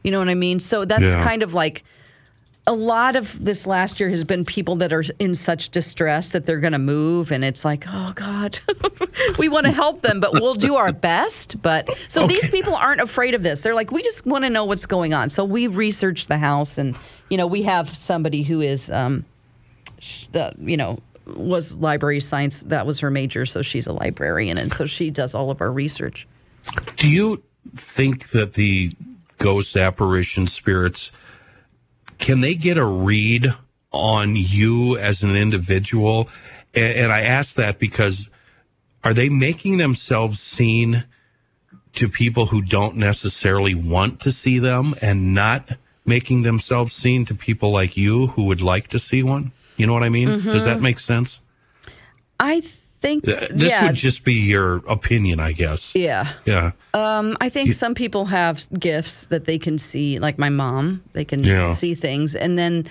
You 0.04 0.12
know 0.12 0.20
what 0.20 0.30
I 0.30 0.34
mean? 0.36 0.60
So 0.60 0.86
that's 0.86 1.04
Yeah. 1.04 1.24
kind 1.24 1.42
of 1.44 1.54
like 1.54 1.84
a 2.68 2.74
lot 2.74 3.16
of 3.16 3.44
this 3.44 3.68
last 3.68 4.00
year 4.00 4.10
has 4.10 4.24
been 4.24 4.44
people 4.44 4.78
that 4.78 4.92
are 4.92 5.04
in 5.20 5.36
such 5.36 5.70
distress 5.70 6.32
that 6.32 6.46
they're 6.46 6.60
going 6.60 6.74
to 6.74 6.80
move, 6.80 7.32
and 7.32 7.46
it's 7.46 7.64
like, 7.64 7.86
oh 7.88 8.12
God, 8.16 8.60
we 9.38 9.50
want 9.50 9.68
to 9.68 9.72
help 9.72 10.02
them, 10.02 10.20
but 10.20 10.34
we'll 10.34 10.56
do 10.56 10.76
our 10.76 10.92
best. 10.92 11.62
But 11.62 11.96
so 12.08 12.26
these 12.26 12.48
people 12.48 12.74
aren't 12.74 13.02
afraid 13.02 13.36
of 13.36 13.44
this. 13.44 13.62
They're 13.62 13.76
like, 13.76 13.92
we 13.92 14.02
just 14.02 14.26
want 14.26 14.46
to 14.46 14.50
know 14.50 14.66
what's 14.66 14.88
going 14.88 15.14
on. 15.14 15.30
So 15.30 15.46
we 15.46 15.68
researched 15.68 16.28
the 16.28 16.40
house, 16.40 16.78
and 16.78 16.98
you 17.30 17.38
know, 17.38 17.46
we 17.46 17.62
have 17.64 17.96
somebody 17.96 18.42
who 18.42 18.62
is, 18.62 18.90
um, 18.90 19.26
uh, 20.34 20.52
you 20.60 20.78
know. 20.78 21.00
Was 21.28 21.76
library 21.78 22.20
science 22.20 22.62
that 22.66 22.86
was 22.86 23.00
her 23.00 23.10
major, 23.10 23.48
so 23.48 23.64
she's 23.64 23.88
a 23.88 23.94
librarian, 23.94 24.60
and 24.60 24.72
so 24.72 24.86
she 24.86 25.10
does 25.10 25.34
all 25.34 25.50
of 25.50 25.60
our 25.60 25.72
research. 25.72 26.28
Do 26.98 27.10
you 27.10 27.42
think 27.76 28.30
that 28.30 28.54
the 28.54 28.92
ghost 29.40 29.76
apparition 29.76 30.46
spirits 30.46 31.12
can 32.26 32.42
they 32.42 32.56
get 32.56 32.76
a 32.76 32.86
read 32.86 33.54
on 33.92 34.36
you 34.36 34.98
as 34.98 35.22
an 35.22 35.36
individual? 35.36 36.28
And, 36.74 36.98
and 36.98 37.12
I 37.12 37.22
ask 37.22 37.54
that 37.58 37.78
because 37.78 38.32
are 39.04 39.14
they 39.14 39.30
making 39.30 39.78
themselves 39.78 40.40
seen 40.40 41.06
to 41.94 42.10
people 42.10 42.48
who 42.48 42.64
don't 42.64 42.96
necessarily 42.96 43.76
want 43.76 44.22
to 44.22 44.32
see 44.32 44.58
them 44.58 44.96
and 45.04 45.36
not 45.36 45.78
making 46.04 46.42
themselves 46.42 46.96
seen 46.96 47.26
to 47.26 47.36
people 47.36 47.70
like 47.70 47.96
you 47.96 48.26
who 48.26 48.46
would 48.46 48.62
like 48.62 48.88
to 48.88 48.98
see 48.98 49.22
one? 49.22 49.52
You 49.78 49.86
know 49.86 49.94
what 49.94 50.02
I 50.02 50.10
mean? 50.10 50.28
Does 50.28 50.66
that 50.66 50.78
mm-hmm. 50.78 50.82
make 50.84 51.00
sense? 51.00 51.42
I 52.40 52.64
think, 53.06 53.28
Uh, 53.28 53.48
This 53.52 53.72
yeah, 53.72 53.86
would 53.86 53.96
just 53.96 54.24
be 54.24 54.34
your 54.34 54.78
opinion, 54.88 55.40
I 55.40 55.52
guess. 55.54 55.94
yeah. 55.96 56.34
Yeah. 56.46 56.72
Um, 56.94 57.38
I 57.42 57.50
think 57.50 57.74
some 57.74 57.94
people 57.94 58.26
have 58.26 58.68
gifts 58.80 59.26
that 59.28 59.46
they 59.46 59.58
can 59.60 59.78
see, 59.78 60.20
like 60.20 60.38
my 60.40 60.50
mom, 60.50 61.02
they 61.14 61.26
can 61.26 61.44
Yeah. 61.44 61.74
see 61.74 61.94
things. 61.96 62.36
And 62.36 62.58
then 62.58 62.86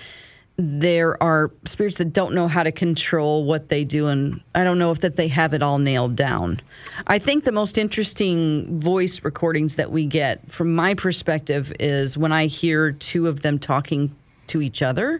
there 0.57 1.21
are 1.21 1.51
spirits 1.65 1.97
that 1.97 2.13
don't 2.13 2.33
know 2.33 2.47
how 2.47 2.63
to 2.63 2.71
control 2.71 3.43
what 3.43 3.67
they 3.67 3.83
do. 3.83 4.07
And 4.07 4.39
I 4.53 4.63
don't 4.63 4.79
know 4.79 4.91
if 4.91 4.99
that 5.01 5.15
they 5.17 5.27
have 5.27 5.53
it 5.53 5.61
all 5.61 5.79
nailed 5.79 6.15
down. 6.15 6.61
I 7.07 7.19
think 7.19 7.43
the 7.43 7.51
most 7.51 7.77
interesting 7.77 8.79
voice 8.79 9.21
recordings 9.23 9.75
that 9.75 9.91
we 9.91 10.05
get, 10.05 10.39
from 10.49 10.73
my 10.73 10.93
perspective, 10.93 11.73
is 11.77 12.17
when 12.17 12.31
I 12.31 12.45
hear 12.47 12.93
two 12.93 13.27
of 13.27 13.41
them 13.41 13.59
talking 13.59 14.11
to 14.47 14.61
each 14.61 14.81
other 14.81 15.19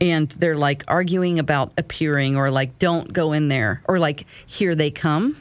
and 0.00 0.28
they're 0.30 0.56
like 0.56 0.84
arguing 0.88 1.38
about 1.38 1.72
appearing 1.78 2.36
or 2.36 2.50
like, 2.50 2.78
don't 2.78 3.12
go 3.12 3.32
in 3.32 3.48
there 3.48 3.82
or 3.86 3.98
like, 3.98 4.26
here 4.46 4.74
they 4.74 4.90
come. 4.90 5.36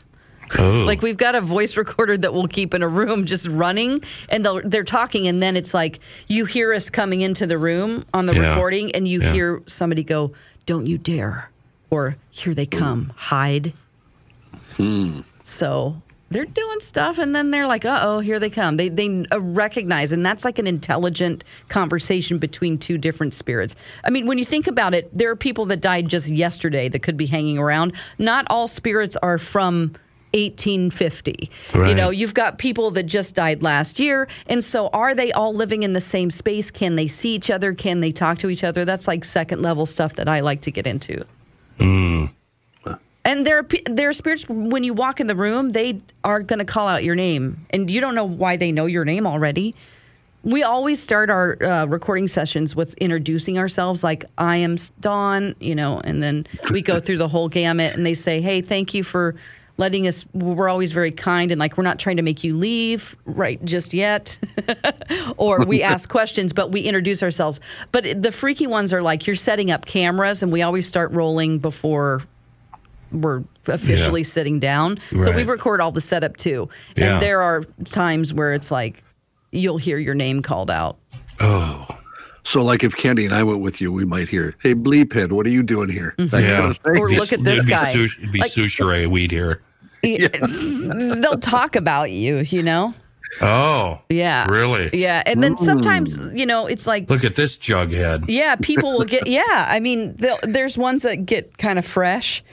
Oh. 0.60 0.84
Like 0.86 1.01
we've 1.01 1.18
got 1.18 1.34
a 1.34 1.41
voice 1.41 1.78
recorder 1.78 2.16
that 2.16 2.32
we'll 2.32 2.47
keep 2.47 2.76
in 2.76 2.84
a 2.84 2.88
room 2.88 3.26
just 3.26 3.47
running, 3.47 4.04
and 4.30 4.45
they'll, 4.45 4.62
they're 4.64 4.84
talking, 4.84 5.28
and 5.28 5.41
then 5.41 5.58
it's 5.58 5.74
like 5.74 5.99
you 6.28 6.45
hear 6.45 6.72
us 6.74 6.91
coming 6.91 7.22
into 7.22 7.47
the 7.47 7.58
room 7.58 8.06
on 8.14 8.28
the 8.28 8.36
Yeah. 8.36 8.49
recording, 8.51 8.93
and 8.93 9.08
you 9.08 9.20
Yeah. 9.22 9.34
hear 9.34 9.62
somebody 9.66 10.04
go, 10.04 10.32
"Don't 10.68 10.86
you 10.86 10.99
dare!" 10.99 11.49
or 11.89 12.18
"Here 12.30 12.54
they 12.54 12.68
come, 12.68 13.14
hide." 13.16 13.74
Hmm. 14.78 15.22
So 15.43 16.03
they're 16.34 16.46
doing 16.46 16.80
stuff, 16.80 17.18
and 17.18 17.36
then 17.36 17.52
they're 17.52 17.68
like, 17.68 17.86
"Uh 17.86 18.00
oh, 18.02 18.20
here 18.20 18.40
they 18.40 18.50
come." 18.50 18.78
They 18.78 18.90
they 18.90 19.26
uh, 19.32 19.40
recognize, 19.40 20.12
and 20.12 20.26
that's 20.26 20.44
like 20.44 20.60
an 20.60 20.68
intelligent 20.68 21.44
conversation 21.70 22.38
between 22.38 22.78
two 22.78 22.98
different 22.98 23.34
spirits. 23.34 23.76
I 24.04 24.10
mean, 24.10 24.28
when 24.28 24.38
you 24.38 24.46
think 24.46 24.68
about 24.68 24.94
it, 24.94 25.16
there 25.18 25.30
are 25.30 25.36
people 25.36 25.66
that 25.68 25.82
died 25.82 26.10
just 26.10 26.30
yesterday 26.30 26.90
that 26.90 27.00
could 27.00 27.18
be 27.18 27.28
hanging 27.28 27.58
around. 27.58 27.94
Not 28.18 28.46
all 28.50 28.68
spirits 28.68 29.16
are 29.18 29.38
from 29.38 29.94
1850. 30.34 31.52
You 31.90 31.96
know, 31.96 32.10
you've 32.10 32.34
got 32.34 32.58
people 32.58 32.92
that 32.92 33.04
just 33.04 33.36
died 33.36 33.62
last 33.62 34.00
year, 34.00 34.28
and 34.48 34.64
so 34.64 34.88
are 34.88 35.14
they 35.14 35.32
all 35.32 35.54
living 35.54 35.84
in 35.84 35.94
the 35.94 36.02
same 36.02 36.32
space? 36.32 36.72
Can 36.72 36.96
they 36.96 37.08
see 37.08 37.36
each 37.36 37.50
other? 37.50 37.74
Can 37.74 38.00
they 38.00 38.12
talk 38.12 38.40
to 38.40 38.50
each 38.50 38.64
other? 38.64 38.84
That's 38.84 39.08
like 39.08 39.24
second 39.24 39.62
level 39.62 39.86
stuff 39.86 40.16
that 40.16 40.28
I 40.28 40.40
like 40.40 40.62
to 40.62 40.72
get 40.72 40.88
into. 40.88 41.24
And 43.26 43.45
there 43.45 43.59
are 43.59 43.67
there 43.86 44.09
are 44.09 44.13
spirits 44.13 44.47
when 44.49 44.84
you 44.84 44.93
walk 44.93 45.19
in 45.21 45.28
the 45.28 45.36
room, 45.36 45.69
they 45.69 45.99
are 46.24 46.41
going 46.41 46.59
to 46.59 46.65
call 46.65 46.88
out 46.88 47.03
your 47.03 47.15
name, 47.15 47.65
and 47.69 47.89
you 47.89 48.01
don't 48.01 48.15
know 48.15 48.26
why 48.26 48.57
they 48.57 48.71
know 48.71 48.86
your 48.86 49.05
name 49.05 49.26
already. 49.26 49.76
We 50.43 50.61
always 50.63 51.01
start 51.01 51.30
our 51.30 51.63
uh, 51.63 51.86
recording 51.86 52.28
sessions 52.28 52.76
with 52.76 52.93
introducing 52.95 53.57
ourselves, 53.57 54.03
like 54.03 54.26
"I 54.38 54.57
am 54.57 54.76
Dawn," 54.99 55.55
you 55.61 55.74
know, 55.74 56.01
and 56.01 56.21
then 56.21 56.45
we 56.69 56.82
go 56.82 56.99
through 56.99 57.17
the 57.17 57.30
whole 57.30 57.47
gamut, 57.47 57.95
and 57.95 58.05
they 58.05 58.13
say, 58.13 58.41
"Hey, 58.41 58.59
thank 58.59 58.93
you 58.93 59.05
for 59.05 59.36
letting 59.78 60.05
us." 60.05 60.26
We're 60.34 60.67
always 60.67 60.91
very 60.91 61.11
kind, 61.11 61.49
and 61.49 61.59
like 61.59 61.78
we're 61.78 61.86
not 61.86 61.99
trying 61.99 62.17
to 62.17 62.24
make 62.24 62.43
you 62.43 62.57
leave 62.57 63.15
right 63.24 63.63
just 63.63 63.93
yet, 63.93 64.38
or 65.38 65.63
we 65.63 65.82
ask 65.93 66.09
questions, 66.09 66.51
but 66.51 66.74
we 66.74 66.82
introduce 66.82 67.24
ourselves. 67.24 67.61
But 67.93 68.21
the 68.21 68.34
freaky 68.34 68.67
ones 68.67 68.91
are 68.91 69.01
like 69.01 69.28
you're 69.28 69.38
setting 69.38 69.71
up 69.71 69.86
cameras, 69.86 70.43
and 70.43 70.51
we 70.51 70.61
always 70.61 70.86
start 70.86 71.09
rolling 71.13 71.59
before 71.59 72.21
we're 73.14 73.43
officially 73.68 74.22
Yeah. 74.22 74.26
sitting 74.28 74.59
down. 74.59 74.97
So 75.09 75.32
we 75.32 75.43
record 75.43 75.80
all 75.82 75.91
the 75.91 76.01
setup 76.01 76.38
too. 76.38 76.68
Yeah. 76.95 77.14
And 77.14 77.22
there 77.22 77.41
are 77.41 77.64
times 77.86 78.34
where 78.34 78.53
it's 78.53 78.72
like 78.72 79.03
you'll 79.51 79.78
hear 79.78 79.97
your 79.97 80.16
name 80.16 80.41
called 80.41 80.70
out. 80.72 80.97
Oh, 81.39 81.88
So, 82.45 82.61
like 82.61 82.84
if 82.84 82.93
Candy 82.95 83.24
and 83.26 83.34
I 83.34 83.41
went 83.43 83.61
with 83.61 83.80
you, 83.80 83.91
we 83.93 84.03
might 84.03 84.28
hear, 84.28 84.53
"Hey, 84.59 84.76
Bleephead, 84.76 85.32
what 85.32 85.45
are 85.45 85.49
you 85.49 85.64
doing 85.64 85.88
here?" 85.89 86.14
That 86.18 86.43
yeah. 86.43 86.57
kind 86.59 86.72
of 86.72 86.78
thing. 86.78 86.97
Or 86.99 87.09
look 87.09 87.32
at 87.32 87.41
this 87.41 87.59
It'd 87.59 87.66
be 87.68 87.72
guy. 87.72 87.93
Sush- 87.93 88.18
it'd 88.20 88.32
be 88.34 88.39
Like- 88.39 88.51
Sushere 88.51 89.07
weed 89.09 89.32
here. 89.32 89.61
They'll 90.01 91.39
talk 91.39 91.76
about 91.78 92.11
you, 92.11 92.39
you 92.39 92.61
know? 92.64 92.93
Oh, 93.41 94.01
Yeah. 94.09 94.45
Really? 94.49 94.89
Yeah. 94.93 95.24
And 95.26 95.41
then 95.41 95.57
sometimes, 95.57 96.18
hmm. 96.18 96.36
you 96.36 96.45
know, 96.45 96.68
it's 96.68 96.86
like 96.86 97.09
Look 97.09 97.24
at 97.24 97.36
this 97.36 97.57
jughead. 97.57 98.26
yeah, 98.28 98.55
people 98.57 98.91
will 98.93 99.05
get 99.05 99.26
yeah, 99.26 99.68
I 99.70 99.80
mean, 99.80 100.16
there's 100.43 100.78
ones 100.78 101.03
that 101.03 101.26
get 101.26 101.57
kind 101.57 101.80
of 101.80 101.86
fresh, 101.86 102.43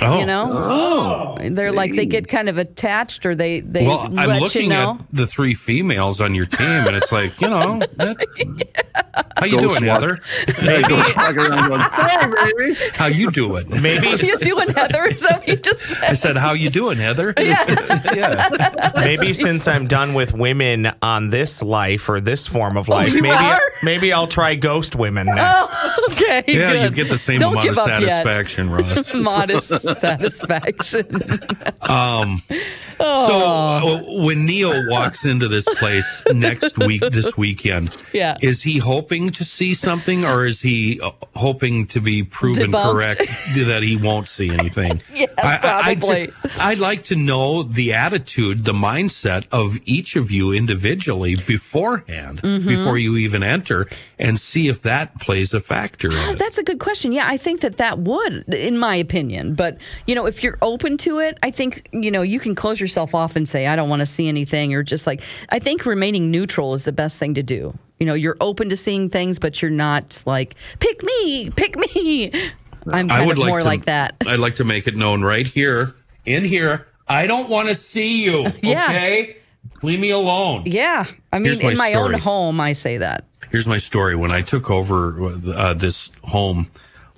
Oh, 0.00 0.20
you 0.20 0.26
know? 0.26 0.50
Oh. 0.52 1.36
They're 1.50 1.72
like 1.72 1.94
they 1.94 2.06
get 2.06 2.28
kind 2.28 2.48
of 2.48 2.56
attached 2.58 3.26
or 3.26 3.34
they 3.34 3.60
they 3.60 3.86
Well, 3.86 4.08
let 4.10 4.28
I'm 4.28 4.40
looking 4.40 4.64
you 4.64 4.68
know. 4.68 4.98
at 5.00 5.06
the 5.14 5.26
three 5.26 5.54
females 5.54 6.20
on 6.20 6.34
your 6.34 6.46
team, 6.46 6.66
and 6.86 6.94
it's 6.96 7.10
like, 7.12 7.40
you 7.40 7.48
know, 7.48 7.78
that- 7.94 8.16
how 9.36 9.46
you 9.46 9.60
Ghost 9.60 9.78
doing, 9.78 9.88
walk. 9.90 10.00
Heather? 10.02 10.18
Hey, 10.56 10.82
go 10.82 10.96
walk 10.96 11.36
around 11.36 11.68
going, 11.68 12.74
How 12.94 13.06
you 13.06 13.30
doing? 13.30 13.68
Maybe 13.68 14.06
What 14.08 14.22
are 14.22 14.26
you 14.26 14.36
doing, 14.38 14.68
Heather? 14.70 15.06
Is 15.06 15.22
that 15.22 15.40
what 15.40 15.48
you 15.48 15.56
just 15.56 15.96
I 15.96 16.08
said? 16.08 16.16
said, 16.16 16.36
how 16.36 16.52
you 16.52 16.70
doing, 16.70 16.98
Heather? 16.98 17.34
yeah. 17.40 18.48
maybe 18.96 19.34
since 19.34 19.66
I'm 19.68 19.86
done 19.86 20.14
with 20.14 20.34
women 20.34 20.92
on 21.02 21.30
this 21.30 21.62
life 21.62 22.08
or 22.08 22.20
this 22.20 22.46
form 22.46 22.76
of 22.76 22.88
oh, 22.90 22.94
life, 22.94 23.08
Oh, 23.12 23.20
maybe 23.20 23.30
are? 23.30 23.60
maybe 23.82 24.12
I'll 24.12 24.26
try 24.28 24.54
ghost 24.54 24.94
women 24.96 25.28
oh, 25.28 25.34
next. 25.34 26.20
Okay. 26.20 26.44
Yeah, 26.48 26.84
you 26.84 26.90
get 26.90 27.08
the 27.08 27.18
same 27.18 27.38
Don't 27.38 27.52
amount 27.52 27.68
of 27.68 27.74
give 27.74 27.78
up 27.78 27.88
yet. 28.00 28.08
satisfaction, 28.08 28.70
Ross. 28.70 29.14
modest 29.14 29.87
satisfaction. 29.94 31.06
So 33.00 33.06
uh, 33.06 34.02
when 34.24 34.44
Neil 34.44 34.88
walks 34.88 35.24
into 35.24 35.46
this 35.46 35.64
place 35.76 36.22
next 36.34 36.76
week, 36.78 37.00
this 37.12 37.36
weekend, 37.36 37.96
Yeah. 38.12 38.36
is 38.42 38.60
he 38.62 38.78
hoping 38.78 39.30
to 39.30 39.44
see 39.44 39.72
something, 39.72 40.24
or 40.24 40.46
is 40.46 40.60
he 40.60 41.00
uh, 41.00 41.12
hoping 41.36 41.86
to 41.88 42.00
be 42.00 42.24
proven 42.24 42.72
Debunked. 42.72 42.92
correct 42.92 43.18
that 43.66 43.82
he 43.84 43.96
won't 43.96 44.28
see 44.28 44.50
anything? 44.50 45.00
Yeah, 45.14 45.26
I, 45.38 45.94
probably. 45.96 46.32
would 46.68 46.78
like 46.80 47.04
to 47.04 47.16
know 47.16 47.62
the 47.62 47.92
attitude, 47.94 48.64
the 48.64 48.72
mindset 48.72 49.44
of 49.52 49.78
each 49.84 50.16
of 50.16 50.30
you 50.30 50.52
individually 50.52 51.36
beforehand, 51.36 52.40
Mm-hmm. 52.42 52.68
before 52.68 52.98
you 52.98 53.16
even 53.16 53.42
enter, 53.42 53.86
and 54.18 54.38
see 54.40 54.68
if 54.68 54.82
that 54.82 55.18
plays 55.20 55.52
a 55.54 55.60
factor. 55.60 56.08
in 56.10 56.16
Oh, 56.18 56.34
that's 56.34 56.58
a 56.58 56.62
good 56.62 56.78
question. 56.80 57.12
Yeah, 57.12 57.26
I 57.28 57.36
think 57.36 57.60
that 57.62 57.76
that 57.78 57.98
would, 58.00 58.52
in 58.52 58.76
my 58.78 58.96
opinion. 58.96 59.54
But, 59.54 59.77
you 60.06 60.14
know, 60.14 60.26
if 60.26 60.42
you're 60.42 60.58
open 60.62 60.96
to 60.98 61.18
it, 61.18 61.38
I 61.42 61.50
think, 61.50 61.88
you 61.92 62.10
know, 62.10 62.22
you 62.22 62.40
can 62.40 62.54
close 62.54 62.80
yourself 62.80 63.14
off 63.14 63.36
and 63.36 63.48
say, 63.48 63.66
I 63.66 63.76
don't 63.76 63.88
want 63.88 64.00
to 64.00 64.06
see 64.06 64.28
anything, 64.28 64.74
or 64.74 64.82
just 64.82 65.06
like, 65.06 65.22
I 65.50 65.58
think 65.58 65.86
remaining 65.86 66.30
neutral 66.30 66.74
is 66.74 66.84
the 66.84 66.92
best 66.92 67.18
thing 67.18 67.34
to 67.34 67.42
do. 67.42 67.76
You 67.98 68.06
know, 68.06 68.14
you're 68.14 68.36
open 68.40 68.68
to 68.68 68.76
seeing 68.76 69.08
things, 69.08 69.38
but 69.38 69.60
you're 69.60 69.70
not 69.70 70.22
like, 70.26 70.54
pick 70.78 71.02
me, 71.02 71.50
pick 71.50 71.76
me. 71.76 72.30
I'm 72.92 73.10
I 73.10 73.16
kind 73.16 73.26
would 73.26 73.36
of 73.36 73.42
like 73.42 73.48
more 73.48 73.58
to, 73.60 73.64
like 73.64 73.84
that. 73.86 74.16
I'd 74.26 74.38
like 74.38 74.56
to 74.56 74.64
make 74.64 74.86
it 74.86 74.96
known 74.96 75.22
right 75.22 75.46
here, 75.46 75.94
in 76.24 76.44
here. 76.44 76.86
I 77.08 77.26
don't 77.26 77.48
want 77.48 77.68
to 77.68 77.74
see 77.74 78.24
you. 78.24 78.52
Yeah. 78.62 78.84
Okay, 78.84 79.36
leave 79.82 80.00
me 80.00 80.10
alone. 80.10 80.64
Yeah. 80.66 81.06
I 81.32 81.38
mean, 81.38 81.58
my 81.62 81.70
in 81.70 81.76
my 81.78 81.94
own 81.94 82.12
home, 82.14 82.60
I 82.60 82.72
say 82.72 82.98
that. 82.98 83.24
Here's 83.50 83.66
my 83.66 83.78
story. 83.78 84.14
When 84.14 84.30
I 84.30 84.42
took 84.42 84.70
over 84.70 85.30
uh, 85.54 85.74
this 85.74 86.10
home 86.24 86.68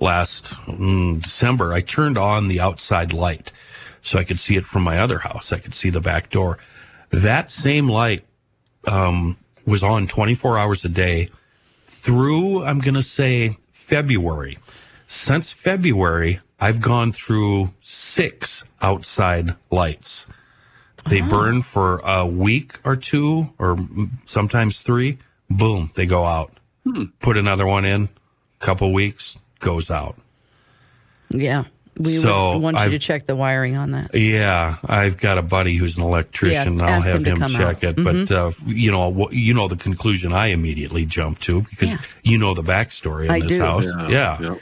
last 0.01 0.47
mm, 0.67 1.23
December, 1.23 1.73
I 1.73 1.81
turned 1.81 2.19
on 2.19 2.49
the 2.49 2.61
outside 2.61 3.13
light 3.13 3.53
so 4.03 4.19
I 4.19 4.25
could 4.25 4.41
see 4.41 4.57
it 4.57 4.65
from 4.65 4.83
my 4.83 4.99
other 4.99 5.19
house. 5.19 5.53
I 5.53 5.59
could 5.59 5.75
see 5.75 5.91
the 5.91 6.01
back 6.01 6.31
door. 6.31 6.59
That 7.11 7.51
same 7.51 7.89
light 7.89 8.25
um, 8.87 9.37
was 9.67 9.83
on 9.83 10.07
24 10.07 10.59
hours 10.59 10.85
a 10.85 10.89
day 10.89 11.29
through, 11.85 12.65
I'm 12.65 12.81
going 12.81 12.95
to 12.95 13.03
say, 13.03 13.57
February. 13.73 14.59
Since 15.07 15.53
February, 15.53 16.41
I've 16.59 16.81
gone 16.81 17.13
through 17.13 17.75
six 17.81 18.65
outside 18.81 19.57
lights. 19.71 20.27
They 21.09 21.21
burn 21.21 21.63
for 21.63 22.01
a 22.05 22.27
week 22.27 22.79
or 22.85 22.95
two, 22.95 23.53
or 23.59 23.79
sometimes 24.25 24.81
three. 24.81 25.19
Boom, 25.49 25.91
they 25.95 26.07
go 26.07 26.25
out. 26.25 26.53
put 27.21 27.37
another 27.37 27.67
one 27.67 27.85
in, 27.85 28.09
couple 28.59 28.93
weeks, 28.93 29.39
goes 29.61 29.91
out. 29.91 30.17
Yeah. 31.31 31.65
We 31.97 32.11
So, 32.13 32.57
want 32.59 32.77
you 32.77 32.83
I've- 32.85 32.93
to 32.93 32.99
check 32.99 33.27
the 33.27 33.37
wiring 33.37 33.77
on 33.77 33.91
that. 33.91 34.15
Yeah, 34.15 34.77
I've 34.87 35.19
got 35.19 35.39
a 35.39 35.43
buddy 35.43 35.75
who's 35.77 35.97
an 35.99 36.03
electrician. 36.03 36.79
Yeah, 36.79 36.87
I'll 36.87 37.03
have 37.03 37.25
him 37.27 37.41
him, 37.41 37.49
check 37.49 37.85
out. 37.85 37.97
Mm-hmm. 37.97 38.09
it. 38.23 38.29
But 38.29 38.35
uh, 38.35 38.51
you 38.67 38.91
know, 38.91 39.13
wh- 39.13 39.33
you 39.33 39.53
know 39.55 39.69
the 39.69 39.77
conclusion 39.77 40.33
I 40.33 40.47
immediately 40.47 41.05
jump 41.05 41.41
to 41.41 41.63
because 41.63 41.91
Yeah. 41.91 41.99
you 42.23 42.39
know 42.39 42.55
the 42.55 42.63
backstory 42.63 43.25
in 43.27 43.31
I 43.31 43.41
this 43.41 43.49
do. 43.49 43.61
house. 43.61 43.85
Yeah. 43.85 44.09
Yeah, 44.09 44.39
yeah. 44.41 44.55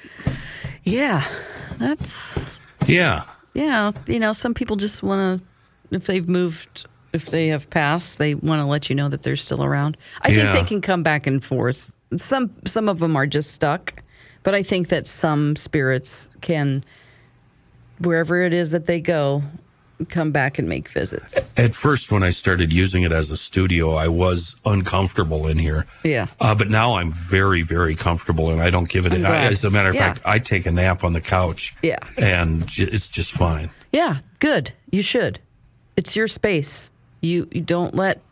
Yeah. 0.84 1.24
That's 1.78 2.56
yeah. 2.86 3.22
yeah, 3.54 3.92
you 4.06 4.18
know, 4.18 4.32
some 4.32 4.52
people 4.54 4.76
just 4.76 5.02
want 5.02 5.40
to 5.40 5.96
if 5.96 6.06
they've 6.06 6.28
moved 6.28 6.86
if 7.12 7.26
they 7.26 7.48
have 7.48 7.70
passed, 7.70 8.18
they 8.18 8.34
want 8.34 8.60
to 8.60 8.66
let 8.66 8.88
you 8.90 8.96
know 8.96 9.08
that 9.08 9.22
they're 9.22 9.36
still 9.36 9.62
around. 9.64 9.96
I 10.22 10.34
think 10.34 10.52
they 10.52 10.64
can 10.64 10.80
come 10.80 11.02
back 11.02 11.26
and 11.26 11.44
forth. 11.44 11.94
Some 12.16 12.50
some 12.66 12.88
of 12.88 12.98
them 12.98 13.14
are 13.16 13.26
just 13.26 13.52
stuck, 13.52 13.94
but 14.48 14.54
I 14.54 14.62
think 14.62 14.88
that 14.88 15.06
some 15.06 15.56
spirits 15.56 16.30
can 16.40 16.82
wherever 17.98 18.40
it 18.40 18.54
is 18.54 18.70
that 18.70 18.86
they 18.86 18.98
go 18.98 19.42
come 20.08 20.30
back 20.30 20.58
and 20.58 20.66
make 20.66 20.88
visits. 20.88 21.52
At 21.58 21.74
first, 21.74 22.10
when 22.10 22.22
I 22.22 22.30
started 22.30 22.72
using 22.72 23.02
it 23.02 23.12
as 23.12 23.30
a 23.30 23.36
studio, 23.36 23.92
I 23.92 24.08
was 24.08 24.56
uncomfortable 24.64 25.46
in 25.48 25.58
here. 25.58 25.84
Yeah. 26.02 26.28
Uh, 26.40 26.54
but 26.54 26.70
now 26.70 26.94
I'm 26.94 27.10
very, 27.10 27.60
very 27.60 27.94
comfortable, 27.94 28.48
and 28.48 28.62
I 28.62 28.70
don't 28.70 28.88
give 28.88 29.04
it. 29.04 29.12
I'm 29.12 29.26
I, 29.26 29.36
as 29.48 29.62
a 29.64 29.70
matter 29.70 29.90
of 29.90 29.94
Yeah. 29.96 30.14
fact, 30.14 30.22
I 30.24 30.38
take 30.38 30.64
a 30.64 30.72
nap 30.72 31.04
on 31.04 31.12
the 31.12 31.20
couch. 31.20 31.74
Yeah. 31.82 31.98
and 32.16 32.66
j- 32.66 32.84
it's 32.84 33.10
just 33.10 33.32
fine. 33.32 33.68
Yeah, 33.92 34.20
good. 34.38 34.72
You 34.90 35.02
should. 35.02 35.40
It's 35.94 36.16
your 36.16 36.26
space. 36.28 36.88
You 37.20 37.48
you 37.52 37.60
don't 37.60 37.94
let 37.94 38.22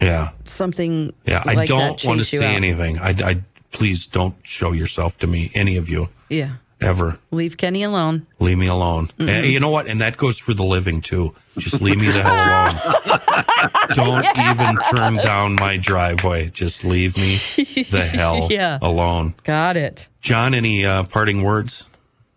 Yeah, 0.00 0.30
something 0.46 1.12
yeah. 1.26 1.42
I 1.46 1.52
like 1.52 1.68
that 1.68 1.68
don't 1.68 2.04
want 2.04 2.18
to 2.18 2.24
see 2.24 2.42
anything. 2.42 2.98
I, 2.98 3.10
I 3.10 3.34
please 3.72 4.06
don't 4.06 4.34
show 4.42 4.72
yourself 4.72 5.16
to 5.18 5.26
me, 5.26 5.50
any 5.54 5.76
of 5.76 5.88
you, 5.88 6.08
Yeah. 6.28 6.52
ever. 6.80 7.18
Leave 7.30 7.56
Kenny 7.56 7.82
alone. 7.82 8.26
Leave 8.38 8.58
me 8.58 8.66
alone. 8.66 9.06
Mm-hmm. 9.18 9.28
And 9.28 9.46
you 9.46 9.60
know 9.60 9.70
what? 9.70 9.86
And 9.86 10.00
that 10.00 10.16
goes 10.16 10.38
for 10.38 10.54
the 10.54 10.64
living 10.64 11.00
too. 11.00 11.34
Just 11.58 11.80
leave 11.82 12.00
me 12.00 12.06
the 12.06 12.22
hell 12.22 12.34
alone. 12.34 14.22
Don't 14.22 14.38
even 14.38 14.76
turn 14.94 15.16
down 15.16 15.54
my 15.56 15.76
driveway. 15.76 16.48
Just 16.50 16.84
leave 16.84 17.16
me 17.16 17.36
the 17.82 18.00
hell 18.12 18.46
Yeah. 18.50 18.78
alone. 18.80 19.34
Got 19.44 19.76
it. 19.76 20.08
John, 20.20 20.54
any 20.54 20.84
uh, 20.86 21.02
parting 21.04 21.42
words? 21.42 21.84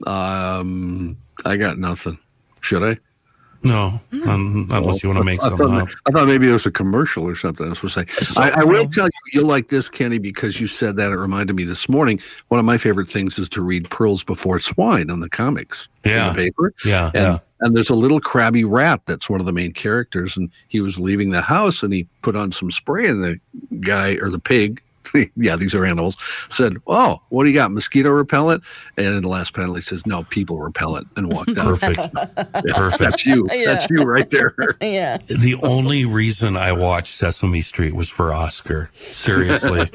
Um, 0.07 1.17
I 1.45 1.57
got 1.57 1.77
nothing. 1.77 2.17
Should 2.61 2.83
I? 2.83 2.97
No, 3.63 3.99
um, 4.25 4.67
unless 4.71 5.03
you 5.03 5.09
want 5.09 5.19
to 5.19 5.23
make 5.23 5.39
I 5.43 5.49
something 5.49 5.67
thought, 5.67 5.81
up. 5.83 5.89
I 6.07 6.11
thought 6.11 6.27
maybe 6.27 6.49
it 6.49 6.53
was 6.53 6.65
a 6.65 6.71
commercial 6.71 7.27
or 7.27 7.35
something. 7.35 7.67
I 7.67 7.69
was 7.69 7.77
supposed 7.77 7.93
to 8.17 8.25
say. 8.25 8.41
I, 8.41 8.61
I 8.61 8.63
will 8.63 8.87
tell 8.87 9.05
you, 9.05 9.11
you'll 9.41 9.47
like 9.47 9.67
this, 9.67 9.87
Kenny, 9.87 10.17
because 10.17 10.59
you 10.59 10.65
said 10.65 10.95
that. 10.95 11.11
It 11.11 11.15
reminded 11.17 11.55
me 11.55 11.63
this 11.63 11.87
morning. 11.87 12.19
One 12.47 12.59
of 12.59 12.65
my 12.65 12.77
favorite 12.79 13.07
things 13.07 13.37
is 13.37 13.47
to 13.49 13.61
read 13.61 13.89
"Pearls 13.91 14.23
Before 14.23 14.59
Swine" 14.59 15.11
on 15.11 15.19
the 15.19 15.29
comics 15.29 15.87
Yeah. 16.03 16.31
in 16.31 16.35
the 16.35 16.41
paper. 16.43 16.73
Yeah, 16.83 17.05
And, 17.13 17.15
yeah. 17.15 17.39
and 17.59 17.75
there's 17.77 17.91
a 17.91 17.95
little 17.95 18.19
crabby 18.19 18.63
rat 18.63 19.01
that's 19.05 19.29
one 19.29 19.39
of 19.39 19.45
the 19.45 19.53
main 19.53 19.73
characters, 19.73 20.37
and 20.37 20.49
he 20.67 20.81
was 20.81 20.97
leaving 20.99 21.29
the 21.29 21.41
house 21.41 21.83
and 21.83 21.93
he 21.93 22.07
put 22.23 22.35
on 22.35 22.51
some 22.51 22.71
spray, 22.71 23.07
and 23.07 23.23
the 23.23 23.39
guy 23.79 24.13
or 24.15 24.29
the 24.31 24.39
pig. 24.39 24.81
yeah, 25.35 25.55
these 25.55 25.73
are 25.75 25.85
animals. 25.85 26.17
Said, 26.49 26.77
"Oh, 26.87 27.21
what 27.29 27.43
do 27.43 27.49
you 27.49 27.55
got? 27.55 27.71
Mosquito 27.71 28.09
repellent?" 28.09 28.63
And 28.97 29.07
in 29.07 29.21
the 29.21 29.27
last 29.27 29.53
panel, 29.53 29.75
he 29.75 29.81
says, 29.81 30.05
"No, 30.05 30.23
people 30.23 30.59
repellent," 30.59 31.07
and 31.15 31.31
walked 31.31 31.57
out. 31.57 31.79
Perfect. 31.79 32.13
Perfect. 32.75 32.99
That's 32.99 33.25
you. 33.25 33.47
That's 33.47 33.89
you 33.89 34.03
right 34.03 34.29
there. 34.29 34.55
Yeah. 34.81 35.17
The 35.27 35.55
only 35.63 36.05
reason 36.05 36.57
I 36.57 36.71
watched 36.71 37.13
Sesame 37.13 37.61
Street 37.61 37.93
was 37.95 38.09
for 38.09 38.33
Oscar. 38.33 38.89
Seriously, 38.93 39.89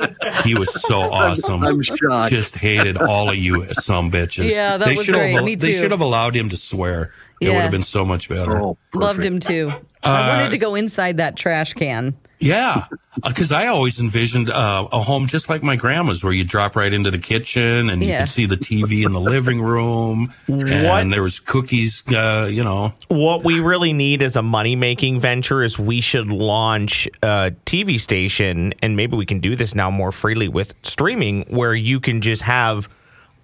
he 0.45 0.55
was 0.55 0.73
so 0.83 1.01
awesome. 1.13 1.63
I'm 1.65 1.83
shocked. 1.83 2.31
Just 2.31 2.57
hated 2.57 2.97
all 2.97 3.31
of 3.31 3.37
you, 3.37 3.67
some 3.73 4.11
bitches. 4.11 4.51
Yeah, 4.51 4.77
that 4.77 4.87
they 4.87 4.95
was 4.95 5.09
great. 5.09 5.33
have. 5.33 5.45
Me 5.45 5.55
They 5.55 5.73
should 5.73 5.91
have 5.91 6.01
allowed 6.01 6.37
him 6.37 6.49
to 6.51 6.57
swear. 6.57 7.13
It 7.41 7.49
Yeah. 7.49 7.55
would 7.55 7.63
have 7.63 7.71
been 7.71 7.83
so 7.83 8.05
much 8.05 8.29
better. 8.29 8.61
Oh, 8.61 8.79
Loved 8.95 9.25
him 9.25 9.41
too. 9.41 9.73
I 10.03 10.09
Uh, 10.09 10.29
wanted 10.29 10.51
to 10.53 10.59
go 10.59 10.75
inside 10.75 11.17
that 11.19 11.37
trash 11.37 11.73
can. 11.73 12.15
Yeah, 12.39 12.85
because 13.25 13.51
I 13.51 13.67
always 13.69 13.99
envisioned 13.99 14.51
uh, 14.51 14.87
a 14.93 15.01
home 15.01 15.27
just 15.27 15.49
like 15.49 15.63
my 15.63 15.75
grandma's, 15.75 16.23
where 16.23 16.35
you 16.35 16.45
drop 16.45 16.77
right 16.77 16.93
into 16.93 17.11
the 17.11 17.19
kitchen 17.19 17.89
and 17.89 18.03
you 18.03 18.11
can 18.11 18.27
see 18.27 18.45
the 18.45 18.59
TV 18.59 19.07
in 19.07 19.13
the 19.13 19.21
living 19.21 19.63
room, 19.63 20.33
and 20.47 21.11
there 21.11 21.23
was 21.23 21.41
cookies. 21.41 22.03
Uh, 22.13 22.47
you 22.51 22.63
know, 22.63 22.93
What 23.09 23.43
we 23.43 23.59
really 23.61 23.95
need 23.95 24.21
as 24.21 24.37
a 24.37 24.43
money 24.43 24.77
making 24.77 25.19
venture 25.19 25.63
is 25.65 25.79
we 25.79 26.03
should 26.03 26.27
launch 26.27 27.09
a 27.23 27.53
TV 27.65 27.99
station, 27.99 28.75
and 28.83 28.97
maybe 28.97 29.17
we 29.17 29.25
can 29.25 29.41
do 29.41 29.57
this 29.57 29.75
now 29.75 29.91
more 29.91 30.13
freely 30.13 30.49
with 30.49 30.75
streaming, 30.83 31.47
where 31.49 31.75
you 31.75 32.01
can 32.01 32.21
just 32.21 32.43
have, 32.43 32.87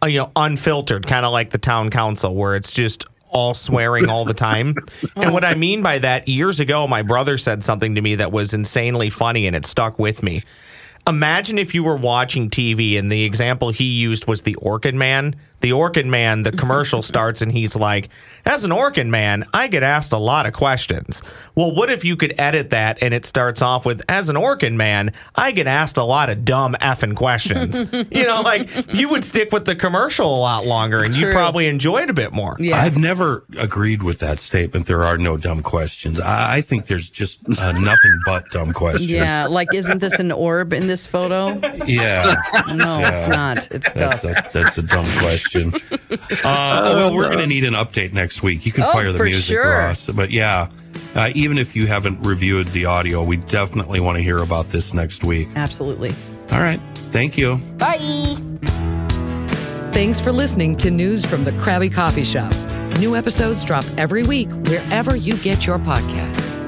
uh, 0.04 0.06
you 0.06 0.18
know, 0.18 0.30
unfiltered, 0.36 1.06
kind 1.06 1.24
of 1.24 1.32
like 1.32 1.48
the 1.50 1.58
town 1.58 1.88
council, 1.88 2.34
where 2.34 2.56
it's 2.56 2.70
just 2.72 3.06
all 3.32 3.54
swearing 3.54 4.08
all 4.08 4.24
the 4.24 4.34
time. 4.34 4.76
and 5.16 5.32
what 5.32 5.44
I 5.44 5.54
mean 5.54 5.82
by 5.82 5.98
that, 5.98 6.28
years 6.28 6.60
ago, 6.60 6.86
my 6.86 7.02
brother 7.02 7.38
said 7.38 7.64
something 7.64 7.94
to 7.96 8.00
me 8.00 8.16
that 8.16 8.32
was 8.32 8.54
insanely 8.54 9.10
funny, 9.10 9.46
and 9.46 9.56
it 9.56 9.66
stuck 9.66 9.98
with 9.98 10.22
me. 10.22 10.42
Imagine 11.06 11.58
if 11.58 11.74
you 11.74 11.82
were 11.82 11.96
watching 11.96 12.48
TV 12.48 12.98
and 12.98 13.10
the 13.10 13.24
example 13.24 13.70
he 13.70 13.84
used 13.84 14.26
was 14.26 14.42
the 14.42 14.56
Orkin 14.62 14.94
Man. 14.94 15.34
The 15.62 15.70
Orkin 15.70 16.06
Man, 16.06 16.42
the 16.42 16.52
commercial 16.52 17.02
starts 17.12 17.40
and 17.40 17.50
he's 17.50 17.74
like, 17.74 18.10
As 18.44 18.64
an 18.64 18.70
Orkin 18.70 19.08
Man, 19.08 19.44
I 19.54 19.68
get 19.68 19.82
asked 19.82 20.12
a 20.12 20.18
lot 20.18 20.44
of 20.46 20.52
questions. 20.52 21.22
Well, 21.54 21.74
what 21.74 21.88
if 21.88 22.04
you 22.04 22.16
could 22.16 22.34
edit 22.38 22.70
that 22.70 22.98
and 23.02 23.14
it 23.14 23.24
starts 23.24 23.62
off 23.62 23.86
with, 23.86 24.02
As 24.08 24.28
an 24.28 24.36
Orkin 24.36 24.74
Man, 24.74 25.12
I 25.34 25.52
get 25.52 25.66
asked 25.66 25.96
a 25.96 26.04
lot 26.04 26.28
of 26.30 26.44
dumb 26.44 26.74
effing 26.80 27.16
questions? 27.16 27.78
you 28.10 28.24
know, 28.24 28.42
like 28.42 28.92
you 28.92 29.08
would 29.10 29.24
stick 29.24 29.52
with 29.52 29.64
the 29.64 29.76
commercial 29.76 30.26
a 30.26 30.40
lot 30.40 30.66
longer 30.66 31.02
and 31.02 31.14
you 31.14 31.26
True. 31.26 31.32
probably 31.32 31.66
enjoy 31.68 32.02
it 32.02 32.10
a 32.10 32.14
bit 32.14 32.32
more. 32.32 32.56
Yeah. 32.58 32.76
I've 32.82 32.98
never 32.98 33.44
agreed 33.58 34.02
with 34.02 34.18
that 34.18 34.40
statement. 34.40 34.86
There 34.86 35.04
are 35.04 35.16
no 35.16 35.36
dumb 35.36 35.62
questions. 35.62 36.20
I, 36.20 36.56
I 36.56 36.60
think 36.60 36.86
there's 36.86 37.08
just 37.08 37.38
uh, 37.58 37.72
nothing 37.72 38.18
but 38.26 38.48
dumb 38.50 38.72
questions. 38.72 39.10
Yeah, 39.10 39.46
like 39.46 39.72
isn't 39.72 39.98
this 40.00 40.18
an 40.18 40.32
orb 40.32 40.72
in 40.72 40.88
this 40.88 41.06
photo? 41.06 41.50
yeah. 41.86 42.34
No, 42.74 43.00
it's 43.00 43.28
not. 43.28 43.70
It's 43.70 43.92
That's 43.92 44.22
dust. 44.22 44.24
a, 44.24 44.50
that's 44.52 44.78
a 44.78 44.82
dumb 44.82 45.06
question. 45.18 45.51
Uh, 46.44 46.92
well, 46.94 47.14
we're 47.14 47.26
going 47.26 47.38
to 47.38 47.46
need 47.46 47.64
an 47.64 47.74
update 47.74 48.12
next 48.12 48.42
week. 48.42 48.64
You 48.66 48.72
can 48.72 48.84
Oh, 48.84 48.92
fire 48.92 49.12
the 49.12 49.18
for 49.18 49.24
music, 49.24 49.44
sure. 49.54 49.66
Ross. 49.68 50.08
But 50.08 50.30
yeah, 50.30 50.68
uh, 51.14 51.30
even 51.34 51.56
if 51.58 51.74
you 51.76 51.86
haven't 51.86 52.26
reviewed 52.26 52.66
the 52.68 52.86
audio, 52.86 53.22
we 53.22 53.36
definitely 53.36 54.00
want 54.00 54.16
to 54.16 54.22
hear 54.22 54.38
about 54.38 54.68
this 54.70 54.92
next 54.94 55.24
week. 55.24 55.48
Absolutely. 55.56 56.10
All 56.52 56.60
right. 56.60 56.80
Thank 57.12 57.36
you. 57.38 57.56
Bye. 57.78 57.96
Thanks 59.92 60.20
for 60.20 60.32
listening 60.32 60.76
to 60.78 60.90
News 60.90 61.24
from 61.24 61.44
the 61.44 61.52
Crabby 61.52 61.90
Coffee 61.90 62.24
Shop. 62.24 62.52
New 62.98 63.14
episodes 63.16 63.64
drop 63.64 63.84
every 63.96 64.22
week 64.22 64.48
wherever 64.66 65.16
you 65.16 65.36
get 65.38 65.66
your 65.66 65.78
podcasts. 65.78 66.58